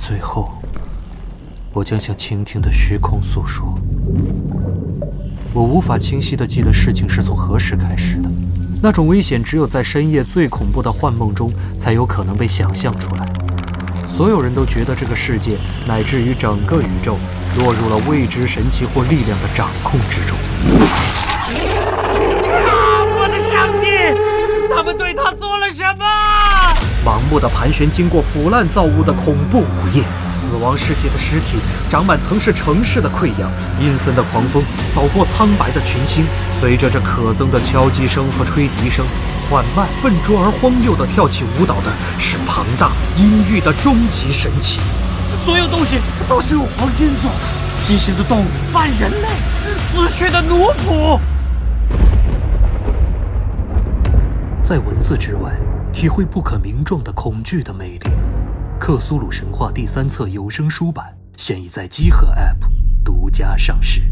[0.00, 0.50] 最后，
[1.74, 3.78] 我将向倾听的虚空诉说。
[5.52, 8.30] 我无法清晰的记得事情是从何时开始的，
[8.82, 13.26] 那种危险只有在深夜最恐怖的幻梦中才有可能被想象出来。
[14.08, 17.16] 所有人都觉得这个世界乃至于整个宇宙
[17.58, 20.36] 落入了未知神奇或力量的掌控之中。
[22.66, 23.86] 啊我的上帝！
[24.74, 26.06] 他们对他做了什么？
[27.04, 31.56] 盲目的盘旋，经过腐烂造物的恐怖午夜，死亡世界的尸体
[31.88, 33.50] 长满曾是城市的溃疡，
[33.80, 36.26] 阴森的狂风扫过苍白的群星，
[36.60, 39.06] 随着这可憎的敲击声和吹笛声，
[39.48, 44.78] 缓慢、笨拙而荒谬地跳起舞蹈的是庞大阴郁的终极神器。
[45.42, 45.98] 所有东西
[46.28, 49.28] 都是用黄金做的，畸形的动物半人类，
[49.78, 51.18] 死去的奴仆。
[54.62, 55.50] 在文字之外。
[56.00, 57.98] 体会不可名状的恐惧的魅力，
[58.78, 62.56] 《克苏鲁神话》第三册有声书版现已在积禾 App
[63.04, 64.09] 独家上市。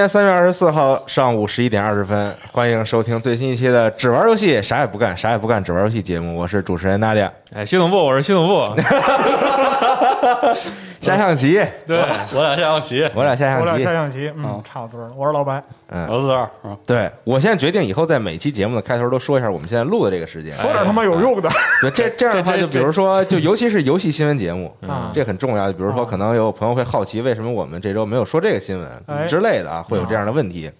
[0.00, 7.30] 间三月二十四号上午十一点二十分，欢迎收听最新一期的《只玩游戏啥也不干啥也不干只玩游戏》节目，我是主持人娜丽亚。
[7.52, 8.64] 哎，系统部，我是系统部。
[11.00, 11.54] 下象棋，
[11.86, 11.98] 对。
[12.32, 13.60] 我俩下象棋，我俩下象棋。
[13.60, 13.92] 我俩下。
[13.92, 15.08] 象棋，嗯，差不多了。
[15.16, 16.76] 我是老白，嗯，我是四二，嗯。
[16.86, 20.52] 对我现在决定以后在每期节目的开头都说一下我们现在录的这个时间。
[20.52, 21.48] 说点他妈有用的。
[21.80, 25.10] 对，这 这样的话，就比如说，就尤其是游戏新闻节目，啊。
[25.14, 25.72] 这很重要。
[25.72, 26.06] 就比如说，啊。
[26.08, 29.26] 可能有朋友会好奇，为什么我们这周没有说这个新闻哎。
[29.26, 30.70] 之类的啊，会有这样的问题。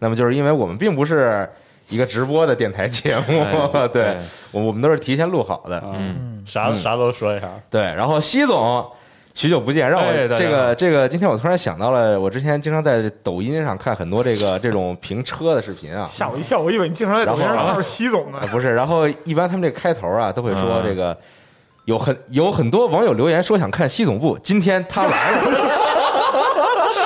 [0.00, 1.48] 那么就是因为我们并不是
[1.88, 4.16] 一个直播的电台节目，哎 对。
[4.50, 5.80] 我我们都是提前录好的。
[5.94, 8.84] 嗯，啥啥都说一下，对，然后西总。
[9.38, 18.46] 许久不见，让我这个这个，今天我突然想到了，我之前经常在抖音上看很多这个这种评车的视频啊，吓我一跳，我以为你经常在抖音上看是西总呢啊，。
[18.50, 21.16] 不是，然后一般他们这开头啊，都会说嗯这个
[21.84, 25.38] 有很有很多网友留言说想看西总部，今天他来了，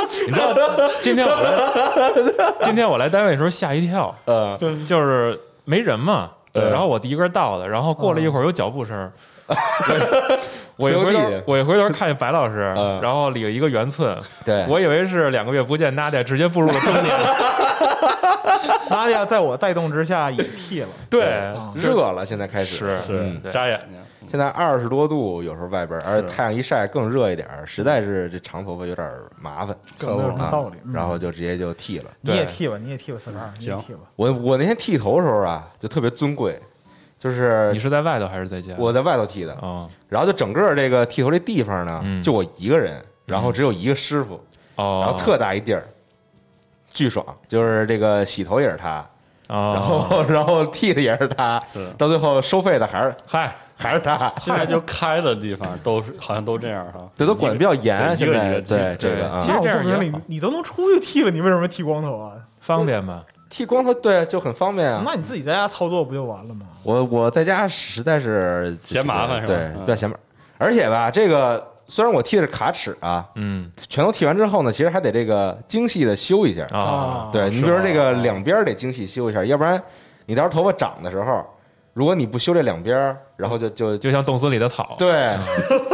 [0.26, 6.30] 你知道，今天我来，今天我来单位的时候吓一跳，呃，就是没人嘛。
[6.50, 9.12] 对然后我第一个到的，然后过了一会儿有脚步声。
[10.82, 17.18] 我一回头我一回头看见白老师 嗯，然后理了一个圆寸，对，我以为是两个月不见，娜姐直接步入了中年。
[18.90, 22.76] 娜迪亚在我带动之下也剃了，对，热了，现在开始。
[22.76, 23.40] 是是嗯。
[23.40, 23.80] 对扎眼。
[23.90, 29.10] 睛，现在二十多度，有时候外边，而且太阳一晒更热一点儿，实在是这长头发有点
[29.40, 29.74] 麻烦。
[29.98, 30.76] 更没有什么啊道理。
[30.84, 30.92] 嗯。
[30.92, 32.06] 然后就直接就剃了。
[32.20, 34.00] 你也剃吧，你也剃吧，四十二，你也剃吧。
[34.16, 36.60] 我我那天剃头的时候啊，就特别尊贵，
[37.22, 38.74] 就是你是在外头还是在家？
[38.76, 44.44] 我在外头剃的，哦然后就整个这个剃头这地方呢，嗯就我一个人，然后只有一个师傅，
[44.74, 45.86] 哦，然后特大一地儿，
[46.92, 47.24] 巨爽。
[47.46, 49.08] 就是这个洗头也是他，
[49.48, 51.62] 哦，然后然后剃的也是他，
[51.96, 54.18] 到最后收费的还是嗨，还是他。
[54.40, 62.32] 现在就开的地方都是好像都这样哈，对都管的比较严，现在对这个啊其，实这样你，你都能出去剃了，你为什么剃光头啊？
[62.58, 63.22] 方便吧？
[63.52, 65.02] 剃光头对就很方便啊。
[65.04, 66.64] 那你自己在家操作不就完了吗？
[66.82, 70.24] 我我在家实在是嫌麻烦是吧对，嗯比较嫌麻烦。
[70.56, 76.64] 而且吧，这个虽然我剃的是卡尺啊，嗯全都剃完之后呢，其实还得这个精细的修一下。
[76.74, 79.80] 啊，对你比如说这个两边得精细修一下，要不然
[80.24, 81.44] 你到时候头发长的时候，
[81.92, 84.94] 如果你不修这两边儿，然后就就就像冻死里的草。
[84.98, 85.30] 对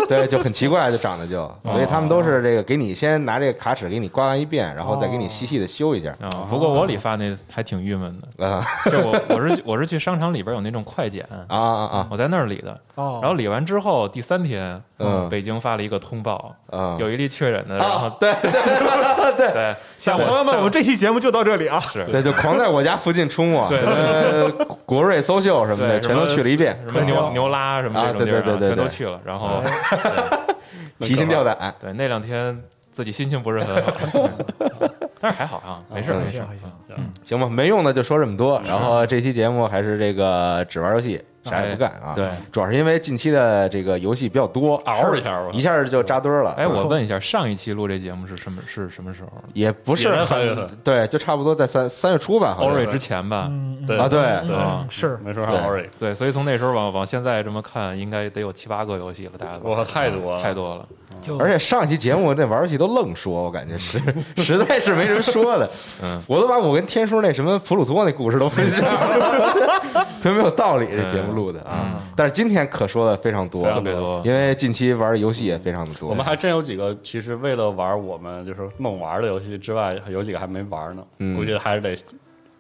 [0.09, 16.97] 对，就很奇怪，就长得就，所以他们都是这个给你先拿这个卡尺给你刮完一遍，然后再给你细细的修一下啊，不过我理发那还挺郁闷的，啊就我我是我是去商场里边有那种快剪，啊啊啊我在那儿理的，哦，然后理完之后第三天，嗯北京发了一个通报，啊！
[16.99, 21.79] 有一例确诊的，然后啊，对对对对对， 像我朋友们，我们这期节目就到这里啊。
[21.81, 24.51] 是对，就狂在我家附近出没，对
[24.85, 29.63] 国瑞搜秀什么的，全都去了一遍，什么牛牛拉什么这种地儿啊对对对对对全都去了，然后
[31.01, 31.75] 提心吊胆。
[31.81, 32.61] 对那两天
[32.91, 33.93] 自己心情不是很好，
[35.21, 36.43] 但是还好啊，没事嗯没事
[37.25, 38.61] 行吧，没用的就说这么多。
[38.67, 42.13] 然后这期节目还是这个只玩游戏，啥也不干啊。
[42.15, 46.53] 对，主要是因为近期的这个游戏比较多，嗷一下吧一下就扎堆儿了。
[46.59, 49.31] 哎，我问一下，上一期录这节目是什么是什么时候？
[49.55, 53.47] 也不是三很月份对，就差不多在三三月初吧，好像 Ori 之前吧？
[53.51, 55.55] 嗯，对啊，对，对嗯是没说上
[55.99, 60.87] 对所以从那时候往往现在这么看，应该得有七八个游戏了，大家都我靠太多了太多了。
[61.39, 64.01] 而且上一期节目那玩游戏都愣说，我感觉是
[64.37, 65.69] 实在是没什么说的。
[66.03, 69.55] 嗯，我都把我跟天叔那什么普鲁托那故事都分享了，
[70.23, 70.87] 特别没有道理。
[70.91, 74.21] 这节目录的啊，但是今天可说的非常多，特别多。
[74.25, 76.09] 因为近期玩的游戏也非常的多。
[76.11, 81.03] 我们还真有几个，其实为了玩我们就是梦玩的游戏之外，有几个还没玩呢。
[81.19, 81.37] 嗯。
[81.37, 81.97] 估计还是得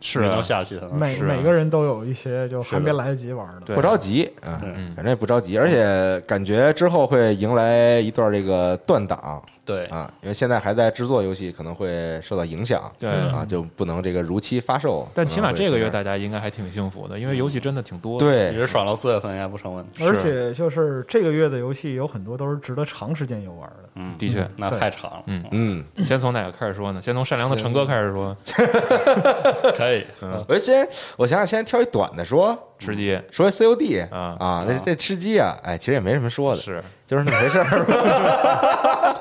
[0.01, 3.75] 是能下去的每每个人都有一些就还没来得及玩的。
[3.75, 4.95] 不着急啊，嗯。
[4.95, 12.91] 反正也不着急，而且感觉之后会迎来一段这个断档对啊，因为现在还在制作游戏，可能会受到影响。
[12.99, 15.07] 对啊，就不能这个如期发售。
[15.15, 20.03] 但起码这个月大家应该还挺幸福的，因为游戏真的挺多的。，对一直爽到四月份应该不成问题。
[20.07, 23.91] 而且就是这个月的游戏有很多都是值得长时间游玩的。
[23.97, 24.49] 嗯，的确。
[24.57, 25.23] 那太长了。
[25.27, 27.03] 嗯嗯，先从哪个开始说呢？
[27.03, 28.35] 先从善良的陈哥开始说。
[29.77, 30.07] 可以。
[30.49, 30.89] 我先
[31.19, 37.65] 我想想，先挑一短的说，吃鸡说 COD 啊啊，那这吃鸡啊，哎，其实也没什么说的，是就是那么回事儿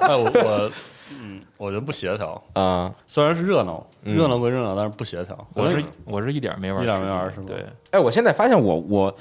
[0.07, 0.72] 哎，我我
[1.24, 2.42] 嗯，我觉得不协调。
[2.54, 2.94] 啊。
[3.07, 5.48] 虽然是热闹，嗯热闹归热闹，但是不协调。
[5.54, 9.16] 我是我是一点没玩，一点没玩是吗对，哎，我现在发现我我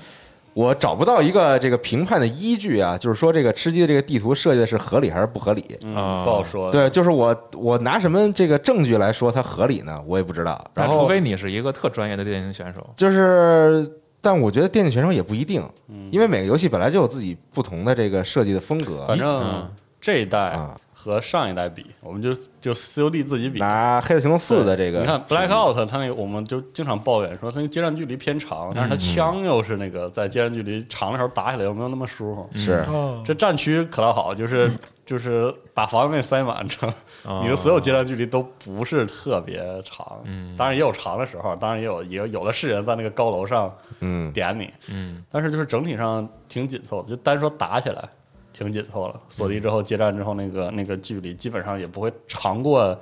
[0.53, 5.79] 我找不到一个这个评判的依据啊，就是说这个吃鸡的这个地图设计的是合理还是不合理？
[5.85, 6.73] 嗯啊不好说。
[6.73, 10.03] 对，就是我我拿什么这个证据来说它合理呢？
[10.09, 10.53] 我也不知道。
[10.75, 13.89] 然后但除非你是一个特专业的电竞选手，就是，
[14.21, 15.63] 但我觉得电竞选手也不一定，
[16.11, 19.05] 因为每个游戏本来就有自己不同的这个设计的风格。
[19.07, 19.71] 反正嗯
[20.01, 23.59] 这一代啊和上一代比，我们就就 COD 自己比。
[23.59, 32.49] 拿《黑色行动四》的这个，你看 Blackout，它那个我们就经常抱怨说它那个接战距离偏长，但是它枪又是那个在接战距离长的时候打起来又没有那么舒服。
[32.55, 34.71] 是哦，这战区可倒好，就是
[35.07, 36.87] 就是把防卫塞满，这
[37.23, 37.41] 哦。
[37.43, 40.21] 你的所有接战距离都不是特别长。
[40.25, 40.55] 嗯。
[40.57, 44.33] 当然也有长的时候，当然也有也有有的是人在那个高楼上嗯。
[44.33, 45.25] 点你，嗯。
[45.31, 48.05] 但是就是整体上挺紧凑的，就单说打起来
[48.53, 49.19] 挺紧凑了。
[49.29, 53.01] 锁地之后接战之后，那个那个距离基本上也不会长过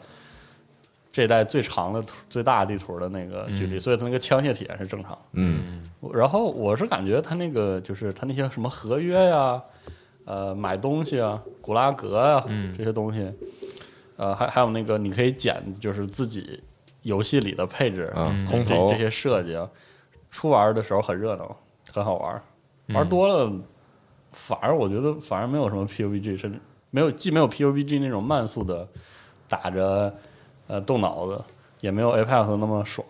[1.10, 5.18] 这一代最长的图最大地图的那个距离，所以它那个枪械体验是正常的。
[5.32, 5.90] 嗯。
[6.12, 9.62] 然后我是感觉它那个就是它那些什么合约呀、
[10.25, 12.75] 呃买东西啊、古拉格啊、嗯。
[12.76, 13.32] 这些东西，
[14.17, 16.62] 呃还还有那个你可以捡就是自己
[17.03, 18.88] 游戏里的配置，嗯，这空投。
[18.88, 19.69] 这些设计啊，
[20.31, 21.56] 初玩的时候很热闹，
[21.93, 22.43] 很好玩，
[22.88, 22.97] 嗯。
[22.97, 23.53] 玩多了，
[24.32, 26.59] 反而我觉得反而没有什么 PUBG，甚至
[26.91, 28.88] 没有既没有 PUBG 那种慢速的
[29.49, 30.15] 打着
[30.67, 31.44] 呃动脑子，
[31.81, 33.06] 也没有 Apex 那么爽，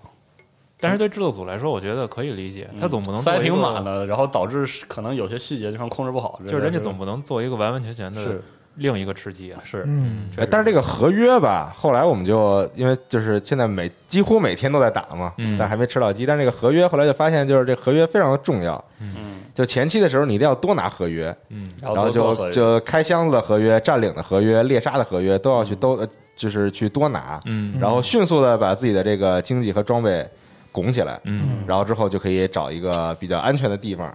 [0.81, 8.43] 但是对制作组来说，我觉得可以理解，他总不能嗯塞挺满，的，然后导致可能有些细节地方控制不好，就是人家总不能做一个完完全全的是
[8.75, 9.61] 另一个吃鸡啊。
[9.65, 16.27] 是嗯，哎，但是这个合约吧，后来我们就因为就是现在每几乎每天都在打嘛，嗯但还没吃到鸡。
[16.27, 18.85] 但是这个合约后来就发现，就是这合约非常的重要。
[19.01, 19.15] 嗯，
[19.55, 30.29] 就前期的时候，你一定要多拿合约，嗯然然后就就开箱子的合约、占领的合约、猎杀的合约都要去都呃就是去多拿，嗯然后迅速的把自己的这个经济和装备
[30.75, 31.65] 拱起来，嗯。
[31.65, 34.13] 然后之后就可以找一个比较安全的地方。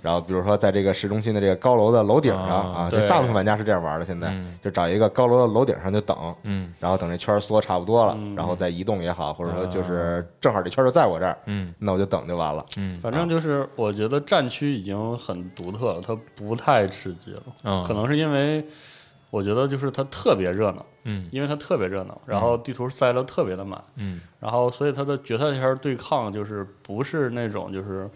[0.00, 4.06] 然后，比如说在这个市中心的这个高楼的楼顶上啊就大部分玩家是这样玩的。
[4.06, 4.56] 现在嗯。
[4.62, 6.72] 就找一个高楼的楼顶上就等，嗯。
[6.78, 8.36] 然后等这圈缩差不多了，嗯。
[8.36, 11.74] 然后再移动也好，或者说就是正好这圈儿就在我这儿，嗯。
[11.80, 12.64] 那我就等就完了。
[12.76, 13.00] 嗯。
[13.02, 18.64] 反正就是我觉得战区已经很独特了，它不太吃鸡了，嗯，可能是因为
[19.30, 21.28] 我觉得就是它特别热闹，嗯。
[21.32, 24.20] 因为它特别热闹，然后地图塞得特别的满，嗯。
[24.38, 28.08] 然后所以它的决赛圈对抗就是不是那种就是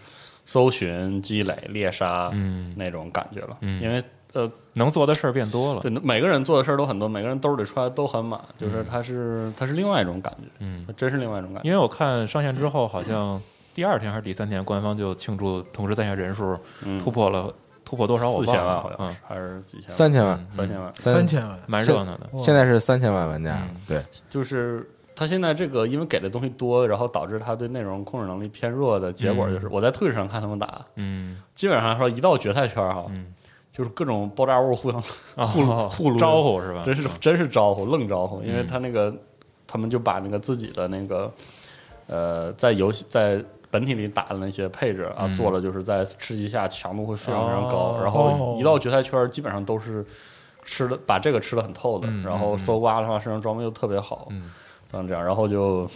[0.47, 3.83] 搜寻、积累、猎杀嗯，那种感觉了，嗯。
[3.83, 4.03] 因为
[4.35, 5.83] 呃，能做的事儿变多了。
[5.83, 11.69] 对每个人做的事儿都很多，每个人兜里出来都很满，就是它是它是另外一种感觉，嗯它，真是另外一种感觉。
[11.69, 13.39] 因为我看上线之后，好像
[13.75, 16.99] 第二天还是第三天，官方就庆祝同时在线人数嗯。
[16.99, 17.53] 突破了
[17.93, 18.31] 突破多少？
[18.31, 19.93] 我四千万忘了嗯好像是，还是几千万？
[19.93, 20.93] 三千万，嗯三千万。
[20.97, 22.27] 三千万，蛮热闹的。
[22.33, 33.35] 哇现在是三千万玩家嗯，对，就是他现在这个，因为给的东西多，然后导致他对内容控制能力偏弱的结果，就是我在 Twitch 上看他们打，嗯基本上说一到决赛圈哈，嗯
[33.71, 34.99] 就是各种爆炸物互相
[35.37, 36.81] 啊，互互撸招呼是吧？
[36.83, 39.15] 真是真是招呼，愣招呼，因为嗯他那个
[39.67, 41.31] 他们就把那个自己的那个
[42.07, 45.35] 呃，在游戏在本体里打的那些配置啊，嗯。
[45.35, 48.01] 做了就是在吃鸡下强度会非常非常高，哦。
[48.05, 50.05] 然后一到决赛圈，基本上都是
[50.65, 54.53] 吃的把这个吃的很透的，嗯然后嗯搜刮的话，身上装备又特别好，嗯。
[54.93, 55.91] 像这样，然后就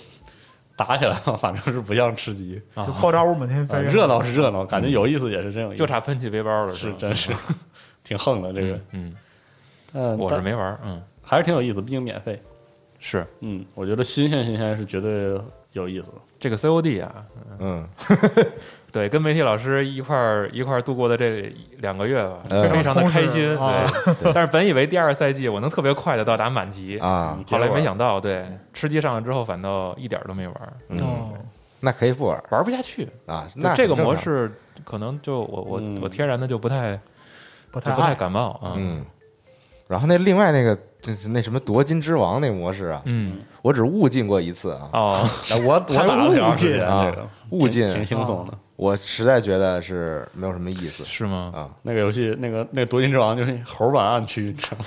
[0.74, 7.30] 打起来了， 反正是不像吃鸡，就爆炸物满天飞，啊热闹是热闹，感觉有意思也是真有意思，就差喷气背包了，是真是
[8.02, 9.14] 挺横的这个，嗯，
[9.92, 12.40] 嗯，我是没玩，嗯，还是挺有意思，毕竟免费，
[12.98, 13.26] 是。
[13.40, 15.38] 嗯，我觉得新鲜新鲜是绝对
[15.80, 17.14] 有意思的，这个 COD 啊，
[17.58, 17.86] 嗯，
[18.90, 23.56] 对，跟媒体老师一块儿一块儿度过的这两个月吧，嗯非常的开心。
[24.32, 31.32] 但是本以为第二赛季我能特别快的到达满级，啊，后来没想到，对，吃鸡上了之后反倒一点儿都没玩儿，嗯，哦，
[31.80, 33.08] 那可以不玩玩不下去。
[33.26, 34.52] 啊，那这个很正常，模式
[34.84, 36.98] 可能就我我嗯我天然的就不太
[37.70, 38.72] 不太不太爱感冒啊。
[38.76, 39.04] 嗯。
[39.88, 48.52] 然后那另外那个就是那什么夺金之王那模式啊，嗯我只误进过一次啊，哦， 哎我 我打了挺长时间啊这个误进挺挺轻松的。
[48.76, 51.50] 我实在觉得是没有什么意思是吗？
[51.54, 51.70] 啊。
[51.82, 54.84] 那个游戏，那个那个夺金之王就是猴版暗区，你知道吗？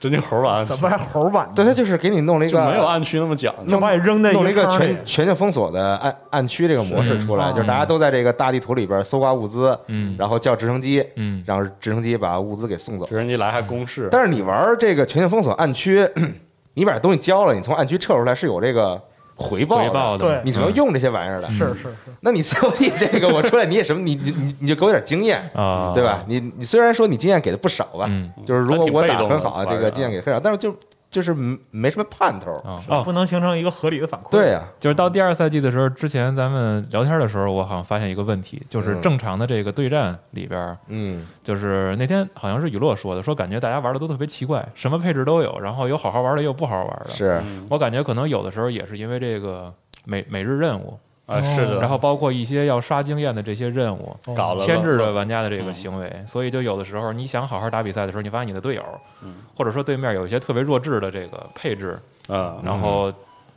[0.00, 1.52] 真就猴版怎，么还猴版呢？
[1.56, 13.16] 对，他就是给你弄了一个就没有暗区那么讲究就把你扔在弄了一个全全境封锁的暗暗区这个模式出来，就是大家都在这个大地图里边搜刮物资，嗯然后叫直升机，嗯让直升机把物资给送走直。
[13.16, 16.08] 升机来还公示，但是你玩这个全境封锁暗区，
[16.74, 19.00] 你把东西交了，你从暗区撤出来是有这个
[19.38, 20.42] 回报的，回报的，对。
[20.44, 21.48] 你只能用这些玩意儿的。
[21.48, 26.24] 是是是，那你 COD 这个我出来你也什么，你你你你就给我点经验，啊，对吧？？
[26.26, 28.30] 你你虽然说你经验给的不少吧，嗯。
[28.44, 30.74] 就是如果我打的很好，这个经验给的很少，但是就
[31.10, 32.52] 就是没没什么盼头。
[32.64, 34.30] 啊哦，不能形成一个合理的反馈。
[34.30, 47.10] 对呀，就是到第二赛季的时候，之前咱们聊天的时候，我好像发现一个问题，就是嗯正常的这个对战里边，嗯就是那天好像是雨落说的，说感觉大家玩的都特别奇怪，什么配置都有，然后有好好玩的，也有不好好玩的。
[47.10, 49.72] 是嗯我感觉可能有的时候也是因为这个
[50.04, 50.98] 每每日任务，
[51.28, 54.34] 啊是的，然后包括一些要刷经验的这些任务，哦。
[54.34, 55.74] 搞了牵制着了玩家的这个嗯。
[55.74, 58.82] 行为，所以就有的时候你想好好打比赛的时候，你发现你的队友，
[59.22, 59.34] 嗯。
[59.54, 63.12] 或者说对面有一些特别弱智的这个配置，啊，然后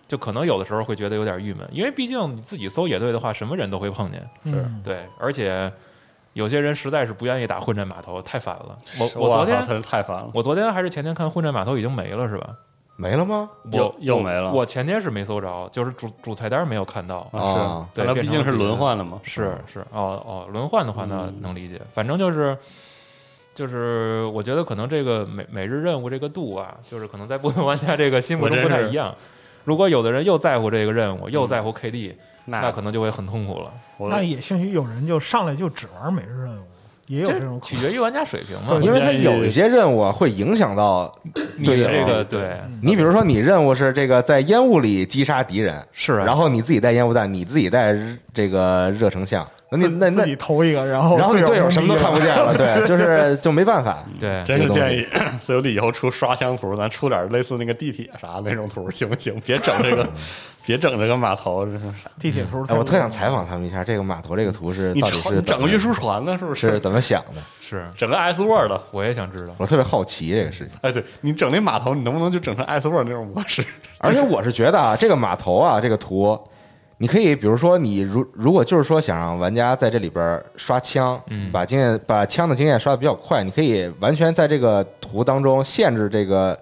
[0.07, 5.71] 就可能有的时候会觉得有点郁闷，因为毕竟你自己搜野队的话，什么人都会碰见，是对，而且
[6.33, 8.77] 有些人实在是不愿意打混战码头，太烦了。
[8.99, 12.49] 我我昨天太烦了，我昨天还是前天看混战码头已经没了是吧？
[13.01, 13.49] 没了吗？
[13.71, 17.27] 又又没了我前天是没搜着，就是主主菜单没有看到。
[17.31, 22.55] 啊对它毕竟是轮换的嘛，是是哦哦，轮换的话那嗯能理解，反正就是。
[23.53, 29.13] 就是我觉得可能这个每每日任务这个度啊，就是可能在不同玩家这个心目中不太一样。
[29.65, 32.15] 如果有的人又在乎这个任务，又在乎 KD，、
[32.45, 33.71] 那那可能就会很痛苦了。
[34.09, 36.65] 那也兴许有人就上来就只玩每日任务，
[37.11, 37.59] 也有这种。
[37.61, 38.79] 取决于玩家水平嘛。
[38.81, 41.11] 因为它有一些任务啊会影响到
[41.57, 47.95] 你队友这个对你，比如说你任务是这个在烟雾里击杀敌人，是啊，然后你自己带烟雾弹，你自己带
[48.33, 52.27] 这个热成像，那你那那自自己投一个，然后然后你队友什么都看不见。
[52.27, 54.03] 了，对，就是就没办法。
[54.19, 55.07] 对真是建议
[55.41, 59.41] COD 以后出刷箱图，咱出点类似那个地铁啥那种图，行不行？
[59.45, 60.05] 别整这个，
[60.65, 61.79] 别整这个码头，这是
[62.19, 67.41] 地铁图，哎，我特想采访他们一下，这个码头这个图是你到底是你整个运输船呢，是不是怎么想的？
[67.61, 68.73] 是，整个 S Word？
[68.91, 69.53] 我也想知道。
[69.57, 70.77] 我特别好奇这个事情。
[70.81, 73.63] 哎，对你整那码头，你能不能就整成 S Word 那种模式？
[73.99, 76.37] 而且我是觉得啊，这个码头啊，这个图，
[77.01, 86.55] 你可以比如说你如如果就是说想让玩家在这里边刷枪，嗯把经验把枪的经验刷的比较快，你可以完全在这个图当中限制这个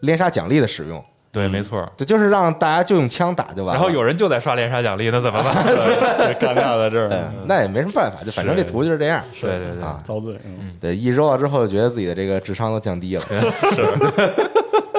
[0.00, 1.02] 连杀奖励的使用，
[1.32, 1.90] 对，嗯没错。
[1.96, 3.80] 对就是让大家就用枪打就完了。
[3.80, 5.54] 然后有人就在刷连杀奖励，那怎么办？
[5.64, 9.22] 对尴尬在这 对儿，，那也没什么办法，就反正这图就是这样。
[9.40, 13.22] 对对对，啊，遭罪，嗯，对，一周了之后，觉得自己的这个智商都降低了。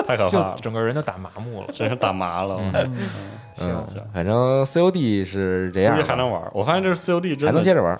[0.09, 1.67] 太可怕就了，整个人都打麻木了。
[1.71, 2.97] 真是打麻了，嗯嗯
[3.61, 6.41] 嗯，反正 COD 是这样还能玩。
[6.53, 7.99] 我发现这是 COD 还真的能接着玩，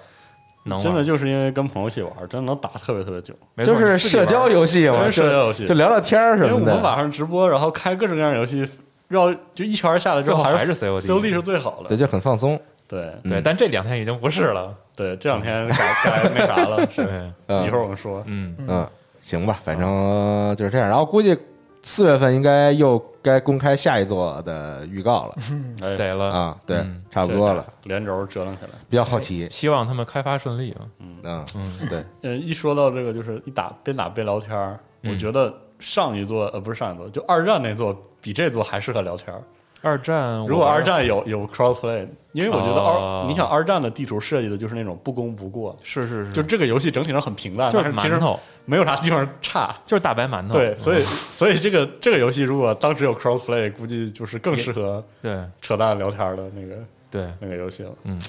[0.64, 3.34] 能真的就是因为跟朋友一起玩，真的能打特别特别久。
[3.54, 6.50] 没错就是社交游戏嘛，真是社交游戏就就聊聊天儿什么的。
[6.50, 8.68] 因为我们晚上直播，然后开各种各样的游戏，
[9.08, 12.60] 绕就一圈下来之后，还是 COD COD 是最好的对，就很放松。
[12.88, 14.74] 对对，但这两天已经不是了。
[14.96, 18.24] 对，这两天改改那啥了，是对，嗯一会儿我们说。
[18.26, 18.88] 嗯，嗯，
[19.22, 20.88] 行吧，反正就是这样。
[20.88, 21.38] 然后估计
[21.82, 25.36] 四月份应该又该公开下一座的预告了
[25.82, 26.26] 哎，得了。
[26.26, 28.72] 啊，对嗯，差不多了，，连轴折腾起来。
[28.90, 29.48] 比较好奇。
[29.50, 30.82] 希望他们开发顺利啊。
[31.00, 39.42] 嗯，嗯，对，呃，一说到这个，就是一打边打边聊天儿，嗯我觉得上一座呃不是上一座，就二战那座比这座还适合聊天儿。
[39.82, 49.74] 二战，如果二战有有 crossplay，因为我觉得哦二，你想二战的地图设计的就是那种不攻不过，是是是，就这个游戏整体上很平淡，就是馒头，没有啥地方差。
[49.86, 50.54] 就是大白馒头。
[50.54, 56.76] 对，所以嗯所以这个这个游戏如果当时有 crossplay，估计就是更适合对扯淡聊天的那个
[57.10, 57.92] 对，那个游戏了。
[58.04, 58.22] 嗯，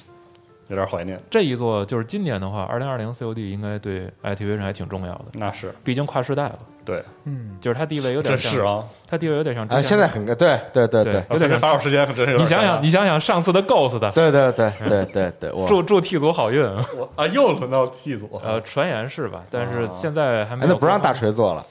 [0.69, 1.21] 有点怀念。
[1.29, 6.59] 这一座就是今年的话，二零二零 COD 应该对 Activision 还挺重要的，那是，毕竟跨时代了。
[6.83, 8.83] 对，嗯，就是他地位有点像，是啊。
[9.07, 10.35] 他地位有点像之啊，前现在很对
[10.73, 16.63] 对对对有点像发手时间可真是有你想想，你想想上次的 Ghost 的对对对对对对，我 祝祝 T 组好运，
[16.97, 19.43] 我啊，又轮到 T 组，呃，传言是吧？
[19.51, 20.65] 但是啊现在还没。
[20.67, 21.13] 那不让大。
[21.13, 21.63] 锤做了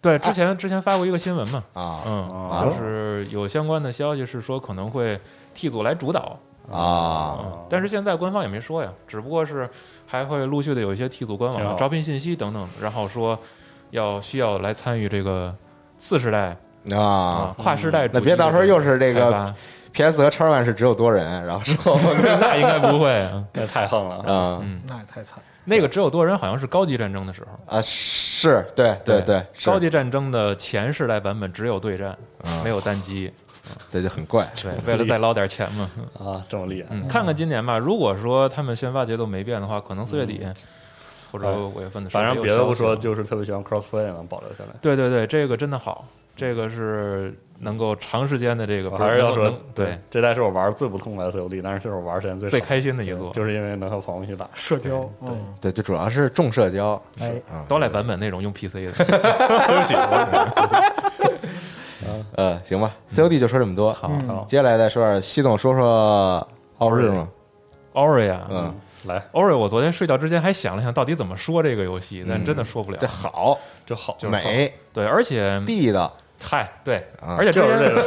[0.00, 5.20] 对，之前之前发过一个新闻嘛，啊嗯，啊就是有相关的消息是说可能会
[5.54, 6.38] T 组来主导，
[6.72, 9.68] 啊嗯，但是现在官方也没说呀，只不过是
[10.06, 13.38] 还会陆续的有一些 T 组官网招聘信息等等，然后说
[13.90, 15.54] 要需要来参与这个
[15.98, 16.56] 次世代
[16.94, 17.54] 啊！
[17.58, 19.54] 跨世代那别到时候又是这个
[19.92, 21.98] PS 和叉 One 是只有多人，然后说
[22.40, 23.44] 那应该不会啊。
[23.52, 24.16] 那太横了。
[24.16, 25.38] 啊嗯，那也太惨。
[25.64, 32.08] 那个只有多人好像是高级战争的时候，啊是，对对对，是高级战争的前世代版本只有对战，
[32.42, 33.32] 啊没有单机。
[33.92, 35.90] 这就很怪对，为了再捞点钱嘛。
[36.18, 37.76] 啊，这么厉害，嗯，看看今年吧。
[37.76, 40.40] 如果说他们宣发节奏没变的话，可能四月底
[41.30, 42.34] 或者哎五月份的时候反。
[42.34, 44.70] 正别的不说，就是特别希望 crossplay 能保留下来。
[44.80, 46.04] 对对对，这个真的好，
[46.36, 53.30] 这个是能够长时间的这个，我还是要说，对，这代是我玩最不痛快的 COD，但是这是我玩时间最最开心的一座。
[53.30, 54.48] 就是因为能和朋友一起打。
[54.54, 57.64] 社交，嗯，对，就主要是重社交哎，啊。
[57.68, 59.94] 刀来版本那种用 PC 的，对不起，
[62.36, 63.92] 呃，行吧，COD 就说这么多。
[63.92, 66.46] 好嗯好接下来再说点系统说说
[66.78, 67.28] 奥日嘛
[67.94, 68.74] ，Ori 啊嗯，
[69.06, 72.98] 来，Ori，我昨天睡觉之前还想了想，到底怎么说这个游戏，但真的说不了。
[72.98, 73.06] 这。
[73.06, 74.72] 好这好，就是美。
[74.92, 76.12] 对，而且地道，
[76.42, 78.02] 嗨，对，啊而且之前就是这个。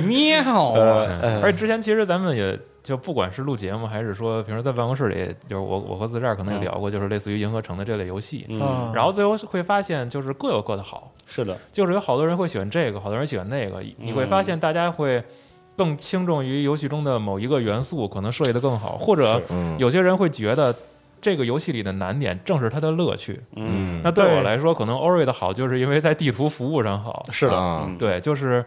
[0.06, 1.42] 喵，嗯。
[1.42, 8.46] 而且之前其实咱们也就不管是录节目，还是说平时在办公室里，就是我我和自这儿可能也聊过，就是类似于银河城的这类游戏。
[8.48, 15.22] 嗯，嗯，然后最后会发现，就是各有各的好，是的，就是有好多人会喜欢这个，好多人喜欢那个，你会发现大家会
[15.80, 19.40] 更轻重于游戏中的某一个元素，可能设计的更好，或者
[19.78, 20.74] 有些人会觉得
[21.22, 23.40] 这个游戏里的难点正是它的乐趣。
[23.56, 27.24] 嗯，那对我来说，可能 Ori 的好，就是因为在地图服务上好。
[27.30, 27.86] 是的，啊。
[27.86, 28.62] 嗯，对，就是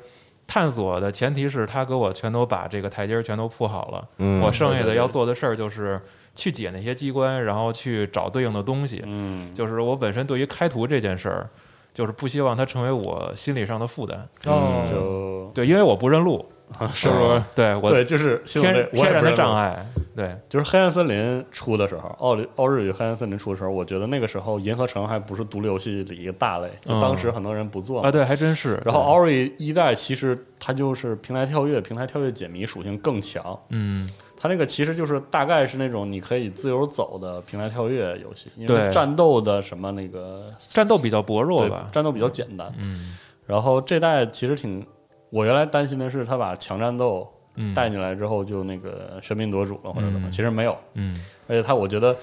[0.47, 4.41] 探索的前提是他给我全都把这个台阶儿全都铺好了，嗯。
[4.41, 6.01] 我剩下的要做的事儿就是
[6.33, 9.03] 去解那些机关，然后去找对应的东西。
[9.05, 11.47] 嗯，就是我本身对于开图这件事儿，
[11.93, 14.27] 就是不希望它成为我心理上的负担。
[14.45, 16.43] 哦，就对，因为我不认路，
[16.81, 17.43] 是是不是？
[17.55, 18.63] 对我对，就是天
[19.11, 19.35] 然的。
[19.35, 19.85] 障碍。
[20.15, 28.79] 对，就是黑暗森林出的时候，奥利奥日与黑暗森林出的时候，我觉得那个时候银河城还不是独立游戏里一个大类，就嗯当时很多人不做嘛啊，对，还真是。
[28.85, 33.59] 然后 Ori 一代其实它就是平台跳跃，平台跳跃解谜属性更强。
[33.69, 34.07] 嗯，
[34.37, 41.89] 它那个其实就是大概是那种你可以自由走的平台跳跃游戏，因为战斗的什么那个战斗比较薄弱吧？
[41.91, 42.71] 战斗比较简单。
[42.77, 44.85] 嗯然后这代其实挺，
[45.33, 50.77] 我原来担心的是他把强战斗嗯，带进来之后就那个喧宾夺主了或者怎么，嗯其实没有。
[50.93, 51.17] 嗯
[51.47, 52.15] 而且他我觉得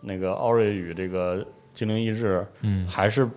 [0.00, 3.28] 那个奥瑞与这个精灵意志嗯，还是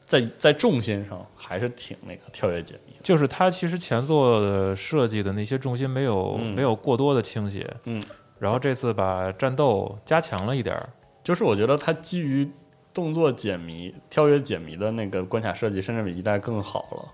[0.00, 2.92] 在在重心上还是挺那个跳跃解谜。
[3.02, 7.66] 就是他其实前作的设计的那些重心没有、嗯没有过多的倾斜。
[7.84, 8.02] 嗯，
[8.38, 10.88] 然后这次把战斗加强了一点儿。
[11.24, 12.46] 就是我觉得他基于
[12.92, 17.04] 动作解谜、跳跃解谜的那个关卡设计，甚至比一代更好了，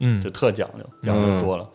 [0.00, 1.68] 嗯就特讲究，讲究多了。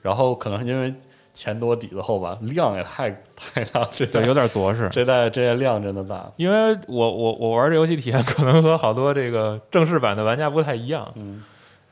[0.00, 0.92] 然后可能是因为
[1.32, 4.88] 钱多底子厚吧，量也太太大，这代对，有点着实。
[4.90, 6.30] 这代这代量真的大。
[6.36, 11.42] 因为我我我玩这游戏体验可能和好多这个正式版的玩家不太一样，嗯，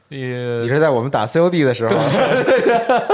[0.09, 0.19] 你
[0.63, 1.97] 你是在我们打 COD 的时候，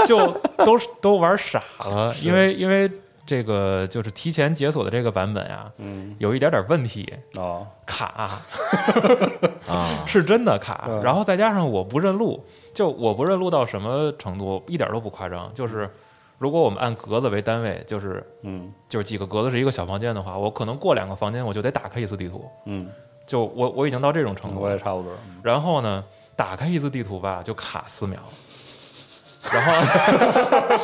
[0.05, 0.17] 就
[0.65, 2.91] 都都玩傻了， 因为因为
[3.27, 6.15] 这个就是提前解锁的这个版本啊，嗯。
[6.17, 8.39] 有一点点问题，哦，卡。
[9.69, 15.89] 啊， 是真的卡嗯，然后再加上我不认路，就我不认路到什么程度，一点都不夸张，就是
[16.37, 18.73] 如果我们按格子为单位，就是嗯。
[18.87, 22.89] 就是几个格子是一个小房间的话，我可能过两个房间我就得打开一次地图，嗯，
[23.27, 24.61] 就我我已经到这种程度。
[24.61, 25.11] 我也差不多。
[25.43, 26.01] 然后呢，
[26.37, 28.19] 打开一次地图吧，就卡四秒。
[29.51, 30.77] 然后，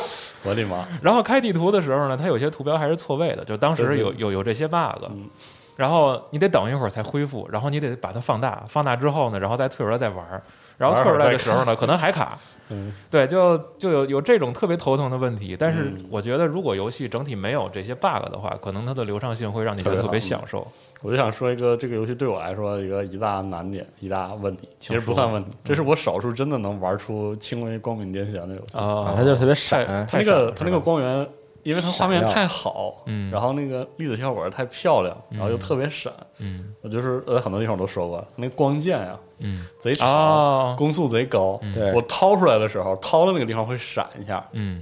[0.44, 0.86] 我的妈！
[1.02, 5.28] 然后开地图的时候呢，它有些图标还是错位的，就当时有有有这些 bug，嗯。
[5.76, 10.40] 然后你得等一会儿才恢复，然后你得把它放大，放大之后呢，然后再退出来再玩儿，
[10.76, 12.38] 然后退出来的时候呢， 可能还卡，
[12.70, 12.92] 嗯。
[13.10, 15.56] 对，就就有有这种特别头疼的问题。
[15.58, 16.04] 但是嗯。
[16.10, 20.66] 我觉得，如果游戏整体没有这些 bug 的话，可能它的流畅性会让你觉得特别享受。
[21.02, 28.78] 我就想说一个这个游戏对我来说一个一大难点、一大问题，其实不算问题，这是我少数真的能玩出轻微光敏癫痫的游戏。
[28.78, 31.28] 啊它就是特别太闪，它那个它那个光源，
[31.64, 33.30] 因为它画面太好，嗯。
[33.32, 36.72] 然后那个粒子效果太漂亮，然后又嗯特别闪，嗯。
[36.82, 39.66] 我就是呃很多地方都说过，那光剑呀嗯。
[39.80, 40.74] 贼长，哦。
[40.78, 41.92] 攻速贼高，对。
[41.92, 44.80] 我掏出来的时候，掏的那个地方会闪一下，嗯。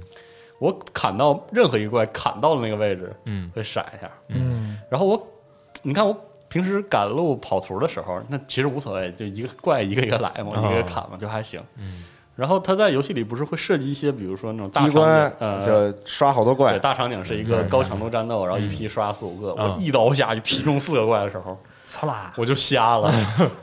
[0.59, 3.49] 我砍到任何一个怪砍到的那个位置嗯。
[3.55, 5.27] 会闪一下，嗯，然后我，
[5.81, 6.15] 你看我
[6.47, 10.59] 平时赶路跑图的时候，那其实无所谓，就一个怪一个一个来嘛，哦。
[10.59, 11.61] 一个一个砍嘛，就还行。
[11.77, 12.03] 嗯
[12.35, 21.55] 然后他在游戏里不是会设计一些，比如说那种大机关场景呃，就刷好多怪对，，大场景是一个嗯高强度战斗，然后一批刷四五个，嗯我一刀下去劈中四个怪的时候，
[21.87, 23.13] 呲 啦，我就瞎了。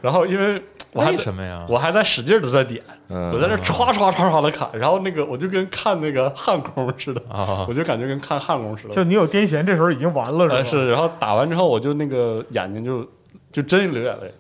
[0.01, 1.67] 然后因为我还为在什么呀？
[1.69, 8.95] 我还在使劲的在点，嗯我在那唰唰唰唰的砍，然后那个我就跟看那个焊工似的，啊我就感觉跟看焊工似的。
[8.95, 10.83] 就你有癫痫，这时候已经完了，呃是吧？
[10.83, 13.05] 是，然后打完之后我就那个眼睛就
[13.51, 14.33] 就真流眼泪。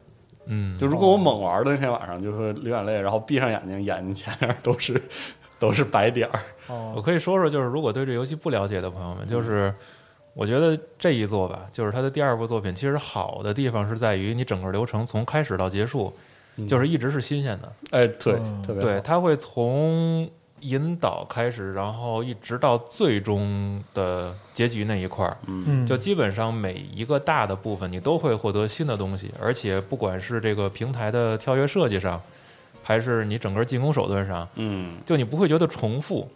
[0.52, 5.00] 嗯，就如果我猛玩的那天晚上，就会流眼泪，然后闭上眼睛，眼睛前面都是
[5.60, 6.40] 都是白点儿。
[6.66, 6.92] 哦。
[6.96, 9.28] 我可以说说，就是如果对这游戏不了解的朋友们，嗯。
[9.28, 9.72] 就是
[10.34, 16.12] 我觉得这一作吧，就是它的第二部作品，其实好的地方是在于你整个流程从开始到结束，
[16.68, 17.72] 就是一直是新鲜的。
[17.90, 18.34] 哎，对，
[18.66, 19.00] 特别好。
[19.00, 20.28] 它会从
[20.60, 32.20] 引导开始，然后一直到最终的结局那一块儿，嗯，就基本上每一个大的部分，你都会获得新的东西，而且不管是这个平台的跳跃设计上，
[32.82, 34.98] 还是你整个进攻手段上，嗯。
[35.06, 36.28] 就你不会觉得重复，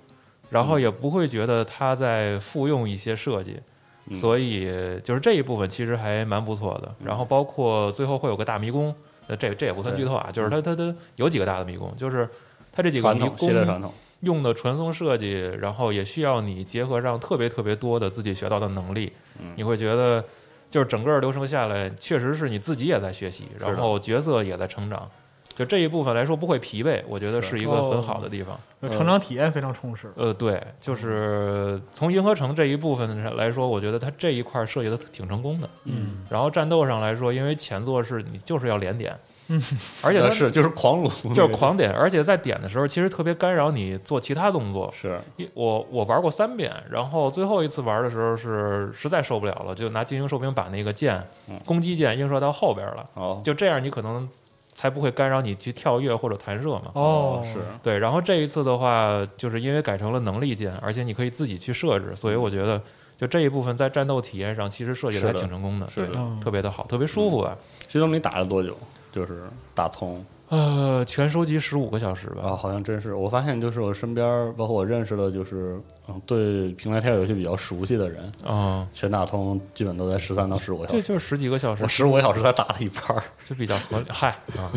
[0.51, 3.59] 然后也不会觉得它在复用一些设计，
[4.07, 4.17] 嗯。
[4.17, 4.65] 所以
[5.03, 6.95] 就是这一部分其实还蛮不错的。
[7.05, 8.95] 然后包括最后会有个大迷宫，
[9.27, 12.29] 呃，这这也不算剧透啊，就是它它它有几个大的迷宫，就是
[12.73, 20.25] 它这几个迷传统系列传宫统，用的传送设计，然后也需要你结合上特别特别多的自己学到的能力，嗯你会觉得
[20.71, 25.09] 就是整个流程下来，确实是你自己也在学习，然后角色也在成长。
[25.57, 28.59] 就这一部分来说不会疲惫，我觉得是是一个很好的地方。
[28.91, 30.11] 成长体验非常充实。
[30.17, 35.71] 呃，对，就是从银河城这一部分上来说，我觉得它这一块儿设计的挺成功的。
[35.85, 39.17] 嗯，然后战斗上来说，因为前作是你就是要连点，
[39.49, 39.63] 嗯，
[40.03, 44.93] 而且 是就是狂撸，就是狂点，而且在点的时候其实特别干扰你做其他动作。
[44.97, 45.19] 是
[45.53, 54.29] 我我玩过三遍，然后最后一次玩的时候是实在受不了了，就拿精英兽兵把那个剑嗯攻击键映射到后边了，哦就这样你可能
[54.73, 56.91] 才不会干扰你去跳跃或者弹射嘛。
[56.95, 62.81] 哦，是对，然后这一次的话，就是因为改成了能力键，而且你可以自己去设置，所以我觉得
[63.19, 67.57] 就这一部分在战斗体验上其实设计的还挺成功的，对是特别的好，特别舒服吧。
[67.87, 68.77] 西东你打了多久？
[69.15, 69.45] 就是
[69.77, 72.43] 打通呃，全收集十五个小时吧。
[72.43, 73.15] 啊，好像真是。
[73.15, 81.01] 我发现就是我身边，包括我认识的，就是嗯，对平台跳跃游戏比较熟悉的人，啊、全打通基本都在十三到十五个小时。
[81.01, 84.07] 这就是十几个小时我，十五个小时才打了一半儿，就比较合理。
[84.13, 84.71] 嗨啊，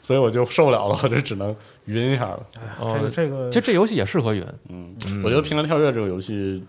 [0.00, 1.54] 所以我就受不了了，我就只能
[1.86, 2.46] 晕一下了。
[2.78, 6.64] 哦这个这个其实这游戏也适合晕，嗯，嗯我觉得平台跳跃这个游戏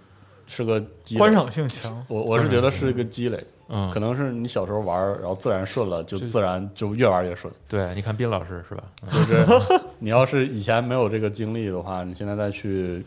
[0.47, 2.03] 是个积累观，赏性强。
[2.07, 3.41] 我我是觉得是一个积累，
[3.73, 7.51] 嗯，可能是你小时候玩儿，然后自然顺了，就就自然就越玩越顺。
[7.67, 8.83] 对，你看斌老师是吧？
[9.09, 13.03] 嗯就是你要是以前没有这个经历的话，你现在再去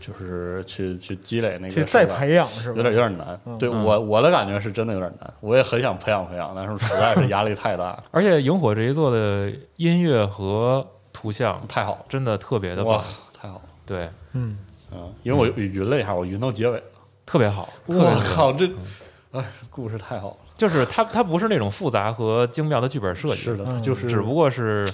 [0.00, 2.76] 就是去去积累那个再培养是吧？
[2.76, 3.40] 有点有点难。
[3.46, 13.04] 嗯对嗯我我的感觉是真的有点难，我也很想培养培养，但是实在是压力太大，而且萤火这一座的音乐和图像太好，真的特别的哇棒，，
[13.40, 13.62] 太好了。
[13.86, 14.58] 对，嗯，
[14.92, 16.82] 嗯，因为我云了一下，我云到结尾了。
[17.24, 17.68] 特别好。
[17.86, 17.94] 我
[18.34, 18.74] 靠，这嗯
[19.34, 20.36] 哎，故事太好了。
[20.56, 24.88] 就是它它不是那种复杂和精妙的剧本设计，是的，就是只不过是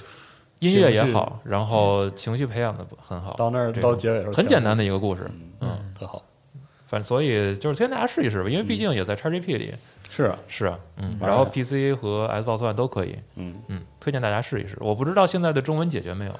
[0.59, 5.29] 音乐也好，然后情绪培养的很好，到那儿这到结尾的时候很简单的，一个故事。
[5.29, 6.23] 嗯嗯，特好。
[6.87, 9.73] 反正所以就是推荐大家试一试吧，因为毕竟也在 XGP 里。
[10.09, 14.75] 是啊，是啊，嗯，然后 PC 和 Xbox One 都可以，嗯，嗯，推荐大家试一试。
[14.81, 16.37] 我不知道现在的中文解决没有，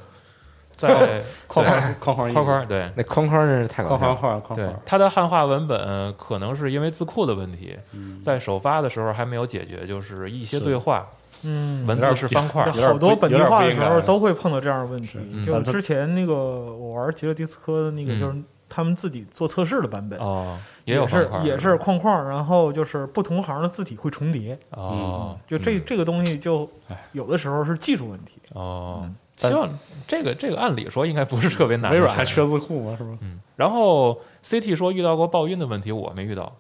[0.90, 4.40] 在框框框框框框对那框框真是太搞框框笑了。
[4.40, 11.08] 框框框框，，它的汉化文本可能是因为字库的问题，嗯在首发的时候还没有解决，就是一些对话
[11.44, 15.18] 嗯，文字是方块儿好多本地化的时候都会碰到这样的问题。
[15.32, 18.36] 嗯就之前那个我玩极乐迪斯科的那个，嗯就是
[18.70, 28.40] 他们自己做测试的版本，哦，也有是也是框框，然后就是不同行的字体会重叠，哦，就这这个东西就哎有的时候是技术问题。
[28.54, 29.12] 哦，但
[29.50, 29.70] 希望
[30.08, 32.96] 这个这个按理说应该不是特别难微软还缺字库吗？
[32.98, 33.18] 是吧？
[33.22, 36.56] 嗯，然后 CT 说遇到过爆音的问题，我没遇到，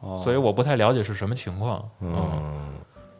[0.00, 1.88] 哦所以我不太了解是什么情况。
[2.00, 2.74] 嗯，嗯，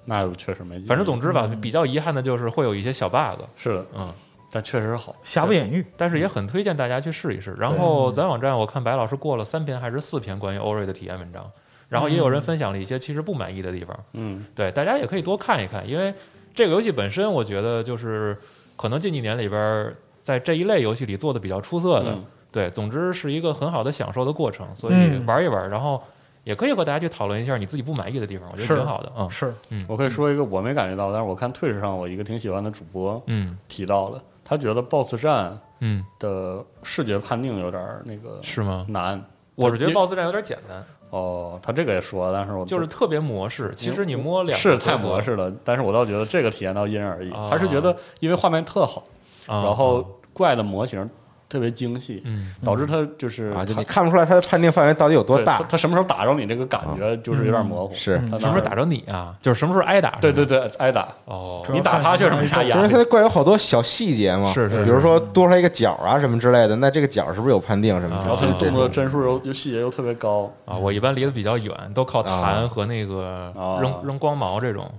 [0.05, 0.79] 那确实没。
[0.81, 3.41] 反正总之吧，嗯比较遗憾的就是会有一些小 bug。
[3.57, 4.13] 是的，嗯，
[4.51, 5.15] 但确实好。
[5.23, 7.55] 瑕不掩瑜，但是也很推荐大家去试一试。
[7.59, 11.51] 然后咱网站我看白老师过了三篇还是四篇关于欧瑞的体验文章，
[11.89, 13.99] 然后也有人分享了一些其实不满意的地方。
[14.13, 16.15] 嗯，对，大家也可以多看一看，因为
[16.55, 18.37] 这个游戏本身，我觉得就是
[18.77, 22.13] 可能近几年里边在这一类游戏里做的比较出色的。
[22.13, 26.03] 嗯对，总之是一个很好的享受的过程，所以嗯玩一玩，然后
[26.43, 29.13] 也可以和大家去讨论一下你自己不满意的地方，我觉得挺好的。
[29.15, 29.53] 嗯是
[29.87, 38.87] 我可以说一个我没感觉到，但是我看 Twitch 上我一个挺喜欢的主播嗯提到了，他觉得 BOSS 战嗯，的视觉判定有点那个是吗？
[38.89, 39.23] 难。
[39.55, 40.83] 我是觉得 BOSS 战有点简单。
[41.11, 43.73] 哦，他这个也说，但是我就是特别模式。
[43.77, 47.31] 其实你摸两个是太模式了，但是我倒觉得这个体验到因人而异。
[47.31, 49.05] 啊他是觉得因为画面特好，
[49.47, 51.09] 啊然后怪的模型
[51.49, 55.63] 特别精细，嗯导致他就是啊，就你看不出来他的判定范围到底有多大。
[55.69, 57.95] 他什么时候打着你这个感觉就是有点模糊。
[57.95, 59.35] 是他什么时候打着你啊？
[59.41, 60.19] 就是什么时候挨打？
[60.21, 63.07] 对对对，挨打，哦，你打他确实没啥压力因为它。
[63.07, 68.53] 怪有好多小细节嘛，是是比如说多出来一个角啊什么之类的，那这个角是不是有判定什么之然后他？
[68.59, 74.91] 动作帧数又又细节又特别高，啊，我一般离得比较远，都靠弹和那个啊扔扔光毛这种，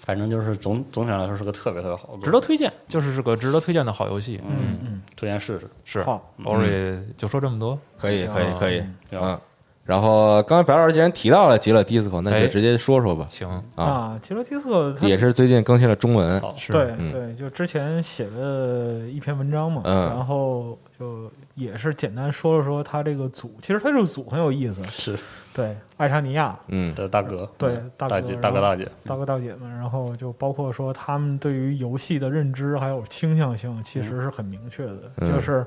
[0.00, 4.40] 反正就是总总体上来说是个特别特别好的，值得推荐，就是是个值得推荐的好游戏。
[4.44, 5.68] 嗯嗯，推荐试试。
[5.84, 7.78] 是好，，Ori 就说这么多。
[8.00, 8.82] 可以可以可以，
[9.12, 9.38] 嗯。
[9.84, 13.26] 然后刚才白老师既然提到了极乐迪斯科，那哎就直接说说吧。
[13.28, 20.06] 行，啊，啊，吉罗迪斯科它也是最近更新了中文，对对，就之前写了一篇文章嘛，嗯。
[20.10, 25.18] 然后就也是简单说了说他这个组，其实他这个组很有意思，是
[25.52, 35.66] 对，爱沙尼亚嗯的大哥，对嗯大哥大姐大哥大姐，大哥大姐们，然后就包括说他们对于游戏的认知还有倾向性，其实是很明确的，嗯就是。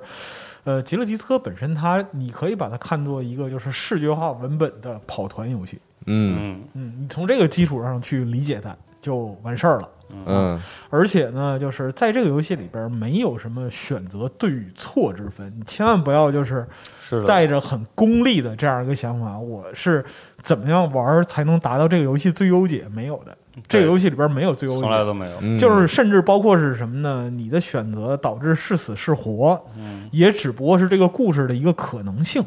[0.66, 5.78] 呃，吉勒迪斯科本身它，你可以把它看作一个就是视觉化文本的跑团游戏。
[6.06, 9.90] 嗯嗯嗯，你从这个基础上去理解它就完事儿了。
[10.26, 10.58] 嗯
[10.90, 16.66] 而且呢，就是在这个游戏里边没有什么选择对与错之分，你千万不要就是
[17.04, 20.04] 是的，带着很功利的这样一个想法，我是
[20.42, 22.86] 怎么样玩儿才能达到这个游戏最优解？
[22.90, 23.38] 没有的，
[23.68, 25.38] 这个游戏里边没有最优解，从来都没有。
[25.42, 27.30] 嗯，就是甚至包括是什么呢？
[27.30, 32.42] 你的选择导致是死是活，嗯，也只不过是这个故事的一个可能性，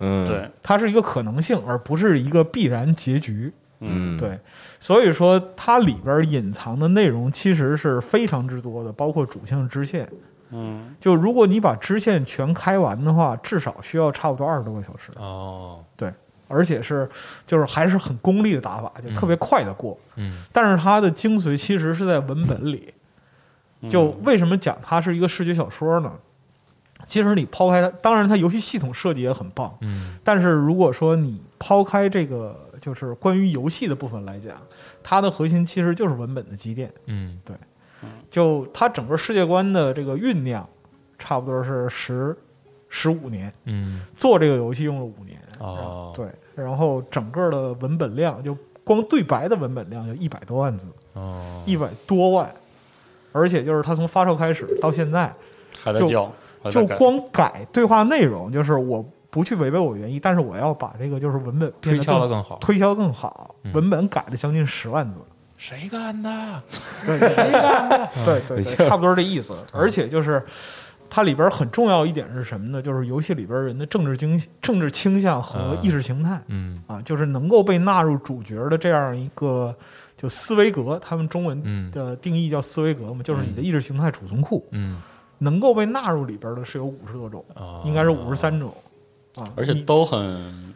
[0.00, 0.28] 嗯。
[0.28, 3.50] 对，它是一个可能性，而不是一个必然结局。
[3.80, 4.18] 嗯。
[4.18, 4.38] 对，
[4.78, 10.06] 所以说它里边隐藏的内容其实是非常之多的，包括主线支线。
[10.52, 10.94] 嗯。
[11.00, 16.12] 就如果你把支线全开完的话，至少需要差不多二十多个小时，哦，对
[16.48, 17.08] 而且是
[17.46, 19.98] 就是还是很功利的打法，就特别快的过。
[20.16, 20.44] 嗯。
[20.52, 22.92] 但是它的精髓其实是在文本里。
[23.90, 26.12] 就为什么讲它是一个视觉小说呢？
[27.04, 30.16] 其实你抛开它，当然它游戏系统设计也很棒，嗯。
[30.22, 34.56] 但是如果说你抛开这个就是关于游戏的部分来讲，
[35.02, 36.92] 它的核心其实就是文本的积淀。
[37.06, 37.40] 嗯
[38.30, 40.68] 就他整个世界观的这个酝酿，
[41.18, 42.36] 差不多是十
[42.88, 44.04] 十五年，嗯。
[44.14, 45.38] 做这个游戏用了五年。
[45.58, 46.12] 哦。
[46.14, 52.52] 对，然后整个的文本量就光对白的文本量就一百多万字，哦，一百多万，
[53.30, 55.32] 而且就是他从发售开始到现在，
[55.74, 62.58] 就还在就光改对话内容，就是我不去违背我原意，但是我要把这个就是文本推销的更好。
[62.58, 63.72] 推销更好，嗯。
[63.72, 65.18] 文本改了将近十万字。
[65.62, 66.62] 谁干的？
[67.06, 69.54] 对对对对对， 差不多这意思。
[69.72, 70.44] 而且就是
[71.08, 72.82] 它里边很重要一点是什么呢？
[72.82, 76.42] 就是游戏里边人的政治经政治倾向和意识形态。
[76.48, 76.82] 嗯。
[76.88, 79.72] 啊，就是能够被纳入主角的这样一个
[80.16, 81.88] 就思维格，他们中文嗯。
[81.92, 85.00] 的定义叫思维格嘛，就是你的意识形态储存库嗯，
[85.38, 87.80] 能够被纳入里边的是有五十多种，哦。
[87.86, 88.74] 应该是五十三种。
[89.36, 90.74] 啊，而且都很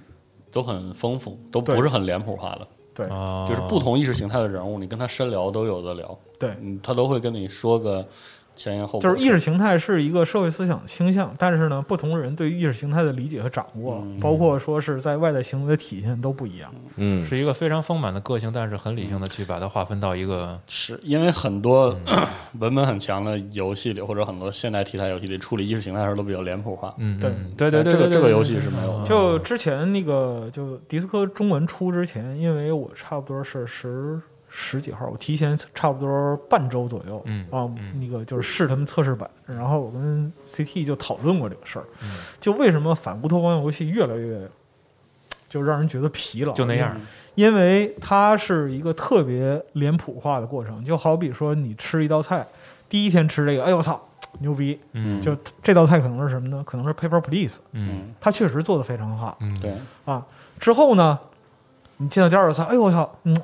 [0.53, 3.07] 都很丰富，都不是很脸谱化的，对。
[3.07, 3.47] 哦。
[3.49, 6.51] 就是不同意识形态的人物，你跟他深聊都有的聊，对。
[6.61, 8.05] 嗯，他都会跟你说个
[8.57, 14.19] 前因后果，就是意识形态是一个社会思想倾向，但是呢，不同人对于意识形态的理解和掌握，嗯。
[14.19, 16.73] 包括说是在外在行为的体现都不一样。
[16.97, 17.25] 嗯。
[17.27, 21.95] 是一个非常丰满的个性，但是很理性的去把它划分到一个是因为很多
[22.59, 27.31] 文本很强的游戏里，或者很多现代题材游戏里处理意识形态的时候都比较脸谱化，嗯，对。
[27.31, 27.53] 嗯。
[27.57, 29.05] 对对对，这个这个游戏是没有的。
[29.05, 34.21] 就之前那个，就迪斯科中文出之前，因为我差不多是十
[34.59, 37.69] 十几号，我提前差不多半周左右，嗯啊，
[38.01, 44.49] 那个就是试他们测试版，然后我跟 CT 就讨论过这个事儿，嗯就为什么反乌托邦游戏越来越
[45.47, 46.99] 就让人觉得疲劳，就那样，
[47.35, 52.47] 因为它是一个特别脸谱化的过程，就好比说你吃一道菜，
[52.89, 54.01] 第一天吃这个，哎呦我操，
[54.39, 54.81] 牛逼！
[54.93, 56.65] 嗯就这道菜可能是什么呢？
[56.67, 60.25] 可能是 Paper Please，嗯它确实做的非常好嗯，对，啊。
[60.59, 61.19] 之后呢，
[61.99, 63.37] 你见到第二道菜，哎呦我操，嗯，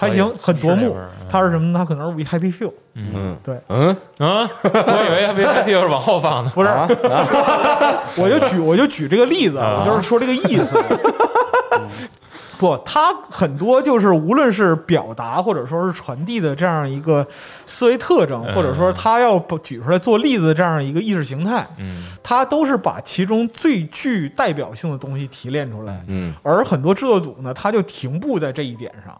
[0.00, 0.86] 还行，很夺目。
[0.86, 1.08] 是那味儿。
[1.20, 1.26] 嗯。
[1.30, 1.78] 它是什么呢？
[1.78, 3.12] 它可能是 We Happy Few，嗯。
[3.14, 3.36] 嗯。
[3.44, 3.88] 对，嗯？
[4.18, 6.70] 啊，我以为 Happy Few 是往后放的，不是，
[8.20, 9.82] 我就举我就举这个例子，啊。
[9.84, 10.76] 我就是说这个意思。
[12.60, 17.26] 不，他很多就是无论是表达或者说是传递的这样一个
[17.64, 18.54] 思维特征，嗯。
[18.54, 22.04] 或者说他要不举出来做例子的这样一个意识形态，嗯。
[22.22, 26.04] 他都是把其中最具代表性的东西提炼出来。
[26.08, 26.34] 嗯。
[26.42, 29.18] 而很多制作组呢，他就停步在这一点上，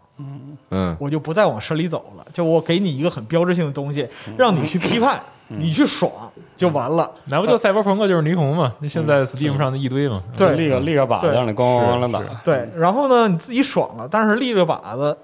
[0.69, 0.95] 嗯。
[0.99, 5.19] 我就不再往深里走了，就我给你一个很标志性的东西，让你去批判，
[5.59, 6.11] 你去爽
[6.55, 7.09] 就完了。
[7.25, 8.73] 那不就赛博朋克就是霓虹嘛？
[8.79, 10.21] 那现在 Steam 上的一堆嘛。
[10.37, 15.17] 对立个立个靶子对让你咣咣咣的打，对，然后呢，你自己爽了，但是立个靶子，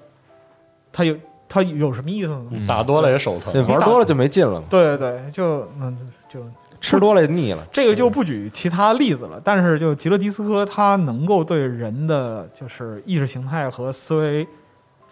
[0.92, 1.16] 它有
[1.48, 2.46] 它有什么意思呢？
[2.52, 3.54] 嗯打多了也手疼。
[3.68, 6.42] 玩多了就没劲了嘛，对对对，就嗯就
[6.80, 7.66] 吃多了就腻了。
[7.72, 14.48] 这个就不举其他例子了，但是就吉勒迪斯科，它能够对人的就是意识形态和思维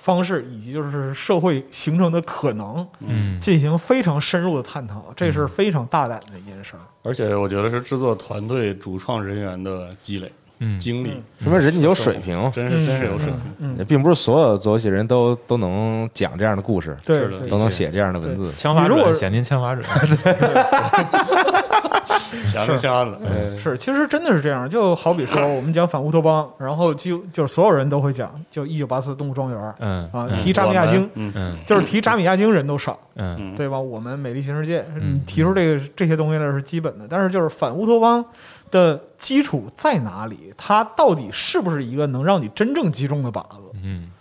[0.05, 3.39] 方式，以及就是社会形成的可能嗯。
[3.39, 6.79] 进行非常深入的探讨，这是非常大胆的一件事儿。
[7.03, 10.27] 而且我觉得是制作团队主创人员的积累。
[10.27, 10.44] 嗯
[10.79, 13.85] 经历，说明人家有水平，真是真是有水平。
[13.85, 18.51] 并不是所有做游戏人都都能讲这样的故事，对是的都能写这样的文字。
[18.55, 19.85] 枪法你如果准，显您枪法准。
[22.51, 24.69] 想着想着，嗯是，其实真的是这样。
[24.69, 33.79] 就好比说，我们讲反乌托邦，然后就就是所有人都会讲，就一九八四动物庄园嗯啊，嗯提扎米亚京，嗯嗯就是提扎米亚京人都少，嗯嗯，对吧？
[33.79, 38.23] 我们美丽新世界，嗯提出这个这些东西呢是基本的，但是就是反乌托邦
[38.71, 40.53] 的基础在哪里？
[40.57, 43.71] 它到底是不是一个能让你真正击中的靶子？
[43.83, 44.11] 嗯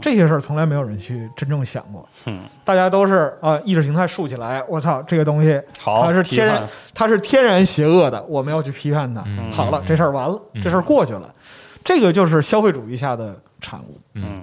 [0.00, 2.06] 这些事儿从来没有人去真正想过。
[2.26, 9.22] 嗯，大家都是啊、意识形态竖起来，我操，这个东西好，它是天然，它是天然邪恶的，我们要去批判它。
[9.26, 11.34] 嗯好了，这事儿完了，这事儿过去了，
[11.82, 13.98] 这个就是消费主义下的产物。
[14.14, 14.42] 嗯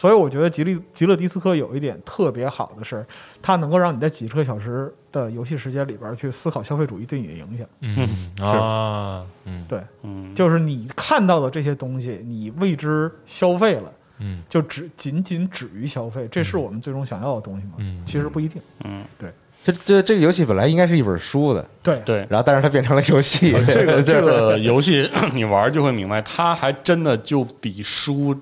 [0.00, 3.04] 所以我觉得极力极乐迪斯科有一点特别好的是，
[3.42, 7.66] 它能够让你在几十个小时的游戏时间里边去思考消费主义对你的影响。
[7.80, 9.66] 嗯啊嗯。
[9.68, 14.42] 对，嗯，就是你看到的这些东西，你为之消费了，嗯。
[14.48, 17.72] 就只仅仅止于消费，这是我们最终想要的东西吗？
[17.76, 18.02] 嗯。
[18.06, 18.62] 其实不一定。
[18.84, 19.30] 嗯，对。
[19.62, 22.00] 这这这个游戏本来应该是一本书的，对。
[22.06, 22.26] 对。
[22.30, 23.52] 然后但是它变成了游戏。
[23.52, 28.34] 呃这个这个 游戏 你玩就会明白，它还真的就比书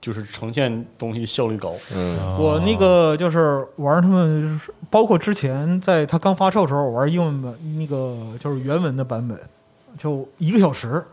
[0.00, 1.74] 就是呈现东西效率高。
[1.94, 9.38] 嗯我那个就是玩他们，包括之前在它刚发售的时候，我玩英文版那个就是原文的版本，
[9.98, 11.04] 就一个小时，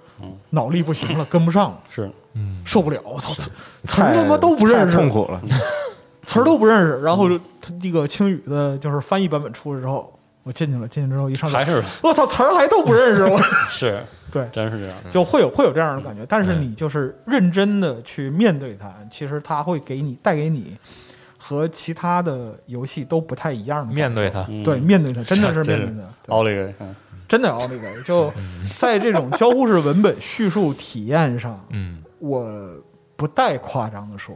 [0.51, 5.41] 脑力不行了，跟不上了，是，嗯受不了，我操，词儿他妈都不认识，痛苦了。
[6.25, 7.01] 词儿都不认识。
[7.01, 7.29] 然后
[7.61, 13.37] 他那个青语的就是翻译版本出来之后，我进去了，进去之后一上来，还是我操，词儿还都不认识，我
[13.71, 14.47] 是，对。
[14.51, 14.97] 真是这样。
[15.11, 16.61] 就会有会有这样的感觉，但是嗯。
[16.61, 20.77] 你就是认真的去面对它，其实它会给你带给你
[21.37, 23.95] 和其他的游戏都不太一样的感觉。
[23.95, 24.63] 面对它，嗯。
[24.63, 26.95] 对，面对它，真的是 面对它，奥利给，嗯。
[27.27, 28.01] 真的奥利给。
[28.03, 28.31] 就
[28.77, 32.03] 在这种交互式文本叙述体验上，嗯。
[32.19, 32.71] 我
[33.15, 34.35] 不带夸张的说，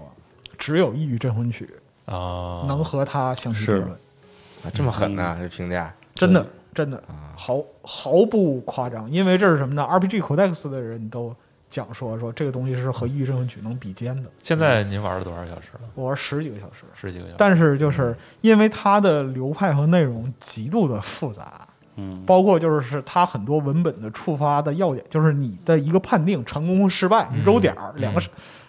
[0.58, 1.69] 只有《异域镇魂曲
[2.06, 5.93] 啊》能和它相提并论，啊这么狠呐，这评价。
[6.13, 7.02] 真的真的
[7.36, 9.10] 毫毫不夸张。
[9.10, 11.36] 因为这是什么呢？RPG Codex 的人都
[11.70, 14.30] 讲说说这个东西是和《异域镇魂曲》能比肩的。
[14.44, 15.82] 现在您玩了多少小时了？
[15.96, 17.36] 我玩十几个小时，十几个小时。
[17.38, 28.22] 但是就是因为它的流派和内容极度的复杂，嗯包括就是它很多文本的触发的要点，就是你的一个判定成功和失败，你揉点儿，两个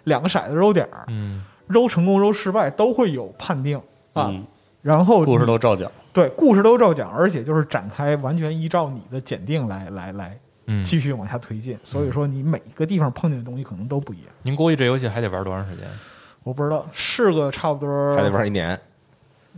[0.04, 3.78] 两个骰子揉点儿，嗯揉成功揉失败都会有判定
[4.12, 4.26] 啊。
[4.30, 4.44] 嗯，
[4.82, 5.90] 然后故事都照讲。
[6.12, 14.26] 对故事都照讲，而且就是展开完全依照你的检定来来来嗯，继续往下推进，所以说你每一个地方碰见的东西可能都不一样。
[14.42, 15.86] 您估计这游戏还得玩多长时间？
[16.42, 16.86] 我不知道。
[16.92, 18.78] 是个差不多还得玩一年，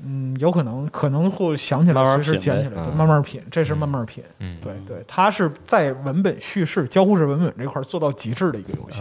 [0.03, 0.89] 嗯，有可能。
[0.89, 4.23] 可能会想起来，慢慢随时捡起来，慢慢品，这是慢慢品。
[4.39, 9.01] 嗯，对对，它是在文本叙事、交互式文本这块做到极致的一个游戏，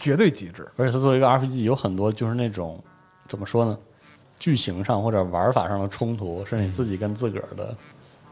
[0.00, 0.66] 绝对极致。
[0.76, 2.82] 而且它作为一个 RPG，有很多就是那种
[3.26, 3.78] 怎么说呢，
[4.44, 7.74] 剧情上或者玩法上的冲突，是你自己跟自个儿的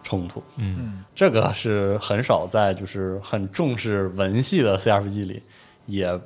[0.02, 0.42] 冲突。
[0.58, 5.42] 嗯嗯，这个是很少在就是很重视文戏的 CRPG 里，
[5.86, 6.20] 也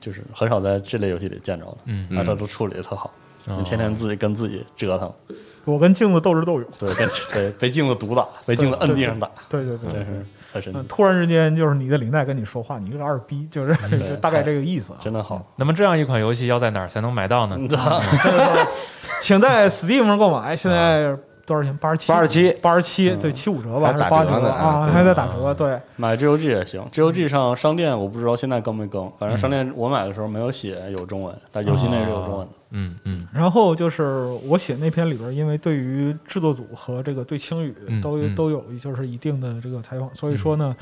[0.00, 1.76] 就是很少在这类游戏里见着的。
[1.84, 3.12] 嗯而它都处理的特好，
[3.48, 5.12] 哦你天天自己跟自己折腾，
[5.66, 6.66] 我跟镜子斗智斗勇。
[6.78, 13.76] 对，跟对被镜子毒打，被镜子摁地上打，对对对对真是很神嗯，奇，突然之间就是你的领带跟你说话，你一个二逼，就是
[14.22, 14.98] 大概这个意思啊。
[15.02, 15.46] 真的好。
[15.56, 17.58] 那么这样一款游戏要在哪儿才能买到呢？
[19.20, 21.76] 请在 Steam 上购买，现在多少钱？
[21.78, 24.86] 八十七，八十七八十七，对，七五折吧，还八折呢啊？
[24.86, 25.80] 对还在打折，对。
[25.96, 32.52] 买 GOG 也行，GOG 上商店我不知道现在更没更，反正商店我买的时候没有写有中文，但游戏内是有中文的。
[32.70, 33.26] 嗯嗯。
[33.32, 38.34] 然后就是我写那篇里边，因为对于制作组和这个对青宇嗯都、嗯。
[38.34, 40.76] 都有就是一定的这个采访，所以说呢，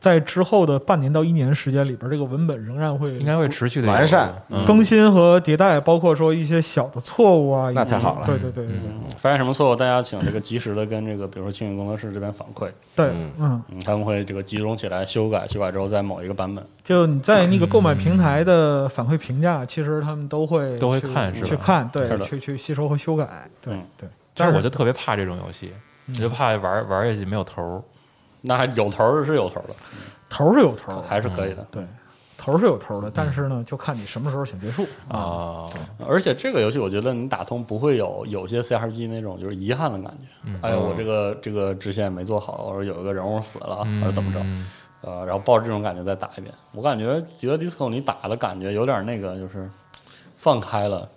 [0.00, 4.32] 在之后的半年到一年时间里边，这个文本仍然会应该会持续的完善
[4.66, 8.26] 更新和迭代，包括说一些小的错误啊，那太好了。
[8.26, 13.62] 对对对对对、发现什么错误，大家请这个及时的跟这个比如说青云工作室这边反馈，对，嗯。
[13.84, 24.08] 他们会这个集中起来修改，修改之后在某一个版本，就你在那个购买平台的反馈评价，其实他们都会都会去看是吧去看，对去去吸收和修改，对嗯对。
[24.34, 25.72] 但是我就特别怕这种游戏，
[26.08, 27.82] 我就怕玩玩下去没有头儿。
[28.40, 29.74] 那还有头儿是有头儿的，
[30.28, 31.64] 头儿是有头儿的，还是可以的。
[31.70, 31.84] 对，
[32.36, 35.18] 头儿是有头儿的，但是呢，就看你什么时候想结束啊。
[35.18, 35.70] 啊，
[36.08, 40.50] 而且这个游戏，我觉得你打通不会有有些 CRPG 那种就是遗憾的感觉。
[40.62, 44.66] 哎呦，我这个这个支线没做好，或者有一个人物死了，或者怎么着，嗯
[45.02, 46.52] 呃，然后抱着这种感觉再打一遍。
[46.72, 47.06] 我感觉
[47.38, 49.70] 《极乐 DISCO》你打的感觉有点那个，就是
[50.36, 51.08] 放开了，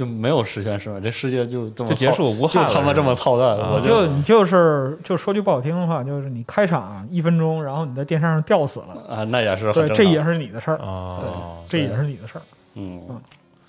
[0.00, 12.42] 就没有十全十美，这世界就这么就结束无憾了就他妈这么操蛋，啊我就你就是就说句不好听的话，就是你开场一分钟，然后你在电扇上吊死了，啊，那也是很对，这也是你的事儿，哦，这也是你的事儿。
[12.76, 13.20] 嗯。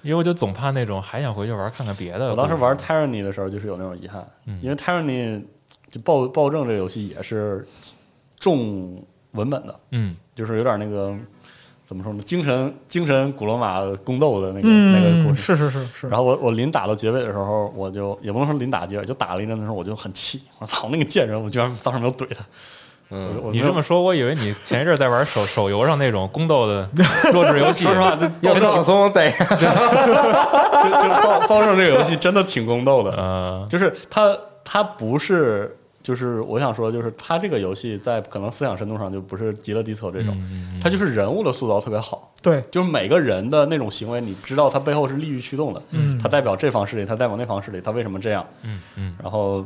[0.04, 2.32] 因为我就总怕那种还想回去玩看看别的。
[2.32, 5.44] 我当时玩 Tyranny 的时候，就是有那种遗憾，嗯因为 Tyranny
[5.92, 7.68] 就暴暴政这个游戏也是
[8.40, 9.04] 重
[9.34, 11.14] 文本的，嗯就是有点那个
[11.92, 15.42] 怎么说呢，精神精神古罗马宫斗的那个、那个嗯，故事。
[15.42, 16.08] 是是是是。
[16.08, 22.38] 然后我我临打到结尾的时候，我就也不能说临打结尾，就打了一阵的时候，我就很气，我操，那个贱人，我居然当时没有怼他。
[23.10, 26.89] 嗯你这么说，我以为你前一阵在玩手手游上那种宫斗的
[27.34, 27.84] 弱智游戏。
[27.84, 29.46] 说实话，就要放松得就
[31.02, 34.34] 就暴暴政这个游戏真的挺宫斗的，呃，就是它
[34.64, 46.18] 它不是，就是我想说，就是它这个游戏在可能思想深度上就不是极乐迪斯科这种，嗯它就是人物的塑造特别好，对，就是每个人的那种行为，你知道他背后是利益驱动的，嗯。
[46.20, 49.16] 他代表这方势力，他代表那方势力，他为什么这样，嗯嗯。
[49.22, 49.66] 然后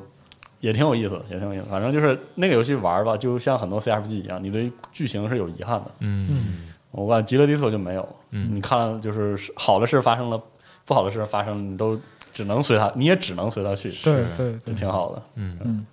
[0.59, 1.65] 也挺有意思的，也挺有意思。
[1.69, 5.91] 反正就是那个游戏玩吧，就像很多 CRPG 一样，你对剧情是有遗憾的。
[5.99, 6.67] 嗯。
[6.91, 8.49] 我感觉极乐迪斯科就没有，嗯。
[8.53, 10.41] 你看了就是好的事发生了，
[10.85, 11.99] 不好的事发生了，你都
[12.33, 15.21] 只能随他，你也只能随他去，对对就对，挺好的。
[15.35, 15.57] 嗯。
[15.63, 15.85] 嗯，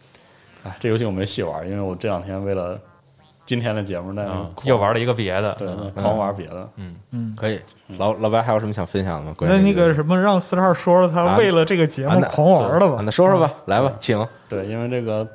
[0.64, 2.78] 哎，这游戏我没细玩，因为我这两天为了
[3.44, 5.54] 今天的节目，在那啊狂又玩了一个别的。
[5.58, 6.68] 对嗯狂玩别的。
[6.76, 7.34] 嗯嗯。
[7.36, 7.60] 可以。
[7.98, 9.34] 老老白还有什么想分享的吗？
[9.36, 13.02] 关于那那个什么，让四十二说说他啊为了这个节目狂玩的啊吧？
[13.04, 15.26] 那说说吧，来吧，请对，因为这个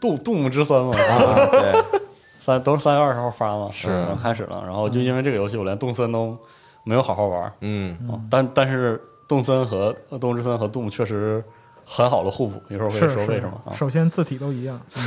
[0.00, 2.00] 杜杜牧之森嘛，啊，对，
[2.40, 3.88] 三都是三月二十号发嘛，是
[4.20, 6.36] 开始了，然后就因为这个游戏，我连动森都
[6.82, 7.52] 没有好好玩。
[7.60, 11.42] 嗯嗯但但是动森和呃动物之森和杜牧确实
[11.84, 13.72] 很好的互补，一会儿会是说为什么啊？
[13.72, 15.02] 首先字体都一样，嗯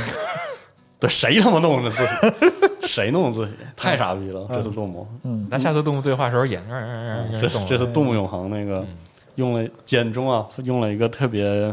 [1.00, 2.46] 对，谁他妈弄的字体？
[2.88, 3.52] 谁弄的字体？
[3.76, 4.46] 太傻逼了！
[4.48, 8.84] 这次杜牧，嗯，那下次动物对话的时候眼睛这次这次杜牧永恒那个
[9.36, 11.72] 用了简中啊，用了一个特别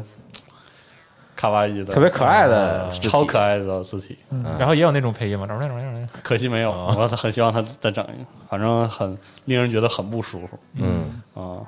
[1.36, 4.18] 卡哇伊的、特别可爱的超可爱的字体，
[4.60, 6.72] 然后也有那种配音嘛，这种那种那种可惜没有。
[6.72, 11.64] 哦我很希望他再整一个，反正很令人觉得很不舒服嗯，啊。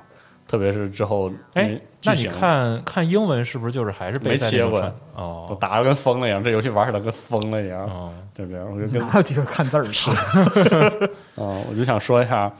[0.48, 4.80] 特别是之后，因哎，那你看看英文是不是就是还是没切过
[5.14, 8.60] 哦打的跟疯了一样，这游戏玩起来跟疯了一样，哦对不对？
[8.64, 10.10] 我就跟哪有几个看字儿吃？
[11.36, 12.50] 嗯、我就想说一下，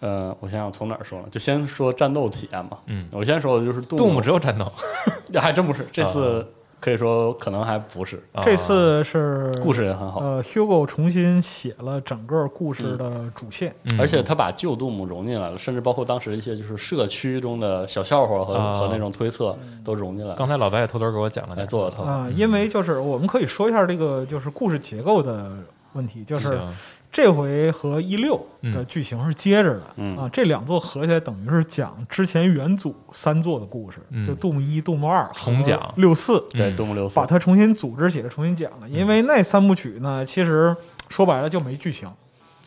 [0.00, 1.28] 呃，我想想从哪儿说呢？
[1.30, 2.78] 就先说战斗体验嘛。
[2.86, 4.70] 嗯我先说的就是动物，动物只有战斗，
[5.40, 6.46] 还真不是，这次
[6.80, 8.42] 可以说可能还不是，啊。
[8.42, 14.00] 这次是故事也很好，呃，Hugo 重新写了整个故事的主线，嗯。
[14.00, 18.80] 而且他把旧杜牧融进来了，甚至包括当时一些就是社区中的小笑话和、啊。
[18.80, 19.54] 和那种推测
[19.84, 22.02] 都融进来了，刚才老白也偷偷给我讲了点，来做了他。
[22.02, 25.50] 啊，因为就是我们可以说一下这个就是故事结构的
[25.92, 26.72] 问题，就是行
[27.12, 30.16] 这回和一六的剧情是接着的，嗯。
[30.16, 34.24] 啊，这两座合起来等于是讲之前元祖三座的故事，嗯。
[34.24, 35.92] 就杜牧一、杜牧二重讲。
[35.96, 37.16] 六四，对，嗯杜牧六四。
[37.16, 38.88] 把它重新组织起来，重新讲了。
[38.88, 40.74] 因为那三部曲呢，其实
[41.08, 42.08] 说白了就没剧情，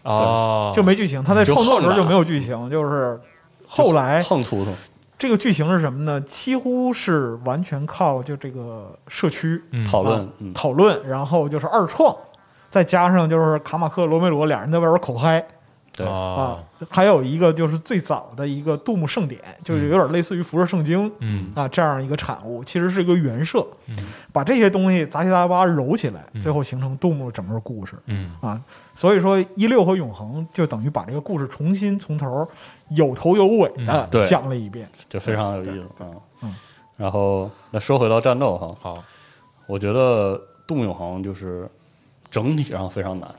[0.04, 1.24] 哦，就没剧情。
[1.24, 3.18] 他在创作的时候就没有剧情，就是
[3.66, 4.72] 后来横突突，
[5.18, 6.20] 这个剧情是什么呢？
[6.20, 9.82] 几乎是完全靠就这个社区嗯。
[9.88, 12.14] 讨论讨论，然后就是二创，
[12.74, 15.46] 再加上就是卡马克、罗梅罗俩人在外边口嗨。
[15.96, 16.08] 对。
[16.08, 21.54] 哦啊，还有一个就是最早的一个杜牧盛典，就是有点类似于辐射圣经嗯。
[21.54, 23.96] 啊这样一个产物，其实是一个原设嗯，
[24.32, 26.42] 把这些东西杂七杂八揉起来，嗯。
[26.42, 27.96] 最后形成杜牧整个故事。
[28.08, 28.36] 嗯。
[28.42, 28.60] 啊。
[28.96, 32.50] 所以说一六和永恒就等于把这个故事重新从头
[32.90, 34.90] 有头有尾的讲了一遍。
[35.08, 36.04] 就非常有意思。
[36.04, 36.10] 啊。
[36.42, 36.56] 嗯。
[36.98, 39.04] 然后那说回到战斗哈，好，
[39.68, 41.70] 我觉得杜牧永恒就是
[42.34, 43.30] 整体上非常难，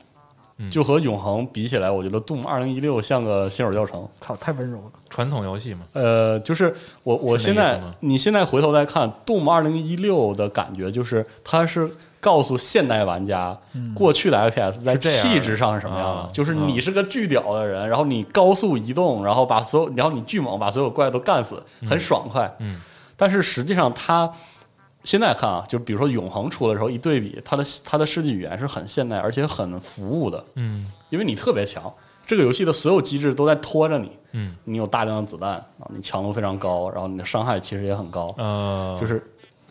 [0.57, 4.07] 嗯就和永恒比起来，我觉得 Doom 二零一六像个新手教程。
[4.21, 4.91] 操，太温柔了。
[5.09, 6.73] 传统游戏嘛，呃，就是
[7.03, 11.89] 我我现在你现在回头再看《Doom 二零一六》的感觉，就是它是
[12.21, 13.57] 告诉现代玩家，
[13.93, 22.49] 过去的 FPS 在气质上是什么样的，啊就是你是个巨屌的人，然后你高速移动，然后把所有，然后你巨猛，把所有怪都干死，很爽快。
[22.59, 22.79] 嗯
[23.17, 24.31] 但是实际上它。
[25.05, 30.85] 现在看啊，就比如说永恒出的时候一对比，它的它的设计语言是很现代，而且很服务的，嗯。
[31.11, 31.93] 因为你特别强，
[32.25, 34.55] 这个游戏的所有机制都在拖着你，嗯。
[34.65, 39.23] 你有大量的子弹啊，你强度非常高，然后你的伤害其实也很高，呃，就是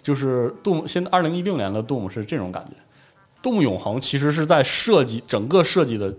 [0.02, 2.72] 就是杜牧，现在二零一六年的杜牧是这种感觉。
[3.42, 6.14] 杜牧永恒其实是在设计整个设计的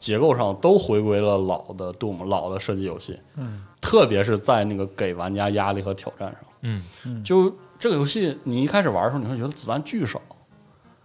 [0.00, 6.40] 结构上都回归了老的杜牧老的设计游戏，嗯，特别是在那个给玩家压力和挑战上。
[6.62, 7.54] 嗯，就
[7.84, 10.18] 这个游戏，你一开始玩的时候，你会觉得子弹巨少，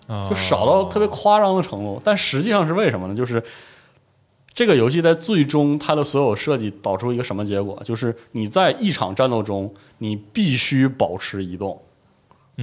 [0.08, 2.02] 啊就少到特别夸张的程度。
[2.06, 3.14] 但实际上是为什么呢？
[3.14, 3.44] 就是
[4.54, 7.78] 这个游戏在最终它的所有设计导出一个什么结果？
[7.84, 11.82] 就是你在一场战斗中，你必须保持移动，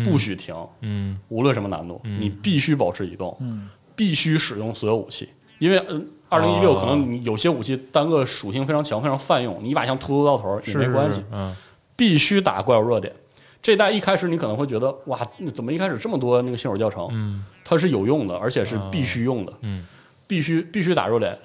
[0.03, 6.09] 不许停，嗯无论什么难度，你必须保持移动，嗯必须使用所有武器，因为嗯。
[6.29, 11.55] 二零一六哦可能你有些武器单个属性非常强，非常泛用，你一把枪突突到头也没关系，嗯
[11.95, 13.15] 必须打怪物弱点。
[13.67, 15.19] 这代一开始你可能会觉得哇，
[15.53, 17.09] 怎么一开始这么多那个新手教程？
[17.11, 17.45] 嗯。
[17.65, 19.85] 它是有用的，而且是必须用的，嗯，
[20.25, 21.37] 必须必须打入脸，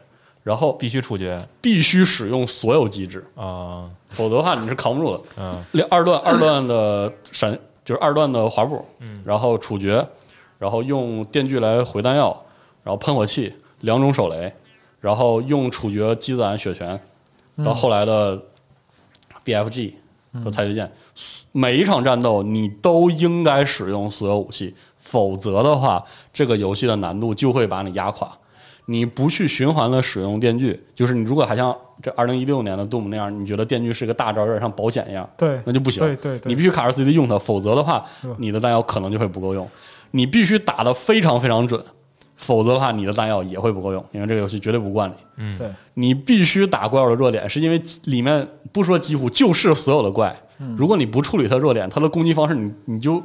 [0.43, 1.43] 然后必须处决。
[1.61, 5.23] 必须使用所有机制，啊，否则的话你是扛不住的。
[5.37, 5.63] 嗯。
[5.71, 9.23] 两二段二段的闪就是二段的滑步，嗯。
[9.25, 10.07] 然后处决，
[10.59, 12.45] 然后用电锯来回弹药，
[12.83, 14.53] 然后喷火器两种手雷，
[14.99, 17.01] 然后用处决积攒血泉，
[17.65, 18.39] 到后来的
[19.43, 19.93] BFG
[20.43, 20.91] 和裁决剑，
[21.51, 28.29] 每一场战斗你都应该使用所有武器，否则的话，这个游戏的难度就会把你压垮。
[28.85, 36.01] 你不去循环的使用电锯，就是你如果还像这二零一六年的 Doom 那样，你觉得电锯是个大招，有点像保险一样，对那就不行。
[36.01, 38.03] 对对对你必须卡着 CD 用它，否则的话，
[38.37, 39.69] 你的弹药可能就会不够用。
[40.11, 41.81] 你必须打得非常非常准，
[42.41, 45.13] 否则的话，你的弹药也会不够用，因为这个游戏绝对不惯你。
[45.37, 45.57] 嗯。
[45.57, 50.35] 对，你必须打怪物的弱点，是因为里面不说几乎就是所有的怪，
[50.75, 53.23] 如果你不处理它弱点，它的攻击方式你你就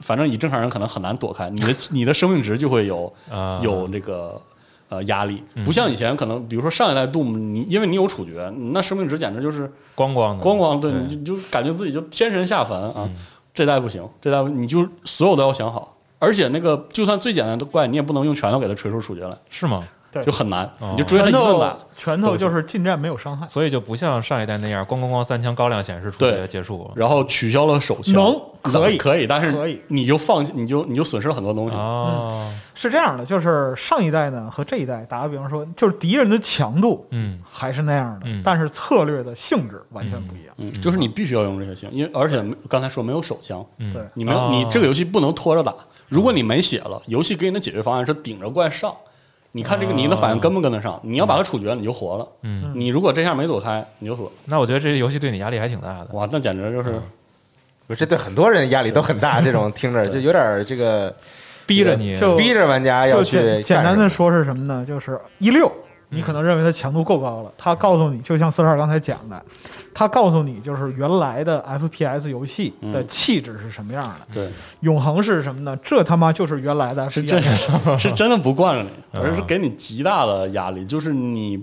[0.00, 3.60] 反正以正常人可能很难躲开，你的 你的生命值就会有啊。
[3.62, 4.40] 有这个
[4.88, 10.42] 呃压力，不像以前可能比如说上一代 Doom，你因为你有处决，那生命值简直就是光光的。
[10.42, 11.00] 光光，对，对。
[11.02, 13.08] 你就就感觉自己就天神下凡啊。
[13.54, 19.82] 这代不行，这代你就所有都要想好，而且那个就算最简单的怪，你也不能用拳头给它锤出处决来，是吗？
[20.12, 20.24] 对。
[20.24, 20.90] 就很难，哦。
[20.92, 21.76] 你就追他一顿打。
[21.94, 26.90] 拳头就是近战没有伤害，所以就不像上一代那样，咣咣咣三枪高亮显示出来结束。
[26.96, 28.34] 然后取消了手枪，
[28.64, 29.80] 能可以可以，但是可以。
[29.88, 31.76] 你就放弃，你就你就损失了很多东西。
[31.76, 37.38] 哦，是这样的，就是上一代呢和这一代，打个比方说，就是敌人的强度嗯。
[37.48, 38.42] 还是那样的，嗯。
[38.42, 40.54] 但是策略的性质完全不一样。
[40.56, 44.02] 嗯，就是你必须要用这些枪，因为而且刚才说没有手枪，嗯，对。
[44.14, 44.48] 你没有、哦。
[44.50, 45.74] 你这个游戏不能拖着打。
[46.08, 48.92] 如果你没血了，游戏给你的解决方案是顶着怪上。
[49.52, 50.98] 你看这个你的反应跟不跟得上？
[51.02, 52.26] 你要把它处决，你就活了。
[52.40, 54.30] 嗯，你如果这下没躲开，你就死了。
[54.46, 56.08] 那我觉得这个游戏对你压力还挺大的。
[56.12, 57.00] 哇，那简直就是
[57.86, 61.14] 不是这对很多人压力都很大，这种听着就有点儿这个
[61.66, 64.84] 逼着你就逼着玩家要就去简简单的说是什么呢？
[64.86, 65.70] 就是一六，
[66.12, 69.42] 你可能认为它强度够高了，它告诉你，就像四十二刚才讲的，
[69.94, 75.76] 它告诉你就是原来的 FPS 游戏的气质是什么样的，对，永恒是什么呢？
[75.82, 77.40] 这他妈就是原来的是真
[77.98, 81.62] 是真的不惯着你，嗯而是给你极大的压力，就是你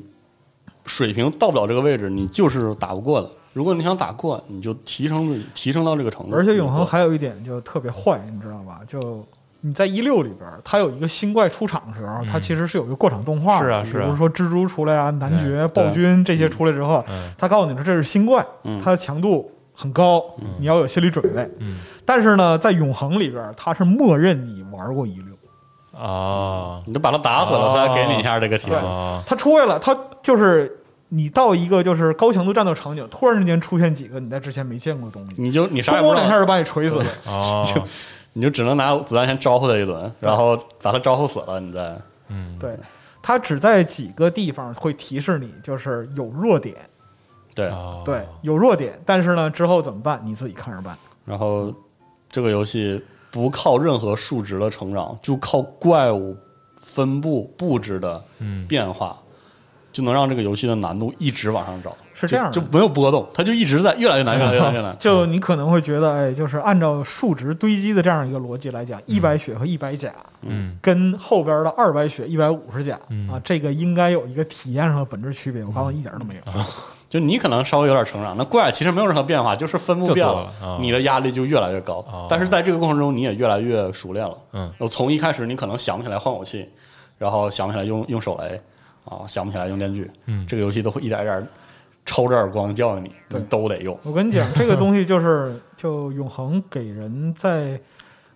[0.86, 3.30] 水平到不了这个位置，你就是打不过的。
[3.54, 6.36] 如果你想打过，你就提升自己，提升到这个程度。
[6.36, 8.82] 而且永恒还有一点就特别坏，你知道吧？
[8.88, 9.28] 就
[9.62, 14.04] 你在一六里边，它有一个新怪出场的时候，它其实是有一个过场动画的，是啊是啊。
[14.06, 18.82] 比如说蜘蛛出来啊、男爵、暴君这些出来之后，嗯它告诉你说这是新怪，嗯。
[18.82, 20.24] 它的强度很高，
[20.60, 21.50] 你要有心理准备。
[21.60, 21.80] 嗯。
[22.06, 26.82] 但是呢，在永恒里边，它是默认你玩过一六，啊。
[26.86, 28.80] 你就把它打死了，哦他给你一下这个体验。
[28.80, 30.80] 啊它出来了，它就是
[31.10, 37.06] 你到一个就是高强度战斗场景，突然之间出现几个你在之前没见过的东西，你就你啥也不知道，两下就把你锤死了。
[37.26, 37.64] 啊！
[38.34, 42.78] 你就只能拿子弹先招呼他一轮，然后把他招呼死了，你再嗯，对，
[43.22, 46.76] 他只在几个地方会提示你，就是有弱点，
[47.56, 47.70] 对。
[47.70, 50.22] 哦对，有弱点，但是呢，之后怎么办？
[50.24, 50.98] 你自己看着办。
[51.26, 51.74] 然后
[52.30, 56.38] 这个游戏不靠任何数值的成长，就靠怪物
[56.78, 59.18] 分布布置的嗯变化，
[59.92, 61.92] 就能让这个游戏的难度一直往上涨。
[62.20, 64.98] 是这样的就就没有波动，它就一直在越来越难，越来越难，越来越难。
[65.00, 70.12] 就你可能会觉得，哎，就是按照数值堆积的这样一个逻辑来讲，一百血和一百甲，
[70.42, 75.64] 嗯跟后边的二百血、一百五十甲嗯啊，这个应该有一个体验上的本质区别。
[75.64, 76.42] 我告诉你，一点都没有。
[77.10, 82.06] 就你可能稍微有点成长，那怪其实没有任何变化，就是分布变多了啊你的压力就越来越高。
[82.12, 84.38] 哦但是在这个过程中，你也越来越熟练了。
[84.54, 86.70] 嗯，我从一开始你可能想不起来换武器，
[87.18, 88.62] 然后想不起来用用手雷
[89.06, 91.48] 啊，想不起来用电锯，嗯这个游戏都会一点一点
[92.10, 93.96] 抽着耳光教育你，对你都得用。
[94.04, 97.80] 我跟你讲， 这个东西就是就永恒给人在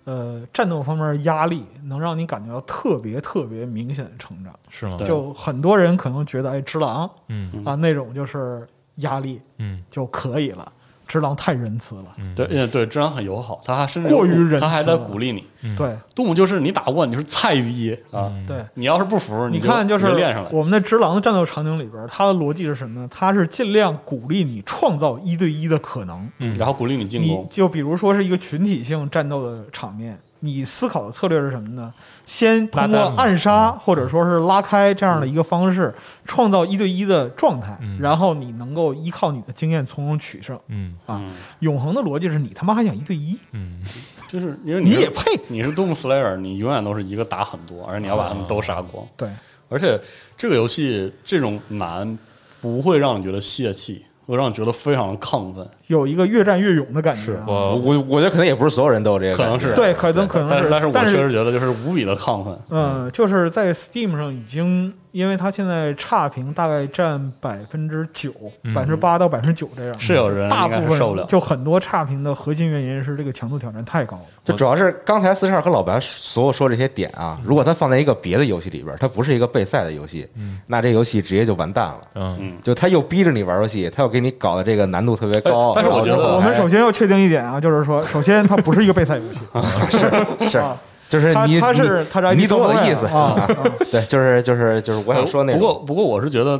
[0.03, 4.53] 呃战斗方面压力，能让你感觉到特别特别明显的成长。
[4.69, 4.97] 是吗？
[5.03, 8.67] 就很多人可能觉得，哎，只狼嗯啊那种就是
[8.97, 10.71] 压力嗯就可以了。
[11.07, 15.43] 只狼太仁慈了，对，嗯对，直郎很友好，他还甚至过于仁慈他还在鼓励你。
[15.77, 18.65] 对杜牧就是你打不过，你就是菜于一啊，对。
[18.73, 20.49] 你要是不服，就你看，就是练上来。
[20.51, 23.07] 我们的直狼的战斗场景里边，他的逻辑是什么呢？
[23.09, 26.29] 他是尽量鼓励你创造一对一的可能。
[26.39, 31.93] 嗯，然后鼓励你进你攻，就比如说是一个群体性战斗的场面，你思考的策略是什么呢？
[32.25, 35.93] 先通过暗杀或者说是拉开这样的一个方式，
[36.25, 40.57] 创造一对一的状态，然后你能够依靠你的经验从中取胜。
[40.67, 41.21] 嗯啊，
[41.59, 43.83] 永恒的逻辑是你他妈还想一对一，嗯，
[44.27, 45.39] 就是因为你也配？
[45.49, 49.05] 你是 Doom Slayer，你永远都是一个打很多，而且你要把他们都杀光。
[49.17, 49.29] 对，
[49.69, 49.99] 而且
[50.37, 52.17] 这个游戏这种难
[52.61, 55.69] 不会让你觉得泄气，会让你觉得非常的亢奋。
[55.87, 57.45] 有一个越战越勇的感觉啊。
[57.47, 62.57] 我我我觉得可能也不是所有人都有这个，可能是对，可能可能是，但但是我确实觉得就是无比的亢奋。
[62.69, 68.31] 嗯，就是在 Steam 上已经，因为它现在差评大概占百分之九，
[68.73, 74.23] 百分之八到百分之九这样，是有人大部分受不了分就很多差评的核心原因是这个强度挑战太高了。
[74.43, 80.27] 就主要是刚才四十二和老白所有说这些点啊，如果它放在一个别的游戏里边，它不是一个备赛的游戏，
[80.67, 82.01] 那这游戏直接就完蛋了。
[82.15, 85.71] 嗯就他又逼着你玩游戏，他又给你搞的这个难度特别高。
[85.72, 89.39] 哎但是我觉得我们首先要确定一点啊，就是说，首先它不是一个备赛游戏，
[89.91, 90.63] 是是
[91.09, 93.47] 就是你它它是你它是你懂我的意思啊啊
[93.91, 96.59] 对，就是就是就是我想说那个不过不过我是觉得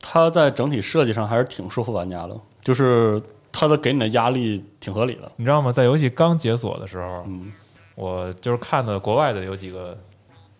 [0.00, 3.20] 它在整体设计上还是挺说服玩家的，就是
[3.52, 5.30] 它的给你的压力挺合理的。
[5.36, 5.70] 你知道吗？
[5.70, 7.52] 在游戏刚解锁的时候，嗯
[7.94, 9.96] 我就是看的国外的有几个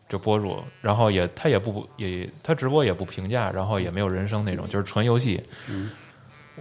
[0.09, 5.43] 就博主，然后也他也不也他直播也不评价，然后也没有人声那种，就是纯游戏。
[5.69, 5.91] 嗯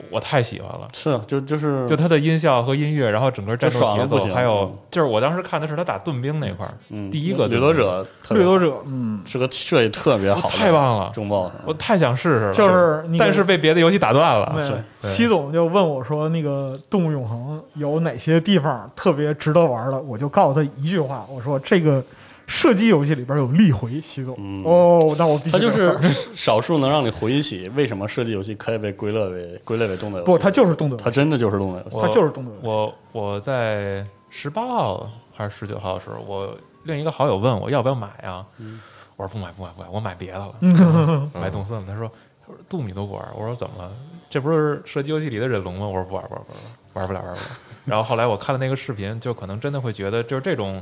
[0.10, 11.52] 我太喜欢了，是，就就是就它的音效和音乐，然后整个战斗节奏，还有嗯就是我当时看的是他打盾兵那块儿，嗯，第一个掠夺者掠夺者，嗯，是个设计特别好，太棒了中 boss。
[11.66, 14.56] 我太想试试了，就是但是被别的游戏打断了。
[15.02, 22.02] 西总就问我说：“那个《动物永恒》有哪些地方特别值得玩的？”我就告诉他一句话，我说：“这个
[22.48, 25.98] 射击游戏里边有力回。”习总，嗯哦，那我必须它就是
[26.36, 30.32] 少数能让你回忆起为什么射击游戏可以被归类为归类为动作游戏。
[30.32, 31.96] 不，它就是动作游戏，它真的就是动作游戏。
[31.96, 32.68] 我它就是动作游戏。
[32.68, 38.46] 我我在十八号还是十九号的时候，我另一个好友问我要不要买啊？
[38.58, 38.80] 嗯
[39.16, 41.84] 我说不买不买不买，我买别的了， 买动森了。
[41.88, 43.92] 他说他说杜米都不玩，我说怎么了？
[44.28, 45.86] 这不是射击游戏里的忍龙吗？
[45.88, 47.48] 我说不玩不玩不玩玩不了玩不了。
[47.86, 50.82] 然后后来我看了那个视频，就可能真的会觉得就是这种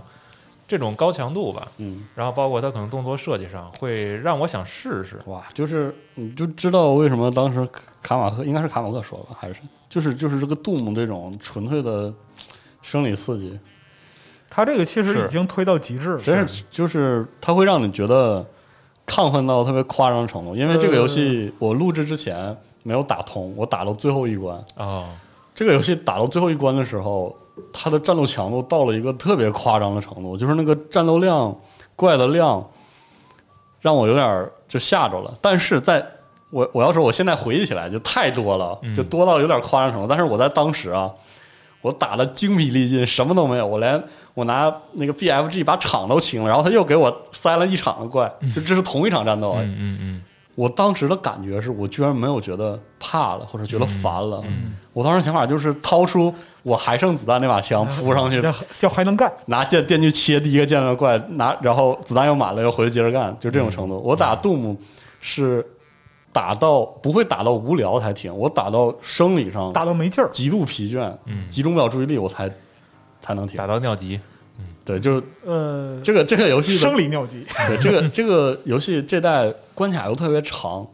[0.71, 5.19] 这种高强度吧，嗯，然后包括它可能动作设计上会让我想试试。
[5.25, 7.67] 哇，就是你就知道为什么当时
[8.01, 9.55] 卡马克应该是卡马克说吧，还是
[9.89, 12.13] 就是就是这个杜姆这种纯粹的
[12.81, 13.59] 生理刺激，
[14.49, 16.21] 它这个其实已经推到极致了。
[16.21, 18.45] 真是就是它会让你觉得
[19.05, 20.55] 亢奋到特别夸张的程度。
[20.55, 24.57] 因为这个游戏我录制之前没有打通，我打到最后一关。
[24.77, 25.09] 哦，
[25.53, 27.35] 这个游戏打到最后一关的时候，
[27.73, 31.55] 它的战斗强度到了一个特别夸张的程度，就是那个战斗量
[31.95, 32.65] 怪的量
[33.79, 35.33] 让我有点儿就吓着了。
[35.41, 36.05] 但是在
[36.49, 40.07] 我我要说，我现在回忆起来就太多了，就多到有点夸张程度。
[40.07, 41.09] 但是我在当时啊，
[41.81, 50.23] 我打的精疲力尽，什么都没有，我连我拿那个 BFG 把场都清了，然后他又给我塞了一场的怪，就这是同一场战斗嗯嗯，
[50.55, 54.43] 我当时的感觉是我居然没有觉得怕了，或者觉得烦了。
[54.93, 56.33] 我当时想法就是掏出
[56.63, 63.97] 我还剩子弹那把枪扑上去，叫叫还能干，拿电电锯切第一个见到的怪，拿然后子弹又满了，又回去接着干，就这种程度。
[63.99, 64.77] 我打杜姆
[65.21, 65.65] 是
[66.33, 70.29] 打到不会打到无聊才停，我打到生理上打到没劲儿。
[70.31, 72.51] 极度疲倦，嗯集中不了注意力，我才
[73.21, 73.65] 才能停打。
[73.65, 74.19] 到尿急，
[74.83, 77.45] 对，就呃，这个这个游戏的生理尿急。
[77.67, 80.85] 对这个这个游戏这代关卡又特别长，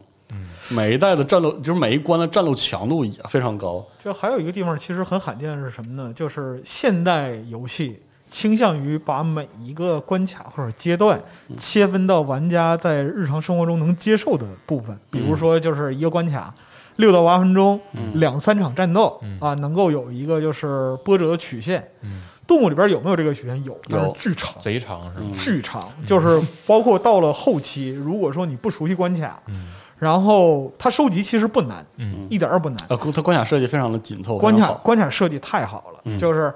[0.68, 3.86] 每一代的战斗就是每一关的战斗强度也非常高。
[3.98, 6.12] 就还有一个地方其实很罕见的是什么呢？
[6.14, 11.18] 就是现代游戏倾向于把每一个关卡或者阶段
[11.56, 16.54] 切分到玩家在日常生活中能接受的部分，比如说就是一个关卡。
[16.96, 17.80] 六到八分钟，
[18.14, 21.88] 两三场战斗、啊，能够有一个就是波折曲线。
[22.02, 23.62] 嗯动物里边有没有这个曲线？
[23.62, 25.30] 有，但是巨长，贼长是吗？
[25.34, 29.40] 巨长，就是包括到了后期，如果说你不熟悉关卡，
[29.98, 32.26] 然后它收集其实不难，嗯。
[32.30, 36.52] 一点儿不难，呃，它关卡设计非常的紧凑，关卡关卡设计太好了，就是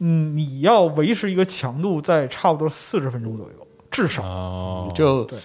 [0.00, 4.22] 嗯，你要维持一个强度在差不多四十分钟左右，至少。
[4.22, 5.38] 哦，就对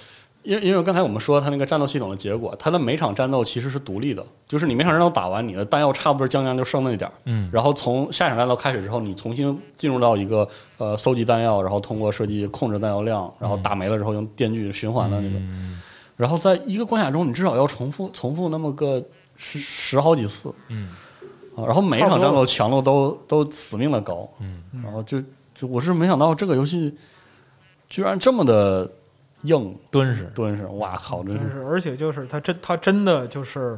[0.43, 7.49] 因因为刚才我们说它那个战斗系统的结果，它的每场战斗其实是独立的，就是你每场战斗打完，你的弹药差不多将将就剩那点儿，嗯。
[7.51, 15.81] 然后从下一场战斗开始之后，你重新进入到一个呃搜集弹药，然后通过射击控制弹药量，然后打没了之后用电锯循环的那个，嗯。
[16.15, 19.03] 然后在一个关卡中，你至少要重复重复那么个
[19.35, 20.89] 十十好几次，嗯，
[21.55, 25.19] 啊然后每一场战斗强度都都死命的高，嗯，然后就
[25.55, 26.95] 就我是没想到这个游戏
[27.89, 28.89] 居然这么的
[29.43, 33.77] 硬敦实，敦实，哇靠，真是，而且就是他真他真的就是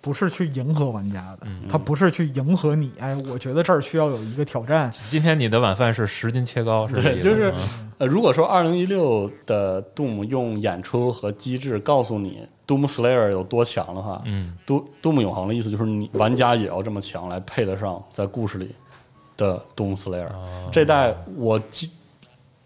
[0.00, 2.92] 不是去迎合玩家的，他不是去迎合你。
[2.98, 7.54] 哎，我觉得这儿需要有一个挑战，今天你的晚饭是十斤切糕，是这意思对就是
[7.98, 18.74] 呃，如果说二零一六的 Doom 用演出和机制告诉你 Doom Slayer 有多强的话，嗯都 Doom 永恒的意思就是你玩家也要这么强来配得上在故事里
[19.36, 20.28] 的 Doom Slayer。
[20.72, 21.88] 这代我惊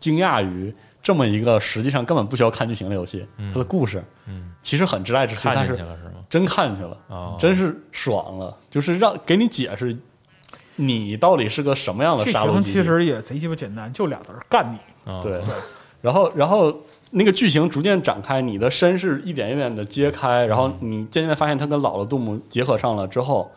[0.01, 6.15] 惊讶于这么一个实际上根本不需要看剧情的游戏，它的故事嗯，其实很直来直去，但是进去了是吗？
[6.29, 9.97] 真看进去了，哦，真是爽了，就是让给你解释
[10.77, 14.79] 你到底是个什么样的剧杀戮机器情其实也贼鸡巴简单，就俩字儿干你。
[15.11, 15.21] 哦。
[15.23, 15.41] 对，
[16.03, 16.77] 然后然后
[17.11, 23.51] 那个剧情逐渐展开，你的身世一点一点的揭开，然后你渐渐发现他跟老的杜牧结合上了之后，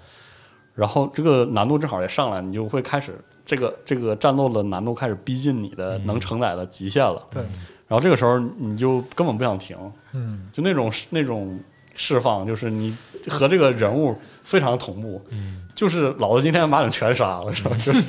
[0.73, 3.19] 然后这个难度正好也上来，你就会开始
[3.51, 7.21] 这个这个战斗的难度开始逼近你的能承载的极限了。
[7.33, 7.43] 对，
[7.85, 9.75] 然后这个时候你就根本不想停，
[10.13, 11.59] 嗯，就那种那种
[11.93, 12.95] 释放，就是你
[13.27, 17.71] 和这个人物非常同步，嗯，就是老子今天把你们全杀了，是吧？
[17.83, 18.01] 就是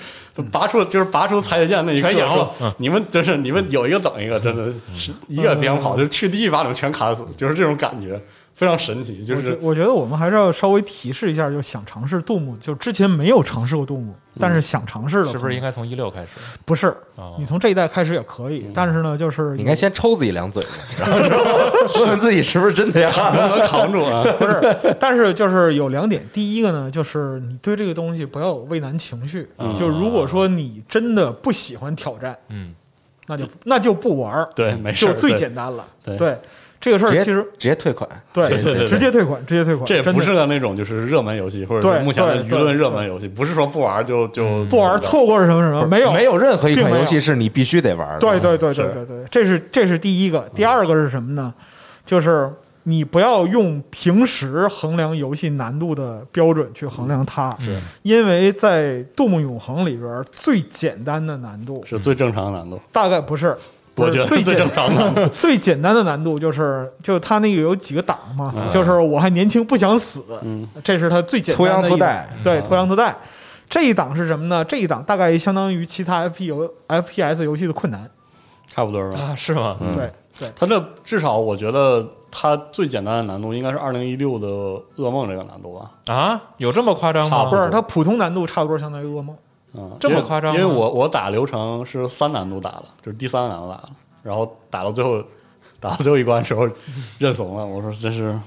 [0.53, 2.37] 拔出就是拔出裁决剑那一刻，全赢了。
[2.37, 2.73] 说嗯。
[2.79, 8.23] 你们真是你们有一个等一个，真的是一个也别想跑，就去第一把你们全砍死，就是这种感觉，
[8.55, 16.29] 非常神奇，就我觉是我觉得我们还是要稍微提示一下，就想尝试杜牧，就之前没有尝试过杜牧，但是想尝试的，是不是应该从一六开始？
[16.65, 16.89] 不是？
[17.17, 20.65] 哦你从这一代开始也可以，但是呢，就是你应该先抽自己两嘴，
[20.99, 23.11] 然 后问问自己是不是真的呀？
[23.35, 24.23] 能不能扛住啊？
[24.39, 32.75] 不是，但是就是有两点，第一个呢，就是你对这个东西不要有畏难情绪，嗯就如果说你真的不喜欢挑战，嗯，
[33.27, 35.87] 那就那就不玩儿，对，没事，就最简单了。
[36.05, 36.37] 对
[36.83, 48.19] 这个事儿其实直接退款，对对对对直接退款，直接退款，这也不是个那种就是热门游戏，或者目前的舆论热门游戏，不是说不玩就就不玩儿错过是什么什么，没有没有任何一款游戏是你必须得玩的。
[48.19, 50.47] 对对对对对对，这是这是第一个。
[50.55, 51.55] 第二个是什么呢？
[52.05, 52.51] 就是
[52.83, 63.57] 你不要用平时衡量游戏难度的标准去衡量它，是因为在《杜牧永恒》里边最简单的难度是最正常的难度，大概不是，不
[63.97, 65.29] 我觉得最正常的。
[65.31, 73.15] 最简单的难度就是，就他那个有几个档嘛，嗯就是我还年轻不想死，嗯这是他最简单的一档脱秧脱代对，拖羊拖带。
[73.69, 74.65] 这一档是什么呢？
[74.65, 78.11] 这一档大概相当于其他 F P 游 F P S 游戏的困难。
[78.69, 79.19] 差不多吧。
[79.19, 79.77] 啊，是吗？
[79.81, 84.47] 嗯对对，他这至少我觉得它最简单的难度应该是二零一六的
[84.97, 85.91] 噩梦这个难度吧。
[86.13, 87.45] 啊，有这么夸张吗？
[87.51, 89.37] 不是它普通难度差不多相当于噩梦。
[89.75, 93.89] 嗯，这么夸张吗因为我我打流程是三难度打的，就是第三难度打的，
[94.23, 95.23] 然后打到最后，
[95.81, 96.69] 打到最后一关的时候
[97.19, 98.39] 认怂了，我说真是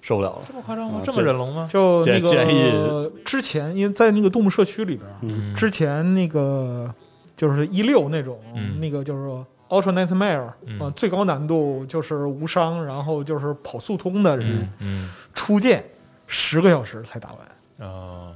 [0.00, 0.38] 受不了了。
[0.46, 1.02] 这么夸张吗啊？
[1.04, 1.68] 这么忍龙吗？
[1.70, 6.92] 就那建建议个之前，因为在那个动物社区里边，嗯之前那个
[7.36, 15.84] 就是一六那种，嗯那个就是说 Ultra Nightmare，嗯呃，最高难度就是无伤，然后就是跑速通的人嗯嗯初见
[16.26, 17.30] 十个小时才打
[17.78, 18.32] 完，啊，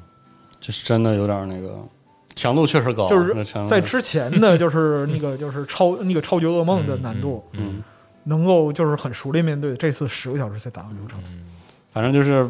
[0.60, 1.78] 这是真的有点那个
[2.40, 7.82] 强度确实高，就是在之前的 就是那个就是超那个超级噩梦的难度，嗯，
[8.24, 11.20] 能够就是很熟练面对，这次十个小时才打完流程，
[11.92, 12.48] 反正就是。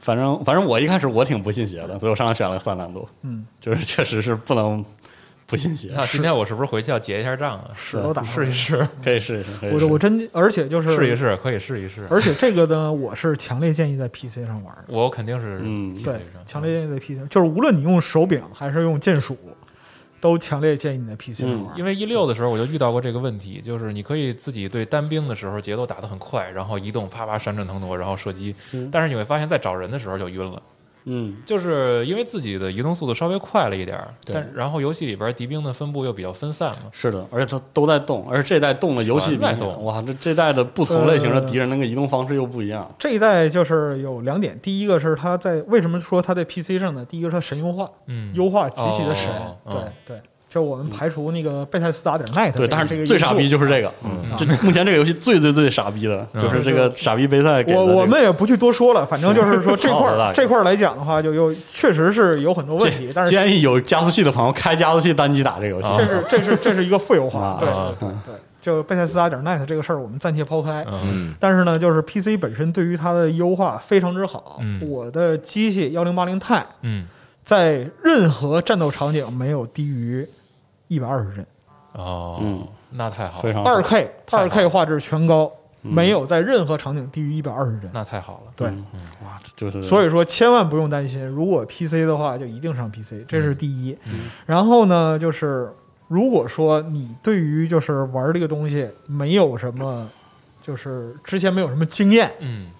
[0.00, 4.82] 反正反正我一开始我挺不信邪的，所以我上来选了个三难度，嗯，就是确实是不能
[5.48, 7.70] 不信邪，那今天我是不是回去要结一下账啊？
[7.74, 12.06] 屎都打试一试，可以试一试，我我真而且就是试一试，可以试一试。
[12.10, 14.76] 而且这个呢，我是强烈建议在 PC 上玩。
[14.88, 15.58] 我肯定是
[16.04, 19.38] 对上，强烈建议在 PC 上，就是无论你用手柄还是用键鼠，
[20.20, 21.78] 都强烈建议你在 PC 上玩。
[21.78, 30.62] 因为一六的时候我就遇到过这个问题，就是你可以自己对单兵的时候节奏打得很快，然后移动啪啪闪转腾挪，然后射击，嗯但是你会发现在找人的时候就晕了。
[31.08, 42.88] 嗯，就是因为自己的移动速度稍微快了一点但然后游戏里边敌兵的分布又比较分散嘛，是的，而且它都在动，而且这代动的游戏在动哇，这这代的不同类型的呃敌人那个移动方式又不一样。
[42.98, 47.04] 这一代就是有两点，第一个是它在为什么说它在 PC 上呢？
[47.04, 49.28] 第一个是它神优化，嗯，优化极其的神。
[49.30, 65.88] 哦哦对对，就我们排除那个贝塞斯达点 net 对，但这个是最傻逼就是这个，嗯，这目前这个游戏最最最傻逼的就是这个傻逼杯赛给的我我们也不去多说了，反正就是说这块这块儿来讲的话，就又确实是有很多问题，但是建议有加速器的朋友开加速器单机打这个游戏。
[65.98, 70.84] 这是这是这是一个负优化啊，对啊对对对，就贝塞斯达点 net 这个事儿我们暂且抛开。
[70.88, 71.00] 嗯。
[71.04, 74.58] 嗯，但是呢，就是 PC 本身对于它的优化非常之好。
[74.62, 74.80] 嗯。
[74.88, 77.06] 我的机器幺零八零 i 嗯。
[77.44, 80.26] 在任何战斗场景没有低于
[80.88, 81.46] 一百二十帧，
[81.92, 85.50] 哦，嗯，那太好了，非常二 K 二 K 画质全高，
[85.82, 87.90] 没有在任何场景低于一百二十帧。
[87.92, 88.52] 那太好了。
[88.56, 88.86] 对，嗯
[89.24, 93.96] 哇，这就是所以说千万不用担心，如果 PC 的话就一定上 PC，这是第一。
[94.04, 94.30] 嗯。
[94.46, 95.70] 然后呢，就是
[96.08, 100.08] 如果说你对于就是玩这个东西没有什么，
[100.60, 102.70] 就是之前没有什么经验，嗯。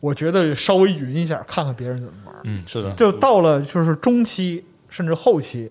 [0.00, 2.34] 我觉得稍微匀一下，看看别人怎么玩。
[2.44, 5.70] 嗯，是的，就到了就是中期甚至后期，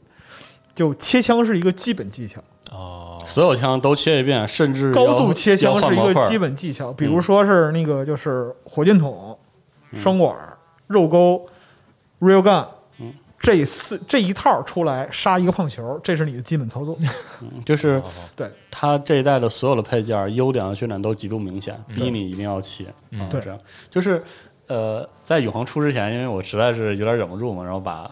[0.80, 6.94] 就切枪是一个基本技巧，哦，所有枪都切一遍，甚至高速切枪是一个基本技巧。
[6.94, 9.38] 比如说是那个就是火箭筒、
[9.94, 10.34] 双管、
[10.88, 11.46] 肉钩、
[12.22, 12.66] rail gun。
[13.42, 16.98] 这四这一套出来杀一个胖球，这是你的基本操作。
[17.66, 18.02] 就是
[18.38, 18.50] 对。
[18.72, 22.86] 它这一代的所有的配件优点和缺点都极度明显，逼你一定要切。
[23.12, 23.28] 嗯。
[23.30, 23.60] 这样。
[23.90, 24.24] 就是
[24.68, 28.10] 呃，在永恒出之前，因为我实在是有点忍不住嘛，然后把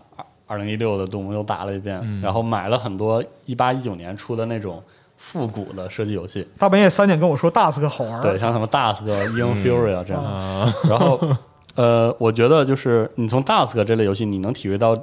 [0.48, 4.82] 二二零一六的杜牧又打了一遍，嗯然后买了很多一八一九年出的那种
[5.18, 10.24] 复古的射击游戏，大半夜三点跟我说 Dusk 好玩，对，像什么 Dusk、Ion Fury 啊这样。
[10.24, 11.20] 啊， 然后
[11.76, 14.98] 呃，我觉得就是你从 Dusk 这类游戏，你能体会到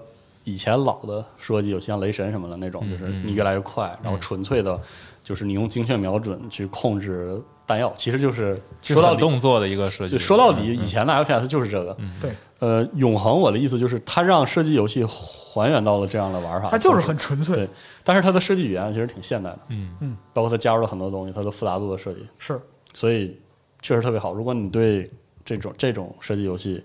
[0.45, 4.80] 以前老的射击游戏，像雷神什么的那种，嗯就是你越来越快，然后纯粹的，
[5.22, 10.16] 就是你用精确瞄准去控制弹药，其实就是说到底，动作的一个设计。
[10.16, 11.97] 就说到底，以前的 FPS 就是这个。
[12.20, 12.30] 对，
[12.64, 17.68] 呃，永恒，我的意思就是，它让射击游戏还原到了这样的玩法，它就是很纯粹对，
[18.02, 22.58] 但是它的设计语言其实挺现代的，嗯嗯包括它加入了很多东西，它的复杂度的设计，是
[22.94, 23.38] 所以
[23.82, 24.32] 确实特别好。
[24.32, 25.10] 如果你对
[25.44, 26.82] 这种这种射击游戏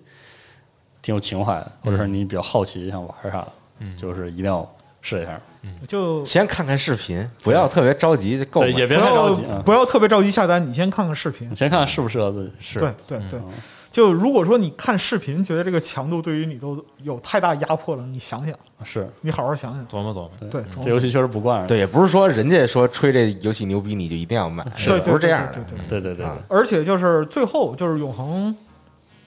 [1.01, 4.69] 挺有情怀的，或者是你比较好奇想玩啥的，嗯就是一定要
[5.01, 5.39] 试一下。
[5.87, 8.79] 就先看看视频，不要特别着急就购买对，。
[8.81, 9.61] 也别太着急啊。
[9.65, 11.55] 不要特别着急下单，你先看看视频你。
[11.55, 12.79] 先看看适不适合自己是。
[12.79, 13.53] 对对对，嗯
[13.91, 19.87] 就如果说你看视频觉得这个强度对于你都有太大压迫了，你想想，是你好好想想。
[19.87, 20.31] 琢磨琢磨。
[20.49, 21.67] 对，这游戏确实不惯人。
[21.67, 25.63] 对，也不是说人家说吹这游戏牛逼你就一定要买，对，不是这样的对。
[25.63, 28.55] 对对对对对对对啊而且就是最后就是永恒，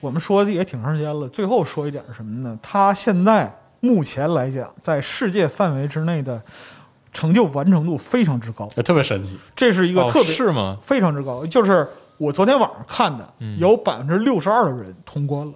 [0.01, 1.29] 我们说的也挺长时间了。
[1.29, 2.57] 最后说一点是什么呢？
[2.63, 6.41] 它现在目前来讲，在世界范围之内的
[7.13, 9.37] 成就完成度非常之高，特别神奇。
[9.57, 10.79] 这是一个哦特别、是吗？
[10.81, 11.45] 非常之高。
[11.45, 11.87] 就是
[12.23, 15.53] 我昨天晚上看的，嗯有百分之六十二的人通关了。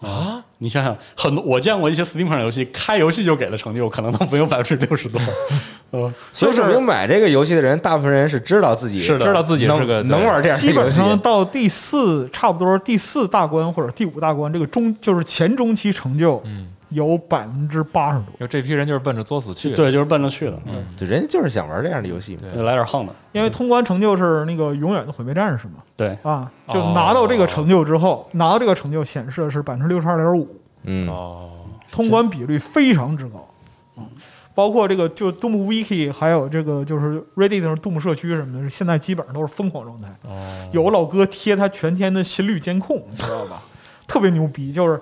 [0.00, 0.42] 啊！
[0.58, 5.20] 你想想，很多我见过一些 Steam 上游戏，开游戏就给的成就，可能都没有百分之六十多。
[5.90, 10.68] 呃，所以就是证明买这个游戏的人，大部分人是知道自己是的知道自己是能个能玩这样的游戏。
[10.68, 18.26] 基本上到第四，差不多第四大关或者第五大关，这个中就是前中期成就嗯，有百分之八十多。
[18.38, 19.76] 就这批人就是奔着作死去的。
[19.76, 20.58] 对，就是奔着去的。
[20.66, 22.42] 嗯，对，人家就是想玩这样的游戏嘛。
[22.42, 23.12] 对就来点横的。
[23.32, 30.48] 因为通关成就是那个永远的毁灭战士嘛，对，啊，就拿到这个成就之后，拿到这个成就显示的是百分之六十二点五，
[30.82, 31.50] 嗯，哦，
[31.92, 33.48] 通关比率非常之高。
[33.96, 34.04] 嗯，
[34.52, 40.08] 包括这个就 Doom Wiki，还有这个就是 Reddit 上 Doom 社区什么的，现在基本上都是疯狂状态。
[40.24, 43.62] 哦，有老哥贴他全天的心率监控，你知道吧？
[44.08, 45.00] 特别牛逼，就是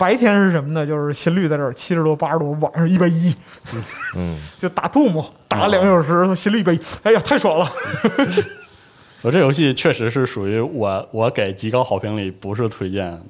[0.00, 0.86] 白天是什么呢？
[0.86, 3.34] 就是心率在这儿七十多、八十多，晚上一百一，
[4.16, 7.70] 嗯， 就打 Doom 打了两个小时，心率一百一，哎呀，太爽了！
[9.20, 13.20] 我这游戏确实是属于我我给极高好评里不是推荐，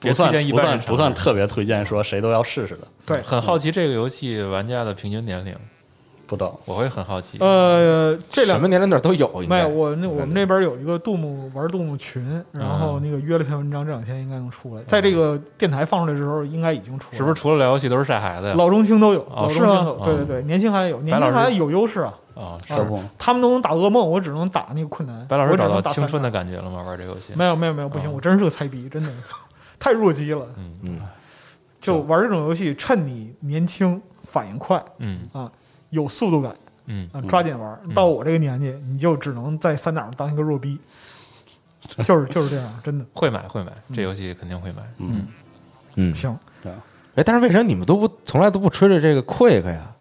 [0.00, 5.54] 不算推荐不算不算特别推荐，说谁都要试试的，对，很好奇这个游戏玩家的平均年龄，
[6.26, 6.58] 不懂。
[6.64, 7.38] 我会很好奇。
[7.38, 14.82] 呃，这两什么年龄段都有，没有，我那我们那边有一个杜牧玩杜牧群，然后那个约了篇文章，这两天应该能出来。
[14.84, 17.16] 在这个电台放出来的时候，应该已经出来了。
[17.16, 18.54] 是不是除了聊游戏都是晒孩子呀？
[18.56, 19.26] 老中青都有？
[19.34, 20.00] 老中青都有。
[20.04, 22.14] 对对对，年轻孩子有，年轻孩子有优势啊。
[22.34, 23.02] 啊，是不？
[23.18, 25.26] 他们都能打噩梦，我只能打那个困难。
[25.26, 26.82] 白老师我只找到青能打三春的感觉了吗？
[26.82, 27.32] 玩这个游戏？
[27.34, 29.08] 没有没有没有，不行，哦我真是个菜逼，真的
[29.78, 30.46] 太弱鸡了。
[30.58, 31.00] 嗯嗯
[31.80, 35.50] 就玩这种游戏，趁你年轻、反应快嗯啊，
[35.90, 36.54] 有速度感
[36.86, 37.08] 嗯。
[37.12, 37.78] 啊，抓紧玩。
[37.94, 40.78] 到我这个年纪，你就只能在三档上当一个弱逼，
[42.04, 43.04] 就是就是这样， 真的。
[43.14, 44.82] 会买会买，这游戏肯定会买。
[44.98, 45.26] 嗯，
[45.96, 46.36] 嗯，行。
[47.14, 49.92] 哎，但是为什么你们都不从来都不吹着这个 Quick 呀？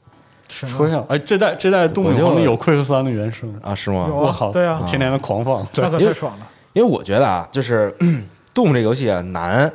[0.47, 0.77] 什么？
[0.77, 4.07] 说一下，哎，这代这代动物我就永恒里有 Quick 三的原声，啊，是吗？
[4.07, 4.83] 我靠，对啊。
[4.85, 6.47] 天天的狂放，对那可因为太爽了。
[6.73, 7.95] 因为我觉得啊，就是
[8.53, 9.71] 《Doom》这游戏啊难，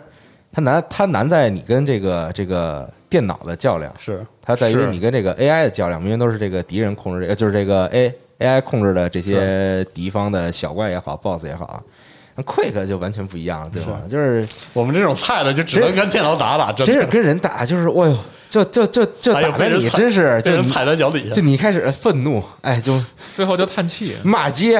[0.52, 11.82] 它难它难在你跟这个这个电脑的较量，是它在于你跟这个 AI 的较量，明明都是这个敌人控制，呃，就是这个 A AI 控制的这些敌方的小怪也好，BOSS 也好
[12.36, 14.00] Quick 就完全不一样了，对吧？
[14.08, 18.18] 就是我们这种菜的就只能跟电脑打打，真真是跟人打，就是哎呦，
[18.50, 23.00] 就就就就打的你真是就你被人踩在脚底下就，你开始愤怒，哎，就
[23.32, 24.16] 最后就叹气。
[24.24, 24.72] 骂街，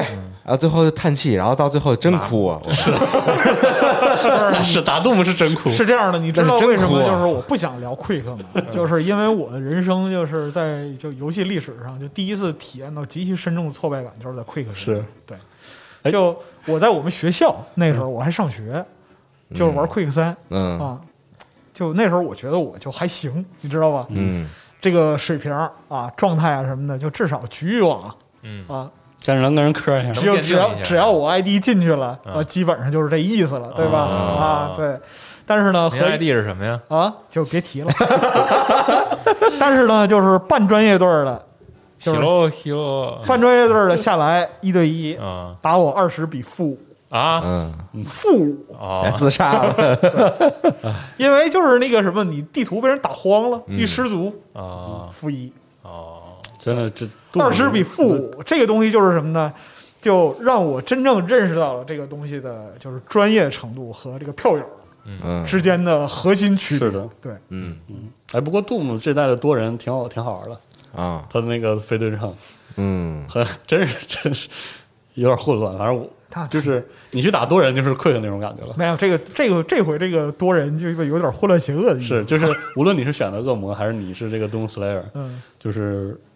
[0.43, 2.59] 然后最后就叹气，然后到最后真哭啊！
[2.67, 8.37] 我是打动物是真哭，是这样的，你知道为什么就是我不想聊 Quick 吗？
[8.69, 14.75] 就是因为我的人生就是在就游戏历史上就第一次体验到极其深重的挫败感，就是在 Quick 上。
[14.75, 15.37] 是对，
[16.03, 18.83] 哎就我在我们学校那时候我还上学，
[19.55, 20.99] 就是玩 Quick 三嗯啊，
[21.73, 24.05] 就那时候我觉得我就还行，你知道吧？
[24.09, 24.49] 嗯
[24.81, 25.51] 这个水平
[25.89, 28.89] 啊、状态啊什么的，就至少局域网嗯啊，
[29.23, 33.99] 但是能跟人磕一下只有只要只要我 ID 进去了，嗯啊，基本上就是这意思了，对吧？
[34.09, 34.97] 哦啊，对。
[35.45, 36.79] 但是呢，您和 ID 是什么呀？
[36.87, 37.91] 啊就别提了。
[39.59, 41.45] 但是呢，就是半专业队儿的，
[43.27, 46.79] 半专业队儿的下来一对一啊打我二十比负五，
[47.11, 47.71] 啊？
[47.93, 49.03] 嗯，负五，哦。
[49.05, 49.97] 哎，自杀了，
[51.17, 53.77] 因为就是那个什么，你地图被人打荒了，嗯。
[53.77, 55.07] 一失足啊。
[55.11, 55.53] 负一，
[55.83, 56.37] 哦。
[56.57, 57.07] 真的这
[57.39, 59.53] 二十比负五，这个东西就是什么呢？
[59.99, 64.63] 就让我真正认识到了这个东西的就是专业程度和这个票友
[65.05, 65.45] 嗯。
[65.45, 66.87] 之间的核心区别。
[66.87, 67.09] 是的。
[67.21, 67.77] 对，嗯。
[67.87, 70.59] 嗯哎，不过 Doom 这代的多人挺好，挺好玩的。
[70.99, 71.25] 啊。
[71.29, 72.33] 他的那个非对称，
[72.77, 73.25] 嗯。
[73.27, 74.47] 很真是真是
[75.15, 75.77] 有点混乱。
[75.77, 78.73] 反正我他就是你去打多人就是 Quick 那种感觉了。
[78.77, 86.30] 没有这个这个这回这个多人就有点混乱邪恶的意思，是，就是无论你是选择恶魔还是你是这个 Doom Slayer，嗯，就是你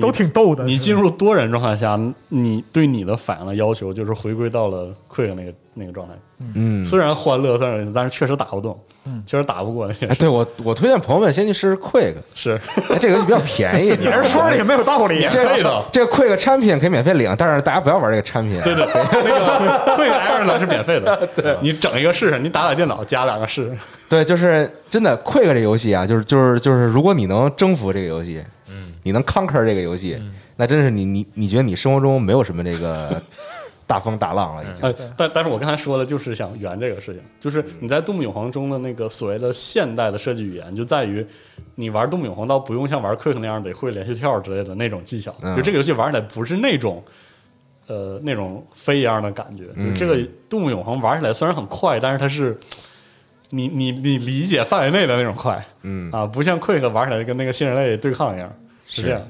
[0.00, 0.64] 都挺逗的。
[0.64, 1.98] 你进入多人状态下，
[2.28, 6.14] 你对你的反应的要求就是回归到了 Quick 那个那个状态。
[6.54, 7.58] 嗯，虽然欢乐，
[7.94, 9.22] 但是确实打不动，嗯。
[9.26, 12.60] 确实打不过那些哎，对我我推荐朋友们先去试试 Quick，是。
[12.90, 15.18] 哎，这个游戏比较便宜，你还是说的也没有道理。
[15.18, 15.84] 免这费的。
[15.92, 18.60] 这个 Quick 产品可以免费领，但是大家不要玩这个产品。
[18.62, 21.56] 对对，那个 Quick Ireland 是免费的， 对。
[21.60, 23.76] 你整一个试试，你打打电脑加两个试，
[24.08, 30.20] 对，就是真的 Quick 这游戏啊，就是就是就是，如果你能征服这个游戏，嗯，你能 conquer 这个游戏，
[30.56, 33.18] 那真是你你你觉得你生活中没有什么这个
[33.88, 34.76] 大风大浪了，已经。
[34.82, 41.26] 呃，但但是我刚才说的就是想圆这个事情，就是你在《动物永恒》中的那个所谓的现代的设计语言，就在于
[41.76, 47.02] 你玩《动物永恒》倒不用像玩 Quick 那样得会连续跳之类的那种技巧，嗯就这个游戏玩起来不是那种。
[47.90, 50.14] 呃，那种飞一样的感觉，嗯就这个
[50.46, 52.54] 《动物永恒》玩起来虽然很快，但是它是
[53.48, 58.52] 你你你理解范围内的那种快嗯啊，不像 Quick 玩起来跟那个新人类对抗一样，
[58.88, 59.02] 是。
[59.02, 59.20] 这样。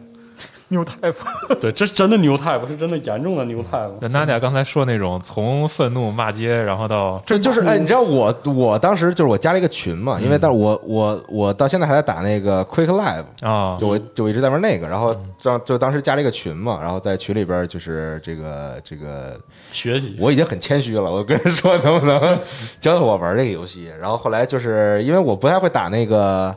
[0.71, 0.95] 牛太
[1.63, 3.91] 对，这是真的牛 type，是真的严重的牛 type。
[4.03, 10.41] 那娜娜刚才说那种从愤怒骂街，然后到这就是哎，你知道我我当时就是我加了一个群嘛，因为嗯。
[10.43, 13.79] 但是我我我到现在还在打那个 Quick Live，啊。
[13.81, 15.31] 就我就我一直在玩那个，然后嗯。
[15.43, 19.41] 当就当时加了一个群嘛，然后在群里边就是这个这个
[19.73, 22.21] 学习，我已经很谦虚了，我跟人说能不能
[22.79, 23.91] 教教我玩这个游戏？
[23.99, 26.55] 然后后来就是因为我不太会打那个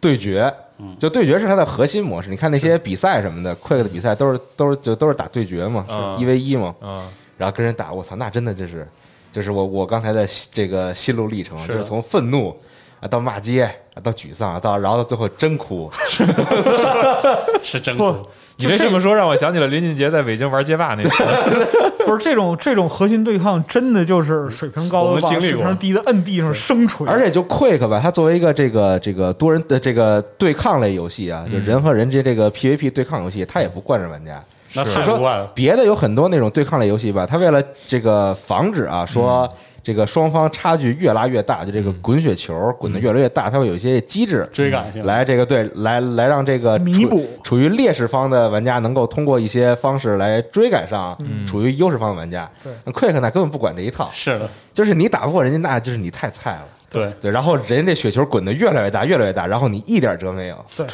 [0.00, 0.52] 对决，
[0.98, 2.30] 就对决是它的核心模式。
[2.30, 5.84] 你看那些比赛什么的，Quick 的比赛都是都是就都是打对决嘛，
[6.18, 7.04] 一 v 一嘛，啊
[7.36, 8.86] 然后跟人打，我操，那真的就是
[9.32, 12.56] 就是我我刚才的这个心路历程，就是从愤怒
[13.00, 13.64] 啊到骂街
[13.94, 15.90] 啊到沮丧啊到然后到最后真哭
[17.62, 18.14] 是真哭。
[18.56, 21.08] 你这这么说让我想起了林俊杰在北京玩街霸那个，
[22.08, 34.42] 不是这种这种核心对抗，真的就是水平高我的把们经历过水平低的摁地上生锤，而且就 Quick 吧，它作为一个这个这个多人的这个对抗类游戏啊，就人和人之间这个 PVP 对抗游戏，它也不惯着玩家。
[34.74, 35.50] 那是说太怪了。
[35.54, 39.48] 别的有很多那种对抗类游戏吧，它为了这个防止啊，说
[39.88, 45.02] 这个双方差距越拉越大，就这个滚雪球滚得越来越大，它会有一些机制追赶性。
[45.06, 47.26] 来这个对来来让这个弥补。
[47.42, 51.16] 处于劣势方的玩家能够通过一些方式来追赶上
[51.46, 52.46] 处于优势方的玩家。
[52.62, 52.70] 对。
[52.84, 56.68] 那，Quick 呢根本不管这一套，是的，就是你打不过人家，那就是你太菜了。
[56.90, 60.64] 对，对，然后人家这雪球滚得越来越大，越来越大，然后你一点辙没有。
[60.76, 60.86] 对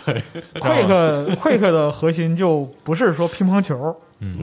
[0.60, 3.96] Quick Quick 的核心就不是说乒乓球，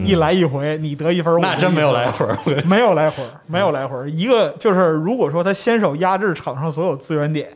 [0.06, 2.26] 一来一回你得一分，我那真没有来回。
[2.46, 4.10] 对没有来回，没有来回儿。
[4.10, 7.50] 一个就是如果说他先手压制场上所有资源点，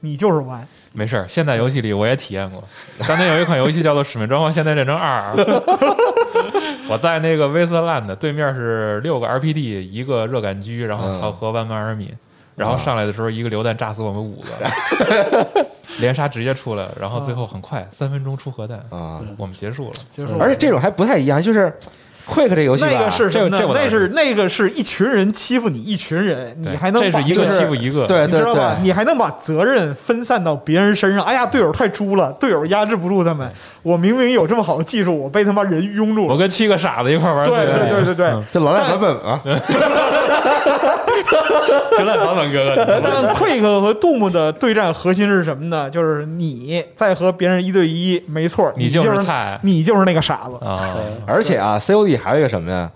[0.00, 0.66] 你就是完。
[0.92, 2.62] 没事儿，现代游戏里我也体验过。
[3.06, 5.32] 当年有一款游戏叫做《使命召唤：现代战争二》，
[6.90, 12.12] 我在那个威斯特兰的对面是六个 RPD，一个热感狙，然后和万曼尔米，
[12.60, 15.66] 然后上来的时候一个榴弹炸死我们五个，
[15.98, 19.94] 连杀直接出来了，然后最后很快三分钟出核弹，啊，我们结束了。
[20.10, 20.44] 结束了。
[20.44, 21.72] 而且这种还不太一样，就是
[22.28, 28.74] Quick 这游戏吧，那个是什么呢这个这那是是那个是一群人欺负你一群人，你还能这是一个把这欺负一个，对对你知道吧？
[28.76, 31.24] 对，你还能把责任分散到别人身上。
[31.24, 33.50] 哎呀，队友太猪了，队友压制不住他们。
[33.82, 36.34] 我明明有这么好的技术，我被他妈人拥住了。
[36.34, 37.44] 我跟七个傻子一块玩。
[37.46, 38.26] 对对对对对。
[38.28, 39.40] 嗯这老赖版本啊，
[41.96, 45.88] 就赖版本哥哥，你但 Quick 和 Doom 的对战核心是什么呢？
[45.90, 50.64] 就是你在和别人一对一，没错，你你就是菜你就是那个傻子。
[50.64, 50.96] 啊，
[51.26, 52.90] 而且啊，COD 还有一个什么呀？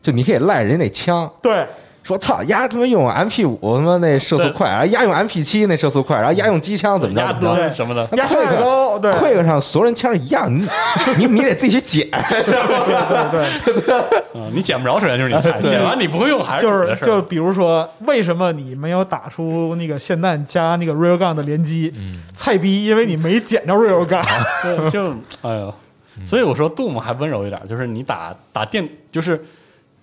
[0.00, 1.66] 就你可以赖人家那枪，对，
[2.02, 7.74] 说操，丫他妈用 MP 五他妈那射速快，然后丫用 MP 七那射速快，然后丫用机枪怎么着压怎么着。
[7.74, 10.66] 什么的，压快太高，对，Quick 上所有人枪一样，你
[11.26, 13.94] 你你得自己去捡，对对对，
[14.34, 21.92] 嗯，你捡不着，首先就是你菜，捡完你不会用还就是你的事儿就比如说，为什么你没有打出那个霰弹加那个 real gun 的连击？
[21.96, 24.24] 嗯，菜逼，因为你没捡着 real gun。
[24.90, 25.10] 就
[25.42, 25.74] 哎呦，
[26.24, 29.44] 所以我说 Doom 还温柔一点，就是你打打电，就是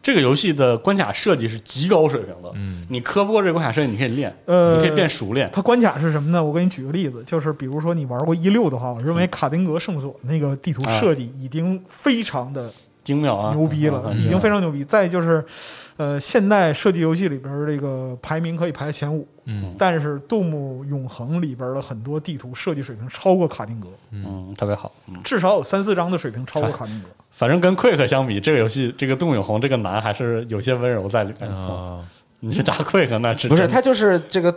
[0.05, 2.51] 这个游戏的关卡设计是极高水平的。
[2.53, 5.49] 嗯，你磕不过这个关卡设计，你可以练，呃你可以变熟练。
[5.51, 6.43] 它关卡是什么呢？
[6.43, 12.71] 我给你举个例子，就是比如说你玩过一六的话，我认为卡丁格圣所那个地图设计已经非常的
[13.03, 14.83] 精妙啊，牛逼了，嗯已经非常牛逼。
[14.83, 15.43] 再就是，
[15.97, 19.73] 呃，现代射击游戏里边儿这个排名可以排前五，嗯。
[19.77, 24.91] 但是《杜牧永恒》里边儿的很多地图设计水平超过卡丁格，嗯，特别好。
[25.07, 27.07] 嗯，至少有三四张的水平超过卡丁格。
[27.31, 31.49] 反正跟 Quick 相比，这个游戏这个《动永恒》这个难还是有些温柔在里面。
[31.49, 31.99] 啊，
[32.39, 34.53] 你去打 Quick 那是不是他就是这个，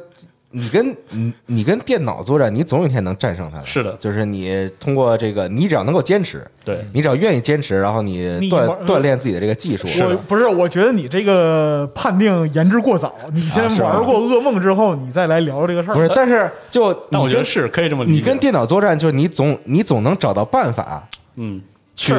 [0.51, 3.65] 你跟你你跟电脑作战，你总有一天能战胜它的。
[3.67, 13.15] 是的就是你通过这个，你只要能够坚持，对你只要愿意坚持，然后你锻你锻炼自己的这个技术，我不是，我觉得你这个判定言之过早。
[13.35, 15.95] 你先玩过噩梦之后，你再来聊这个事儿。
[15.95, 18.17] 不是，但是就但我觉得你跟是可以这么理解。
[18.17, 21.61] 你跟电脑作战，就是你总你总能找到办法嗯
[21.95, 22.15] 去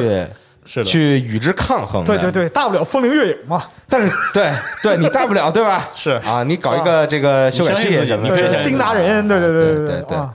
[0.72, 2.04] 是的，去与之抗衡。
[2.04, 3.64] 对对对，大不了风铃月影嘛。
[3.88, 4.52] 但是 对
[4.84, 5.88] 对，你大不了对吧？
[5.96, 10.32] 是啊，你搞一个这个修改器你可以相信丁达人，对对对对对对啊，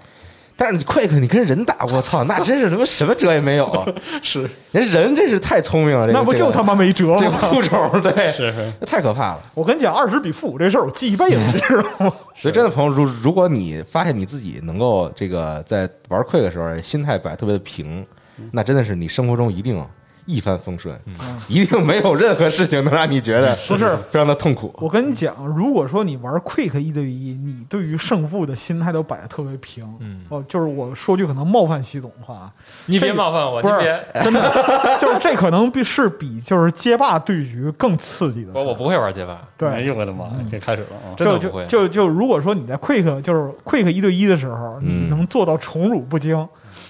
[0.57, 3.85] 但是你 Quick 你跟人打，我操，那真是他妈什么辙也没有。
[4.21, 7.37] 是人人真是太聪明了，这个那不就他妈没辙这个吗？
[7.41, 9.41] 这个物种，对，是是， 这太可怕了。
[9.53, 12.13] 我跟你讲，二十比负五这事儿，我记一辈子，你知道吗？
[12.35, 18.05] 所以，真的朋友，如如果你发现你自己能够这个在玩 Quick 的时候心态摆特别的平，
[18.51, 19.81] 那真的是你生活中一定
[20.25, 20.99] 一帆风顺，
[21.47, 24.73] 一定没有任何事情能让你觉得不是非常的痛苦。
[24.77, 29.85] 我跟你讲，如果说你玩 Quick 一对一，你对于胜负的心态都摆的特别平。
[29.99, 30.25] 嗯。
[30.29, 32.51] 哦，就是我说句可能冒犯习总的话，
[32.87, 38.51] 你别冒犯我，不是你别， 真的，就是这可能比是比就是街霸对局更刺激的。
[38.53, 41.13] 我我不会玩街霸，对，哎呦我的妈呀，可以开始了啊！
[41.15, 41.65] 就真的不会。
[41.67, 45.05] 就就就如果说你在 Quick 就是 Quick 一对一的时候，嗯。
[45.05, 46.47] 你能做到宠辱不惊，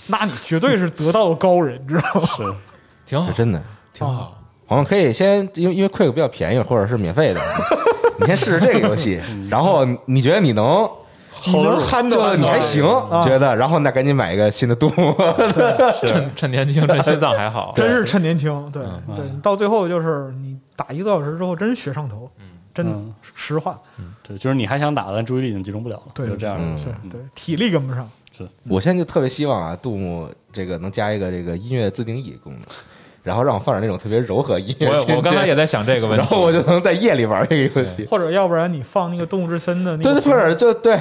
[0.08, 2.56] 那你绝对是得道的高人，你知道吗？
[3.06, 3.62] 是挺好，真的，
[3.93, 4.41] 挺好。
[4.68, 7.41] 我们可以先因为因为 Quick 比较便宜或者是免费的，
[8.20, 10.89] 你先试试这个游戏，然后你觉得你能。
[11.47, 15.16] 你能憨就的，你还行，啊觉得，然后那赶紧买一个新的杜牧，
[16.08, 18.68] 趁趁年轻，趁心脏还好，真是趁年轻。
[18.72, 22.28] 对嗯对，到最后就是你打一个多小时之后，真是学上头，
[22.74, 23.80] 真实话，
[24.28, 28.10] 对，就是你还想打，但注意力已经集中不了了，对就这样的嗯事对对，体力跟不上。
[28.36, 32.62] 是我现在就特别希望啊，杜牧这个能加一个这个音乐自定义功能，
[33.26, 34.88] 然后让我放点那种特别柔和音乐。
[34.88, 38.05] 我我刚才也在想这个问题，然后我就能在夜里玩这个游戏。
[38.05, 40.97] 或者要不然你放那个动物之森的那个，对对，或者就对，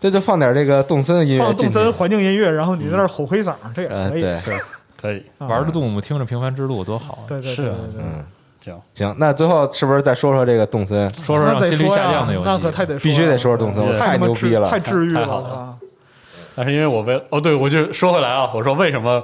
[0.00, 1.38] 这就放点这个动森的音乐。
[1.38, 4.22] 放动森环境音乐，然后你在那儿吼黑嗓，这也呃，可以。
[4.22, 4.40] 对，
[5.00, 7.28] 可以，啊玩着动物，听着平凡之路多好啊！
[7.28, 8.02] 对对对对对。
[8.02, 8.24] 嗯，
[8.60, 11.12] 行，行，那最后是不是再说说这个动森？
[11.14, 14.80] 说说让心率下降的游戏，那可太得说必须得说说动森，我太牛逼了太。
[14.80, 15.76] 治愈太好了了。
[16.56, 19.22] 但是因为我为哦，对我就说回来啊，我说为什么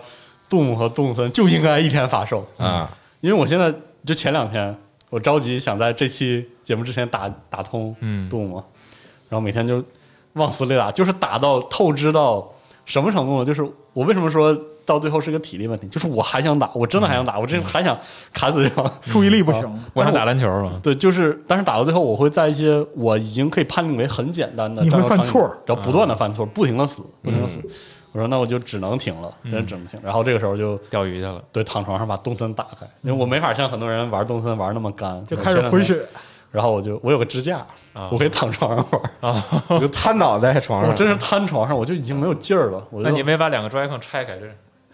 [0.49, 2.47] 杜牧和动森就应该一天发售？
[2.57, 2.91] 啊，
[3.21, 3.73] 因为我现在
[4.05, 4.77] 就前两天，
[5.11, 8.57] 我着急想在这期节目之前打打通嗯杜牧，
[9.29, 9.83] 然后每天就
[10.35, 12.49] 往死里打，就是打到透支到
[12.85, 13.45] 什么程度呢？
[13.45, 15.89] 就是我为什么说到最后是个体力问题？
[15.89, 17.99] 就是我还想打，我真的还想打，我真还想
[18.33, 18.89] 砍死对方。
[19.11, 27.57] 注意力不行，我想打篮球嘛，对，就是，但是打到最后，我会在一些我已经可以判定为很简单的你会犯错儿然后不断的犯错，不停的死，不停的死。
[28.17, 30.01] 我说那我就只能停了，真只能停。
[30.03, 31.43] 然后这个时候就钓鱼去了。
[31.53, 35.85] 对躺床上把动森打开，因为我没法像很多人玩动森玩那么干，就开始回。
[35.85, 36.01] 血。
[36.51, 37.59] 然后我就我有个支架，
[37.93, 39.03] 啊我可以躺床上玩
[39.35, 42.83] 啊， 我就瘫倒在床上，我真是瘫床上，我就已经没有劲儿了。
[42.91, 44.47] 我那你没把两个 Joy-Con 拆开这？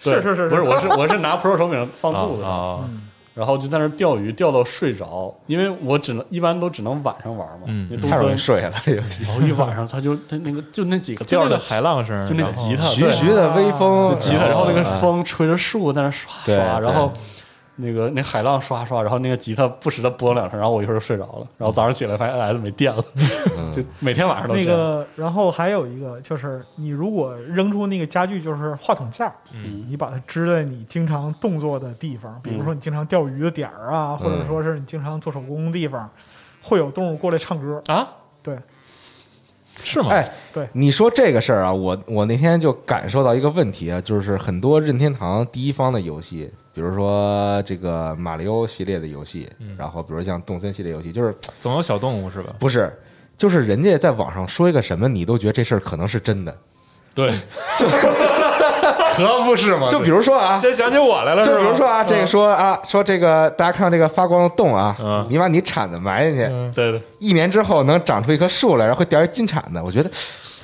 [0.03, 2.91] 对是是是不是我是我是拿 Pro 手柄放肚子上，啊，
[3.35, 9.24] 然后就在那儿钓鱼，钓到睡着，因为我只能一般都只能晚上玩嘛，嗯因为动太容易森睡了，这游戏。
[9.24, 17.12] 然后一晚上他就他那个就那几个就那个调的海浪声，就那个吉他徐徐的微风，吉他，然后那个啊风吹着树在那刷对刷，然后
[17.83, 23.05] 那个那海浪刷刷，然后那个吉他不时的拨两声，然后我一会儿就睡着了，然后早上起来发现 NS 没电了，
[23.75, 29.85] 就每天晚上都那个，然后还有一个就是，你如果扔出那个家具，就是话筒架，嗯。
[29.89, 36.09] 你把它支在你经常动作的地方，比如说你经常钓鱼的点儿啊，或者说是你经常做手工的地方，
[36.63, 37.83] 会有动物过来唱歌。
[37.89, 38.09] 啊，
[38.43, 38.57] 对，
[39.83, 40.11] 是吗？
[40.11, 40.69] 哎，对。
[40.73, 52.55] 你说这个事儿啊，我我那天就感受到一个问题啊，就是很多任天堂第一方的游戏，比如说这个马里奥系列的游戏，然后比如像动森系列游戏，就是总有小动物是吧？
[52.59, 52.93] 不是，
[53.36, 56.57] 就是人家在网上说一个什么，你都觉得这事儿可能是真的。
[57.15, 57.31] 对，
[57.77, 59.86] 就可不是嘛。
[59.90, 69.78] 就比如说啊，先想起我来了，就比如说啊，这个说啊，说这个大家看到这个发光的洞啊嗯，你把你铲子埋进去，对对，一年之后能长出一棵树来，然后会掉一金铲子。
[69.85, 70.11] 我觉得，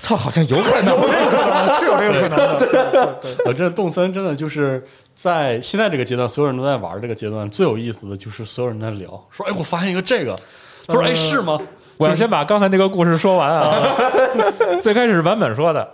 [0.01, 0.97] 操，好像有可能。
[1.79, 2.59] 是有这个可能的。
[2.67, 4.83] 对对对我这动森真的就是
[5.15, 10.39] 在现在这个阶段，所有人都在玩这个阶段，最有意思的就是所有人在聊，说哎，我发现一个这个，
[10.87, 11.59] 他说哎是吗？
[11.97, 13.83] 我要先把刚才那个故事说完啊。
[14.81, 15.87] 最开始是版本说的，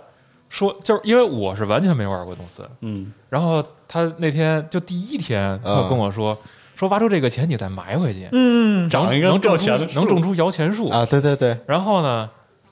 [0.49, 6.37] 说就是因为我是完全没玩过动森，嗯，然后他那天就第一天他嗯跟我说，
[6.75, 12.29] 说挖出这个钱你再埋回去，嗯，长一个能种钱能种出摇钱树啊，对对对，然后呢，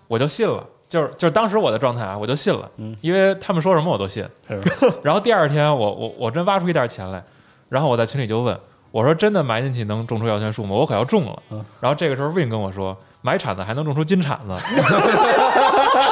[0.07, 0.63] 我就信了，
[0.93, 4.23] 就是就是当时我的状态啊，我就信了，嗯因为他们说什么我都信。
[4.47, 4.61] 是
[5.01, 7.23] 然后第二天我我我真挖出一点钱来，
[7.67, 8.55] 然后我在群里就问
[8.91, 10.75] 我说真的埋进去能种出摇钱树吗？
[10.75, 11.41] 我可要种了。
[11.49, 14.53] 嗯然后这个时候 Win 跟我说买铲子还能种出金铲子，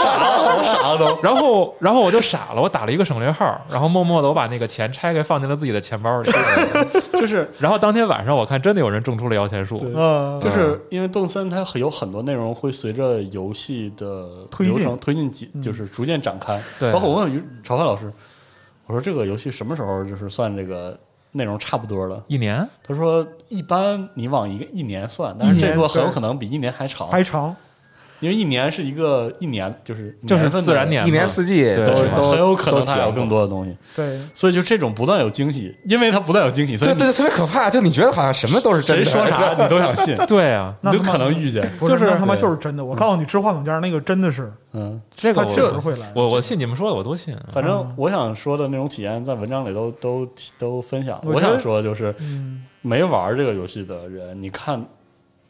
[0.02, 1.16] 傻了，傻了都。
[1.22, 6.32] 然后然后我就傻了，我打了一个省略号，然后默默的我把那个钱拆开放进了自己的钱包里，
[7.22, 15.32] 就是 然后当天晚上我看真的有人种出了摇钱树，呃，就是因为动森它有很多内容会随着游戏的推进流程推进。
[15.32, 16.62] 几，就是逐渐展开。
[16.80, 16.92] 对。
[16.92, 18.12] 包括我问于朝发老师，
[18.88, 21.00] 我说这个游戏什么时候就是算这个
[21.34, 22.22] 内容差不多了？
[22.28, 22.68] 一年？
[22.84, 27.56] 他说一般你往一个一年算，但是这座很有可能比一年还长，还长，
[28.22, 37.70] 因为一年是一个一年就是就是自然年一年四季都都很有可能它还有更多的东西，对，所以就这种不断有惊喜，因为它不断有惊喜，所以对对，特别可怕。
[37.70, 41.70] 就你觉得好像什么都是真的，谁说啥 你都想信，对啊，那都可能遇见。
[41.82, 42.86] 就是他妈就是真的。
[42.86, 46.12] 我告诉你，知话筒家那个真的是，嗯，他这个我确实会来。
[46.14, 50.28] 我我信你们说的我都信，反正我想说的那种体验，在文章里都都
[50.60, 51.24] 都分享了。
[51.26, 54.84] 我想说就是，嗯，没玩这个游戏的人，你看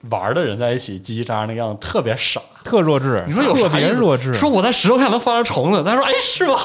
[0.09, 2.41] 玩的人在一起叽叽喳喳那样子，特别傻。
[2.63, 6.55] 特弱智，你说有特啥意思别弱智，说我在石头上能放上虫子，他说哎是吗？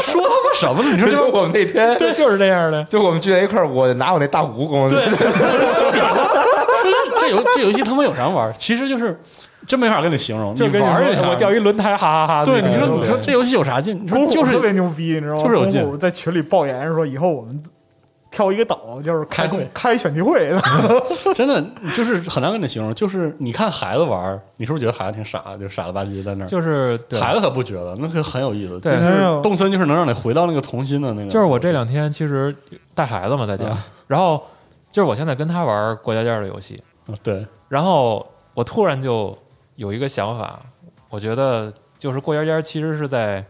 [0.00, 0.88] 说他妈什么呢？
[0.94, 2.82] 你说就就我们那天，对，就是这样的。
[2.84, 5.04] 就我们聚在一块儿，我拿我那大蜈蚣，对，
[7.20, 8.50] 这游这游戏他妈有啥玩？
[8.58, 9.20] 其实就是
[9.66, 12.42] 真没法跟你形容，就跟你你玩儿一下，我掉一轮胎，哈哈哈。
[12.46, 14.02] 对，你说你说这游戏有啥劲？
[14.02, 15.42] 你说就是特别牛逼，你知道吗？
[15.42, 17.62] 就是有劲在群里爆言说，以后我们
[18.32, 20.50] 挑一个岛，就是开开会开选题会。
[21.36, 21.62] 真的
[21.94, 22.92] 就是很难跟你形容。
[22.94, 26.48] 就是你看孩子玩，你是不是觉得孩子挺傻，就傻了吧唧在那儿？
[26.48, 28.80] 就是对孩子可不觉得，那可很有意思。
[28.80, 31.30] 对就是动森，就是能让你回到那个童心的那个。
[31.30, 32.52] 就是我这两天其实
[32.94, 33.66] 带孩子嘛，在家，
[34.08, 34.42] 然后
[34.90, 39.36] 就是我现在跟他玩过家家的游戏，嗯对，然后我突然就
[39.76, 40.60] 有一个想法，
[41.10, 43.44] 我觉得就是过家家其实是在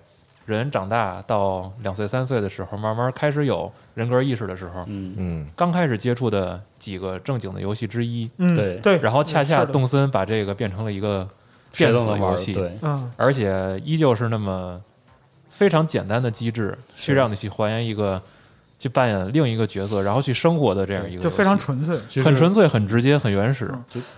[0.45, 8.31] 人长大到两岁三岁的时候，慢慢开始有人格意识的时候，嗯，嗯，刚开始接触的几个正经的游戏之一。
[8.39, 8.77] 嗯，对。
[8.83, 11.29] 对，然后恰恰动森把这个变成了一个
[11.73, 12.37] 电谁都能玩儿。
[12.37, 14.81] 子游戏，对，嗯，而且依旧是那么
[15.51, 18.21] 非常简单的机制，去让你去还原一个，
[18.79, 21.97] 去扮演另一个角色，然后去生活的这样一个，就非常纯粹。
[22.23, 23.71] 很纯粹、很直接、很原始。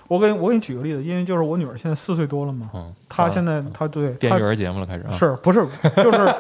[0.09, 6.35] 我给我给你举个例子，因为就是我女儿现在四岁多了嘛，嗯，她现在她对她编育儿节目了，开始啊，是不是就是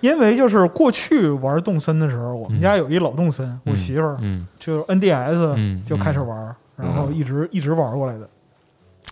[0.00, 8.28] 因为就是过去玩动森的时候，我们家有一老动森，我媳妇儿嗯就是 NDS 嗯就开始玩，然后一直一直玩过来的。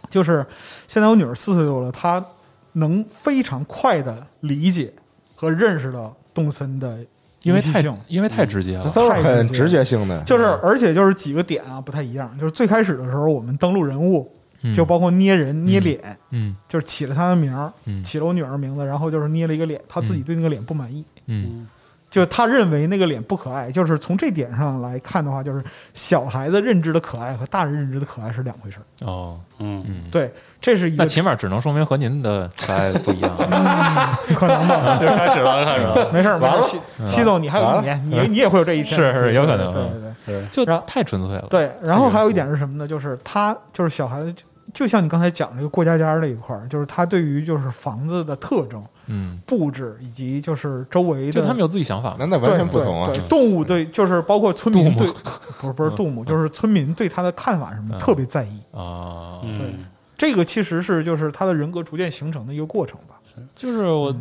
[0.08, 0.44] 就是
[0.86, 2.24] 现在我女儿四岁多了，她
[2.72, 4.92] 能非常快的理解
[5.34, 6.98] 和认识到动森的
[7.42, 7.82] 因为太。
[8.06, 12.32] 因为太直接了，这都是很直觉性的，就是，而且就是几个点啊不太一样。
[12.38, 14.37] 就是最开始的时候，我们登录人物，嗯
[14.74, 16.56] 就包括捏人、捏脸，嗯。
[16.68, 18.02] 就是起了他的名儿，嗯。
[18.02, 21.66] 起了我女儿名字，然后就是捏了一个脸，他自己对那个脸不满意，嗯。
[22.10, 23.70] 就他认为那个脸不可爱。
[23.70, 25.62] 就是从这点上来看的话，就是
[25.92, 29.06] 小孩子认知的可爱和大人认知的可爱是两回事儿。
[29.06, 29.38] 哦。
[29.58, 33.30] 嗯，嗯，对，这是一那起码只能说明和您的可爱不一样。
[34.34, 34.98] 可能吧。
[35.00, 36.10] 就开始了，开始了。
[36.12, 40.46] 没事儿，完了，西西总，你还有一年，你你也会有这一天，是是有可能对对对。
[40.50, 41.46] 就然后太纯粹了。
[41.48, 42.86] 对，然后还有一点是什么呢？
[42.88, 44.42] 就是他就是小孩子，就
[44.74, 52.16] 就像你刚才讲这个过家家这一块儿，就是他对于就是房子的特征、嗯，布置以及就是周围的，就他们有自己想法嘛。
[52.18, 53.22] 那那完全不同啊对。
[53.28, 55.06] 动物对，就是包括村民对，
[55.60, 58.60] 不是不是杜牧，就是村民对他的看法什么特别在意。
[58.72, 59.86] 啊，嗯，
[60.18, 63.14] 这个其实是就是他的人格逐渐形成的一个过程吧。
[63.54, 64.14] 就是我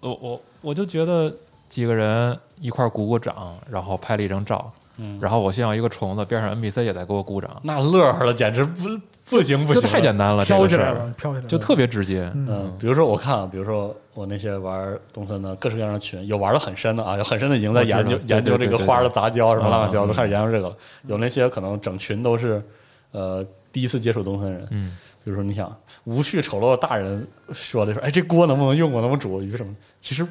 [0.00, 1.32] 我我我就觉得
[1.68, 5.18] 几个人一块儿鼓鼓掌，然后拍了一张照，嗯。
[5.20, 8.88] 然后我像一个虫子，边上 NPC 也在给我鼓掌，那乐呵了，简直不
[9.28, 12.30] 不行不行，太简单了，飘起来了，飘起来了，就特别直接。
[12.34, 20.76] 嗯，比如说我看啊，比如说我那些玩东森的各式各样的群，有玩的很深的啊，有很深的已经在研究研究这个花的杂交什么嗯乱七八糟，嗯都开始研究这个了。
[21.08, 22.62] 有那些可能整群都是
[23.10, 25.74] 呃第一次接触东森人，嗯，比如说你想
[26.04, 28.90] 无趣丑陋的大人说的说，哎，这锅能不能用？
[28.92, 29.74] 我能不能煮鱼什么？
[30.00, 30.26] 其实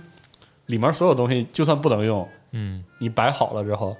[0.68, 3.96] 里面所有东西就算不能用，嗯，你摆好了之后。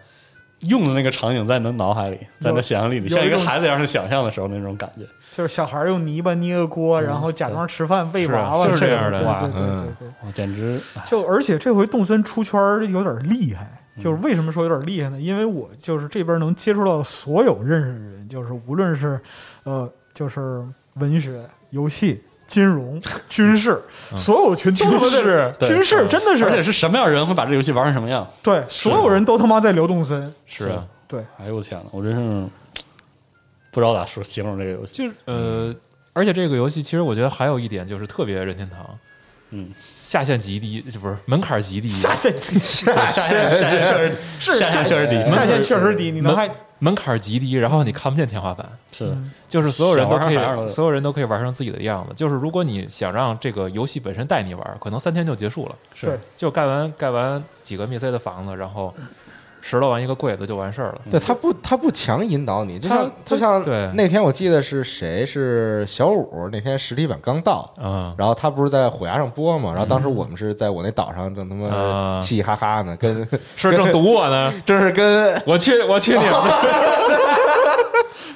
[0.68, 5.04] 用的那个场景在你的脑海里，在你的想象力里，像一个孩子一样去想象的时候那种感觉。
[5.32, 12.60] 就是小孩用泥巴捏个锅，然后假装吃饭喂娃娃，就是这样的对哇对对简直就而且这回动森出圈
[12.92, 15.20] 有点厉害，嗯就是为什么说有点厉害呢？
[15.20, 19.20] 因为我就是这边能接触到所有认识的人，就是无论是
[19.64, 20.64] 呃，就是
[20.96, 23.82] 文学、游戏、金融、 军事，
[24.16, 25.68] 所有群都他妈在军事对。
[25.70, 28.28] 军事，真的是而且是是什么样的人会把这游戏玩成什么样？
[28.44, 32.50] 对，所有人都他妈在流动森，是啊，对，哎呦我天呐，我真是
[33.72, 34.94] 不知道咋说形容这个游戏。
[34.94, 35.74] 就是呃，
[36.14, 39.00] 而且这个游戏其实我觉得还有一点就是特别任天堂，
[39.52, 39.74] 嗯，
[40.04, 46.50] 下限极低，就不是门槛极低，下限极低下限下限确实是下限确实低，下限确实低，你能还
[46.84, 48.68] 门槛极低，然后你看不见天花板。
[48.92, 49.16] 是
[49.48, 52.14] 就是所有人都可以，所有人都可以玩成自己的样子。
[52.16, 55.76] 就是如果你想让这个游戏本身带你玩，可能三天就结束了。
[55.94, 58.94] 是就盖完盖完几个密 C 的房子，然后
[59.62, 61.02] 拾掇完一个柜子就完事儿了。
[61.10, 74.54] 对他不，他不强引导你，就像就像对那天我记得是谁是小五那天实体版刚到，嗯，然后他不是在虎牙上播嘛，然后当时我们是在我那岛上正他妈啊嘻嘻哈哈呢，跟 是正堵我呢。
[74.66, 76.34] 这是跟 我去，我去你们！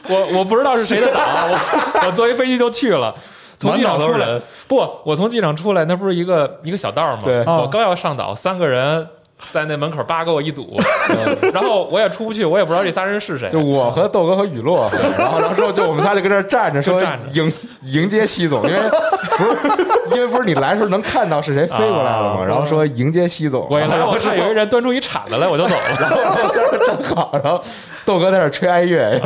[0.08, 3.14] 我我不知道是谁的岛，我我坐一飞机就去了。
[3.58, 4.76] 从机场出来不，
[5.06, 7.22] 我从机场出来，那不是一个一个小道吗？
[7.24, 9.08] 对我刚要上岛，三个人
[9.52, 10.76] 在那门口叭给我一堵，
[11.54, 13.50] 然后我也出不去，我也不知道这仨人是谁。
[13.50, 17.02] 就我和豆哥和雨落，然后然后之后就我们仨就跟这站着，说
[17.34, 17.52] 迎
[17.84, 25.82] 迎接西总，因为不是 因为不是你来的时候能看到是谁飞过来了嘛，啊然后说迎接西总，我一来，然后我看有一人端出一铲子来，我就走了。
[26.00, 26.50] 然 后然后
[26.86, 27.62] 正好，然后
[28.06, 29.20] 豆哥在那吹哀乐，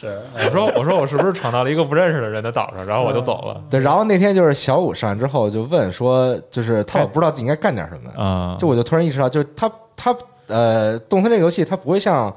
[0.00, 3.62] 是我说我说我是不是闯到了一个不认识的人的岛上，然后我就走了。
[3.68, 10.16] 对，然后那天就是小五上来之后就问说，就是他老不知道自己应该干点什么，啊，就我就突然意识到，就是他他
[10.46, 12.34] 呃，动森这个游戏它不会像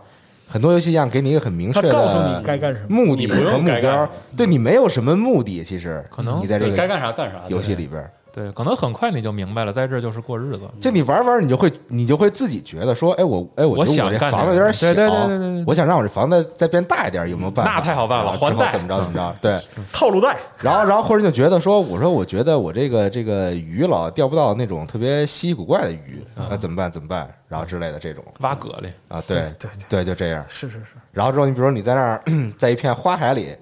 [0.48, 2.88] 很多游戏一样给你一个很明确的告诉你该干什么。
[2.90, 7.40] 目的你不用和目标对你没有什么目的，其实可能你在这个干啥干啥。
[7.48, 8.12] 游戏里边儿。
[8.34, 10.68] 对，可能很快你就明白了，在这儿就是过日子。
[10.82, 17.74] 就你玩玩，你就会你就会自己觉得说，哎，我哎，我我觉得我这房子有点小，对对对对我想让我这房子再变大一点，有没有办法？
[17.76, 19.36] 那太好办了还贷怎么着怎么着？
[19.40, 19.62] 对，
[19.94, 26.92] 套路贷，然后然后或者就觉得说，我说我觉得我这个这个鱼老钓不到那种特别稀奇古怪的鱼，那怎么办？
[26.92, 27.32] 怎么办？
[27.48, 30.44] 然后之类的这种挖蛤蜊，啊，对对对，就这样。
[30.48, 32.24] 是是是，然后之后，你比如说你在那儿
[32.58, 33.56] 在一片花海里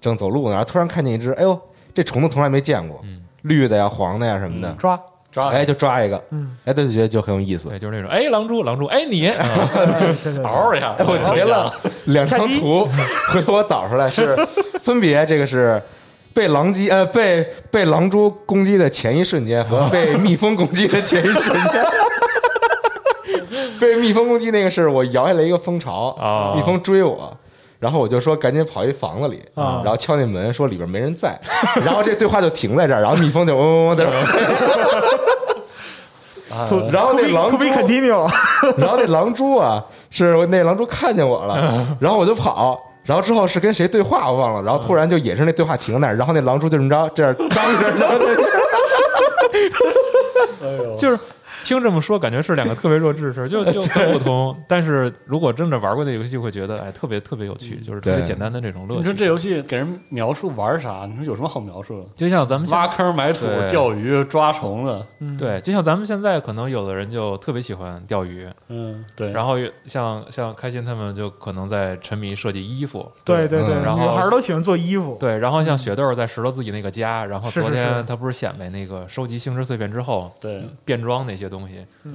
[0.00, 1.60] 正走路呢，然后突然看见一只，哎呦，
[1.92, 3.04] 这虫子从来没见过，
[3.46, 4.98] 绿的呀、黄的呀什么的，抓，
[5.30, 5.48] 抓。
[5.50, 7.68] 哎，就抓一个，嗯，哎，对，就觉得就很有意思。
[7.68, 9.28] 对，就是那种，哎，狼蛛，狼蛛，哎，你，
[10.44, 11.72] 嗷一下，哎，我截了。
[12.06, 12.88] 两张图，
[13.32, 14.36] 回头我导出来是
[14.82, 15.82] 分别这个是
[16.32, 21.84] 被狼击呃被被狼蛛攻击的前一瞬间和被蜜蜂攻击的前一瞬间。
[23.80, 26.54] 被蜜蜂攻击那个是我摇下来一个蜂巢，哦。
[26.56, 27.36] 蜜蜂追我。
[27.86, 29.80] 然后我就说赶紧跑一房子里，啊。
[29.84, 31.38] 然后敲那门说里边没人在，
[31.86, 34.14] 然后这对话就停在这儿，然后蜜蜂就嗡嗡嗡在那儿，
[36.66, 38.28] to 然后那狼 continue，
[38.76, 39.80] 然后那狼猪啊，
[40.10, 47.48] 是那狼猪看见我了，然后我就跑，然后之后是跟谁对话我忘了，然后突然就也是那对话停那儿，然后那狼猪就这么着这样张
[47.80, 48.26] 着，然后就
[50.96, 51.18] 就是
[51.66, 54.56] 听这么说，感觉是两个特别弱智的事儿，就 就很普通。
[54.68, 58.98] 但是如果真的玩过那游戏，会觉得哎，特别特别有趣，就是特别简单的这种乐趣。
[59.00, 61.04] 你说这游戏给人描述玩啥？
[61.10, 62.00] 你说有什么好描述？
[62.00, 62.06] 的？
[62.14, 65.04] 就像咱们挖坑埋土、钓鱼、抓虫子，
[65.36, 69.56] 对，就像咱们现在可能有的人就特别喜欢钓鱼，嗯，对，然后
[69.86, 80.62] 像像开心他们就可能在沉迷设计衣服，对对对，嗯然后女孩都喜欢做衣服，对，然后像雪豆在拾掇自己那个家，然后昨天他不是显摆那个收集星之碎片之后对。
[80.84, 81.55] 变装那些东西，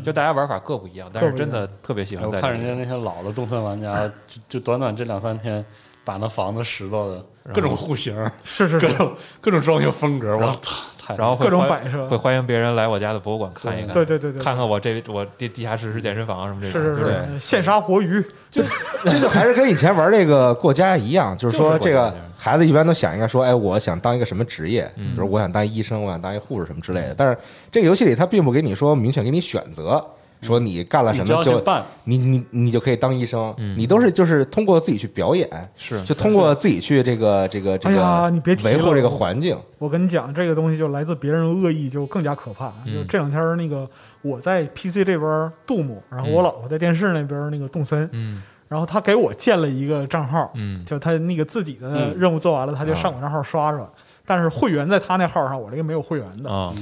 [0.04, 2.30] 就大家玩法各不一样，但是真的特别喜哎欢。
[2.30, 5.64] 我看人家那些老的动森玩家，就就短短这两三天，
[6.04, 10.76] 把那房子拾到的各种户型、是是是，各种各种装修风格，我操，
[11.12, 16.82] 太然后各种摆设会欢迎别人来我家的博物馆看一看，对对对对，看看我这我地地下室是健身房什么这种。
[16.82, 18.64] 是是对是，现杀活鱼，就
[19.04, 27.16] 这就还是跟以前玩这个过家一样，就是说这个孩子一般都想一个说，哎，我想当一个什么职业，嗯比如我想当医生，我想当一护士什么之类的。
[27.18, 27.38] 但是
[27.72, 30.04] 这个游戏里他并不给你说明确给你选择，
[30.42, 35.48] 说你干了什么就办，你你你就可以当医生，嗯你都是就是通过自己去表演，
[35.78, 42.74] 是就通过自己去这个这个这哎呀个你别提了维护这个环境，我跟你讲，这个东西就来自别人的恶意，就更加可怕。
[42.86, 43.88] 嗯就这两天那个
[44.22, 53.88] 我在 PC 这边杜牧，然后我老婆在电视那边那个动森，嗯然后他给我建了一个账号，嗯就他那个自己的嗯任务做完了，他就上我账号刷刷。
[54.26, 56.50] 但是会员在他那号上，我这个没有会员的。
[56.50, 56.74] 啊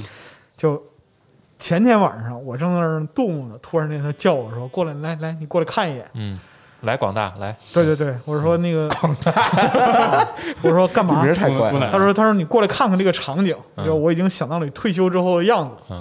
[0.56, 0.80] 就
[1.60, 6.04] 前天晚上我正在那儿动呢，突然间他叫我说：“过来，来来，你过来看一眼。
[6.14, 6.40] 嗯，
[6.80, 9.30] 来广大来，”对对对，我说那个广大，
[10.62, 11.22] 我说干嘛？
[11.34, 11.48] 太
[11.92, 13.54] 他说：“他说你过来看看这个场景，
[13.94, 15.74] 我已经想到了你退休之后的样子。
[15.90, 16.00] 嗯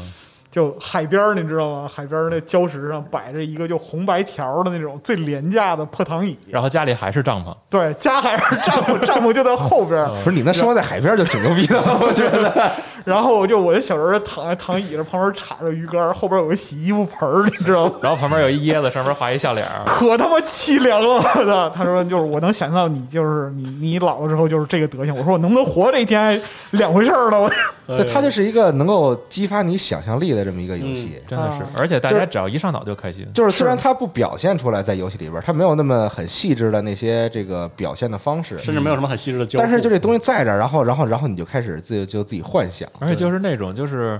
[0.51, 1.91] 就海边儿，你知道吗？
[1.93, 10.09] 海边儿那礁石上摆着一个就红白条的那种最廉价的破躺椅，然后家里还是帐篷，对，家还是帐篷，帐篷就在后边儿。
[10.23, 12.71] 不是你那生活在海边就挺牛逼的， 我觉得。
[13.05, 17.93] 然后我就我的小人儿躺在躺椅上，旁边插着鱼竿，后边有个洗衣服盆儿，你知道吗？
[18.01, 21.69] 然后旁边有一椰子，上面画一笑脸，可他妈凄凉了，我操！
[21.69, 25.15] 他说就是我能想象你就是你你老了之后就是这个德行。
[25.15, 26.39] 我说我能不能活这一天还
[26.71, 27.39] 两回事儿呢。
[27.39, 27.49] 我
[27.97, 31.22] 对，他就是一个能够激发你想象力的这么一个游戏。
[31.28, 33.28] 真的是啊，而且大家只要一上脑就开心。
[33.34, 39.64] 就是虽然它不表现出来在游戏里边，它没有那么很细致的那些这个表现的方式，甚至没有什么很细致的交互。
[39.64, 44.20] 但是就这东西在这儿，然后然后然后你就开始自己就自己幻想，而且就是那种就是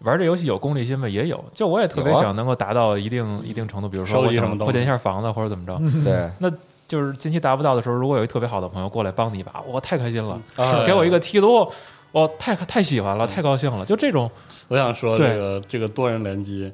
[0.00, 1.44] 玩这游戏有功利心吧，也有。
[1.52, 6.50] 就我也特别想能够达到一定一定程度，比如说收我扩建一下房子或者怎么着，对，那
[6.88, 11.70] 就是近期达不到的时候，如果有一特别好的朋友过来帮你一把，我太开心了，啊给我一个梯度，
[12.12, 13.84] 我太太喜欢了，太高兴了。
[13.84, 14.30] 就这种，
[14.68, 16.70] 我想说，这个这个多人联机，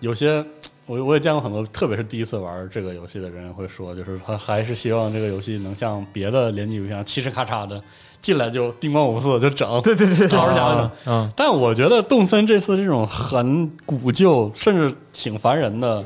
[0.00, 0.44] 有些
[0.86, 7.80] 我我也见过很多，特别是第一次玩这个游戏的人会说，就是他还是希望这个游戏能像别的联机游戏一样，嘁哧咔嚓的
[8.22, 10.90] 进来就叮咣五四就整，对对对对掏着家伙。
[11.06, 16.02] 嗯，但我觉得动森这次这种很古旧，甚至挺烦人的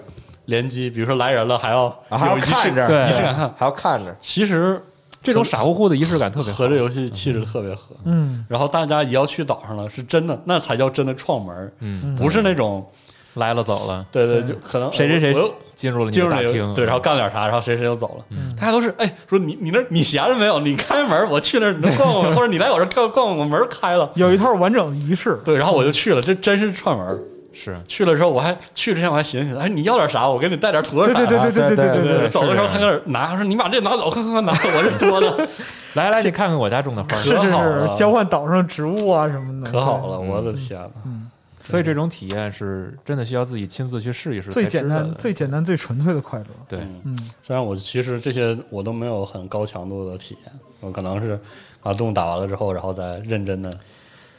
[0.46, 4.82] 联机，比如说来人了还要啊还要看着，对仪式感看，还要看着，其实
[5.22, 6.68] 这种傻乎乎的仪式感特别好和。
[6.68, 7.94] 这游戏气质特别合。
[8.04, 12.86] 嗯，然后大家也要去岛上了，是真的，那才叫真的创门儿，嗯，不是那种
[13.34, 15.34] 来了走了，对对，就可能谁谁谁
[15.74, 18.24] 进入了大厅，对，然后干点啥，然后谁谁就走了。
[18.30, 20.60] 嗯大家都是哎，说你你那你闲着没有？
[20.60, 24.10] 你开门，我去那儿你能逛逛吗，或者你来我这儿逛逛逛，我门开了。
[24.14, 25.40] 有一套完整的仪式。
[25.44, 27.18] 对，然后我就去了，这真是串门儿。
[27.54, 30.28] 是去了之后，我还去之前我还寻思，哎，你要点啥？
[30.28, 35.48] 我给你带点土特产对对对对对对对对对，走的时候他搁那儿拿，说你把这拿走，快快快拿走，我这多的
[35.94, 37.20] 来来，你看看我家种的花儿。
[37.20, 41.28] 是是是，交换岛上植物啊什么的，可好了，嗯我的天呐！
[41.64, 44.66] 所以这种体验是真的需要自己亲自去试一试最。
[44.66, 46.46] 简单、最简单、最纯粹的快乐。
[46.66, 51.38] 对，嗯，虽然我其实这些我都没有很高强度的体验，我可能是
[51.80, 53.72] 把动物打完了之后，然后再认真的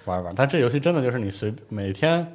[0.04, 0.34] 玩一玩。
[0.36, 2.28] 但这游戏真的就是你随每天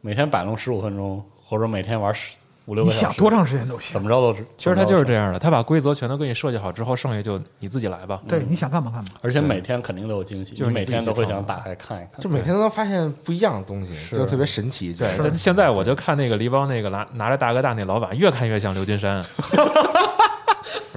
[0.00, 2.36] 每天摆弄十五分钟，或者每天玩十
[2.66, 4.02] 五六个小时，想多长时间都行怎。
[4.02, 4.44] 么着都是。
[4.56, 8.20] 其实他就是这样，的，他把规则全都给你设计好之后，剩下就你自己来吧。
[8.28, 9.08] 对，你想干嘛干嘛。
[9.22, 12.20] 而且每天肯定都有惊喜，就是每天都会想打开看一看。
[12.20, 14.92] 就每天都能发现不一样的东西，就特别神奇。
[14.92, 19.24] 对现在我就看那个黎邦那个拿拿着大哥大那老板，越看越像刘金山，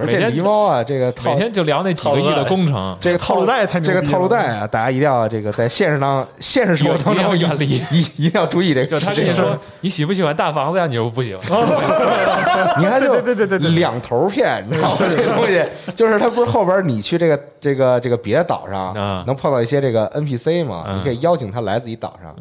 [0.00, 8.86] 而这每天狸猫啊，这个套每天就聊那几个亿的工程，这个套路贷太这个套路贷啊，大家一定要这个在现实当现实生活当中远离一一定要注意这个。
[8.86, 11.44] 就他跟你说你喜不喜欢大房子呀，你又不喜欢
[12.80, 14.96] 你看，就对对对对两头骗，你知道吗？
[14.98, 15.62] 这东西
[15.94, 20.84] 就是他不是后边你去这个这个这个别的岛上啊能碰到一些这个 NPC 嘛？
[20.88, 22.34] 嗯你可以邀请他来自己岛上。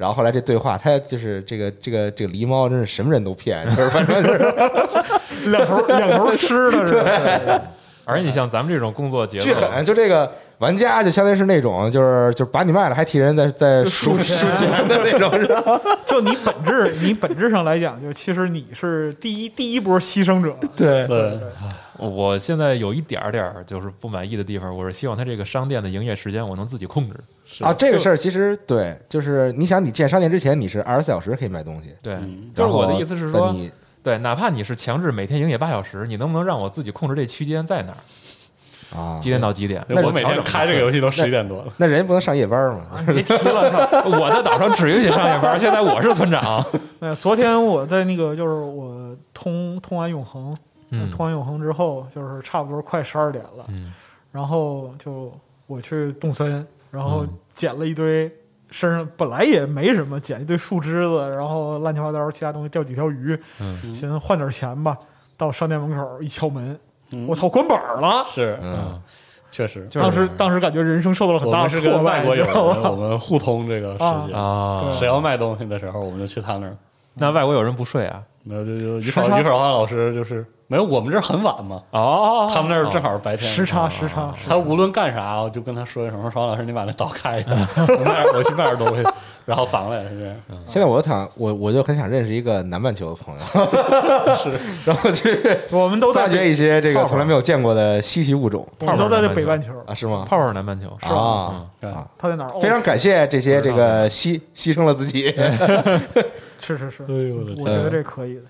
[0.00, 4.38] 嗯，然后后来这对话，他就是这个这个这个狸猫，真是什么人都骗， 就是反正就是
[5.50, 7.62] 两头两头吃的是吧？
[8.06, 9.84] 而且你像咱们这种工作节奏巨，狠。
[9.84, 15.80] 就这个玩家，就相当于是那种就是就是把你卖了，还替人在在数 数钱的那种，是吧？
[16.04, 20.56] 就你本质，你本质上来讲，就其实你是第一第一波牺牲者。
[20.76, 21.38] 对对，
[22.00, 27.16] 我现在有一点儿点儿就是不满意的地方，我是希望他这个商店的营业时间我能自己控制。
[27.44, 33.70] 是啊，这个事儿其实对，就是你想你建商店之前，你是二十四小时可以卖东西，对，嗯就是我的意思是说，你
[34.02, 38.00] 对，哪怕你是强制每天营业八小时，你能不能让我自己控制这区间在哪儿？
[38.92, 39.84] 啊几，点到几点？
[39.88, 41.72] 我每天开这个游戏都十一点多了。
[41.76, 43.04] 那人家不能上夜班吗？
[43.06, 46.64] 别提了，我在岛上只允许上夜班，现在我是村长。
[46.98, 50.52] 哎，昨天我在那个就是我通通完永恒，
[50.90, 53.92] 嗯通完永恒之后，就是差不多快十二点了，嗯
[54.32, 55.32] 然后就
[55.66, 58.30] 我去动森，然后嗯捡了一堆
[58.70, 64.96] 身上本来也没什么，捡一堆树枝子，然后乱七八糟其他东西，钓几条鱼，嗯，寻思换点钱吧。
[65.36, 66.78] 到商店门口一敲门，
[67.12, 68.22] 嗯我操，关板了！
[68.28, 69.00] 是，嗯，
[69.50, 74.34] 确实，就是当时当时感觉人生受到了很大的挫败，跟外国友你知道人，我们互通这个世界。
[74.34, 76.76] 啊， 谁要卖东西的时候，我们就去他那儿
[77.14, 78.22] 那外国友人不睡啊？
[78.44, 87.50] 没有就就于时差考于考华老师就是没有，我们这儿很晚嘛，哦，他们那儿正好是白天，时差时差，他无论干啥，我就跟他说一声，说邵老师，你把那刀开一下，
[87.98, 89.02] 我卖我去卖点东西，
[89.44, 90.10] 然后反过来是？
[90.20, 90.36] 这样。
[90.68, 93.44] 现在我想，我我就很想认识一个南半球的朋友，
[94.36, 94.52] 是，
[94.86, 95.40] 然后去
[95.72, 97.02] 我们都在发掘一些这泡泡。
[97.02, 98.64] 个从来没有见过的稀奇物种。
[98.78, 100.24] 我们都在北半球，啊，是吗？
[100.28, 101.16] 泡泡南半球是吧？
[101.90, 102.06] 啊！
[102.16, 102.60] 他在哪儿？
[102.60, 105.34] 非常哦感谢这些这个牺牺牲了自己，
[106.60, 107.66] 是是是，哎呦我的天。
[107.66, 108.42] 我觉得这可以的。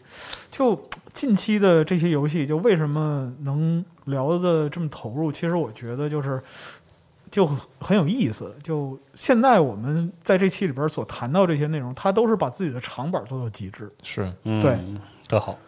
[0.51, 0.79] 就
[1.13, 5.31] 近期的这些游戏，就为什么能聊的这么投入？
[5.31, 6.43] 其实我觉得就是
[7.31, 7.47] 就
[7.79, 8.55] 很有意思。
[8.63, 13.91] 就现在我们在这期里边所谈到这些内容，它都是把自己的长板做到极致。
[14.03, 14.79] 是嗯对，
[15.29, 15.59] 特好，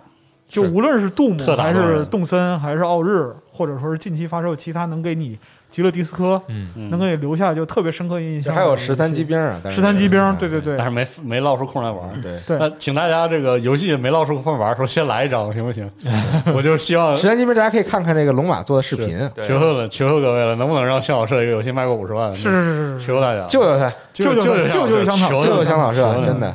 [0.48, 5.38] 就无论是杜姆还是动森还是奥日，或者说是近期发售其他能给你
[5.72, 8.76] 极乐迪斯科，嗯，嗯能给你留下就特别深刻印象还有。
[8.76, 10.76] 十三机兵啊，十三机兵，对对对。
[10.76, 12.08] 但是没没捞出空来玩。
[12.20, 12.38] 对。
[12.46, 12.58] 对。
[12.58, 15.90] 那请大家这个游戏没捞出空玩的时候，先来一张行不行？
[16.54, 22.32] 我就希望十三机兵，大家可以看看这个龙马做的视频，求求了，求求各位了，能不能让向老师一个游戏卖过五十万？
[22.34, 26.54] 是是是求大家，救救他，救救救救救香草救救香草社求，求真的。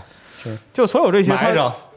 [0.71, 1.33] 就所有这些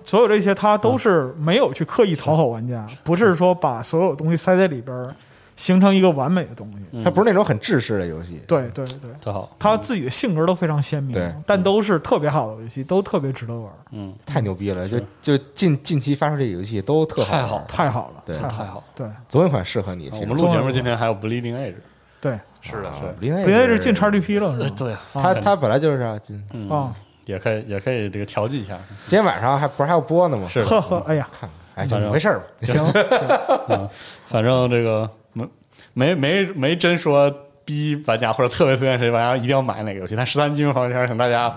[0.03, 5.15] 所有这些，他都是没有去刻意讨好玩家，不是说把所有东西塞在里边儿，
[5.61, 6.79] 形成一个完美的东西。
[6.93, 7.05] 嗯。
[7.05, 14.89] 它不是那种很制式的游戏，对对对，特好，它自己的性格都非常鲜明对，但都是特别好的游戏，都特别值得玩，嗯，太牛逼了！
[14.89, 18.35] 就就近近期发售这游戏都特太好好玩，太好了，对。
[18.37, 18.83] 太太好。
[18.95, 19.07] 对。
[19.29, 20.09] 总有一款适合你。
[20.15, 21.75] 我们录节目今天还有 Bleeding Edge，
[22.21, 24.75] 对，是的，啊是的，林本来是进 XGP 了，是吧？
[24.79, 26.71] 对啊，他他本来就是啊，今嗯。
[26.71, 26.95] 啊，
[27.27, 28.77] 也可以也可以这个调剂一下，
[29.07, 30.49] 今天晚上还不是还要播呢吗？
[30.49, 32.45] 是呵呵，哎呀，看看，哎，就这么回事儿吧。
[32.63, 33.29] 行行，
[33.77, 33.89] 啊，
[34.27, 35.09] 反正这个
[36.01, 37.31] 没没没没真说
[37.63, 41.55] 逼玩家或者特别推荐谁玩家一定要买哪个游戏，但十三金融方面请大家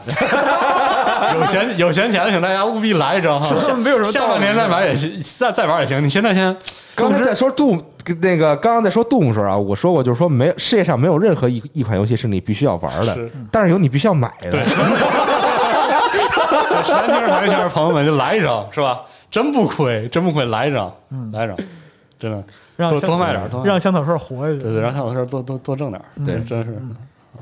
[1.40, 6.03] 有闲有闲钱的，请大家务必来一张哈，是没有什么下半年再买也行，再再玩也行。
[6.03, 6.53] 你现在先
[6.94, 7.82] 刚才在说杜
[8.20, 14.52] 那个，刚刚在说杜牧时候啊，我说过就是说没世界上没有任何一一款游戏是你必须要玩的是，但是有你必须要买的。
[14.52, 14.65] 对，
[16.84, 18.99] 十三金融朋友圈朋友们就来一张是吧？
[19.32, 20.94] 真不亏，真不亏，来一张，
[21.32, 21.57] 来一张，
[22.20, 22.45] 真的多
[22.76, 24.60] 让香多卖点儿，多卖点儿让香草社活下去。
[24.60, 26.78] 对对，让小的事儿多多多挣点儿，对真是，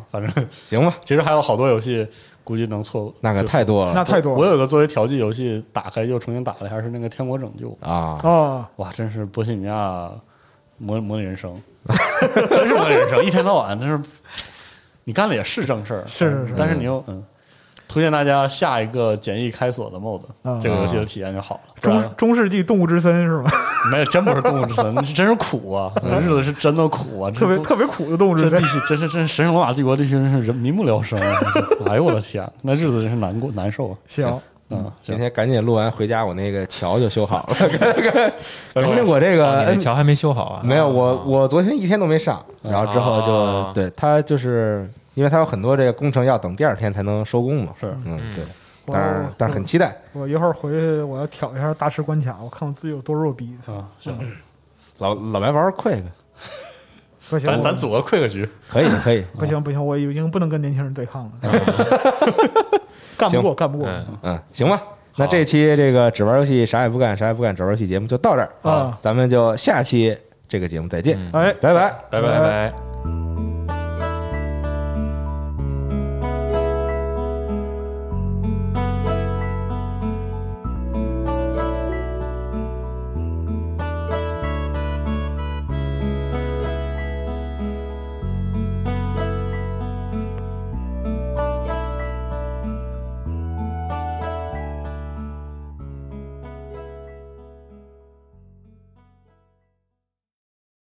[0.10, 2.08] 反正行吧，其实还有好多游戏，
[2.44, 7.70] 估计能错过那可太多了那太多了我有个作为调剂游戏，打开又重新打了一下，是那个《天国拯救》。
[7.88, 8.18] 啊！
[8.24, 10.12] 哦，哇，真是波西米亚
[10.78, 11.62] 模模拟人生，
[12.49, 13.99] 真是模拟人生，一天到晚真是，
[15.03, 17.24] 你干的也是正事儿，是是是但是你又嗯，
[17.92, 21.62] 推荐大家下一个简易开锁的 mod，、啊这个游戏的体验就好了。
[21.82, 23.52] 中中世纪动物之森是吗？
[23.92, 28.72] 没有，真不是动物之森，那 是真是苦啊，那日子是真的苦啊，特别特别苦的动物之森这地。
[28.72, 31.38] 区真是真是神圣罗马帝国地区真是人民不聊生啊！
[31.90, 33.98] 哎呦我的天，那日子真是难过难受啊！
[34.08, 34.40] 行，
[34.70, 37.56] 嗯，今天赶紧录完回家，我那个桥就修好了。
[38.74, 40.62] 反正我这个哦桥还没修好啊？
[40.64, 47.74] 没有，我我昨天一天都没上，然后之后就啊对他就是因为它有很多这个工程要等第二天才能收工嘛。
[47.80, 48.44] 是嗯，对，
[48.86, 49.96] 但是但是很期待。
[50.14, 53.56] 我一会儿回去我要挑一下大师关卡，我看我自己有多弱逼。
[53.68, 54.18] 啊，行，
[54.98, 56.04] 老老白玩 Quick
[57.30, 61.32] 不行，咱咱组个 quick 局，可以可以，不行不行，我已经不能跟年轻人对抗了，
[63.18, 63.88] 干不过干不过。
[63.88, 64.82] 嗯，嗯，行吧。
[65.18, 70.18] 那这期这个只玩游戏啥也不干啥也不干只玩游戏节目就到这儿啊咱们就下期
[70.48, 71.90] 这个节目再见，嗯哎，拜拜。
[72.10, 73.31] 拜拜拜拜。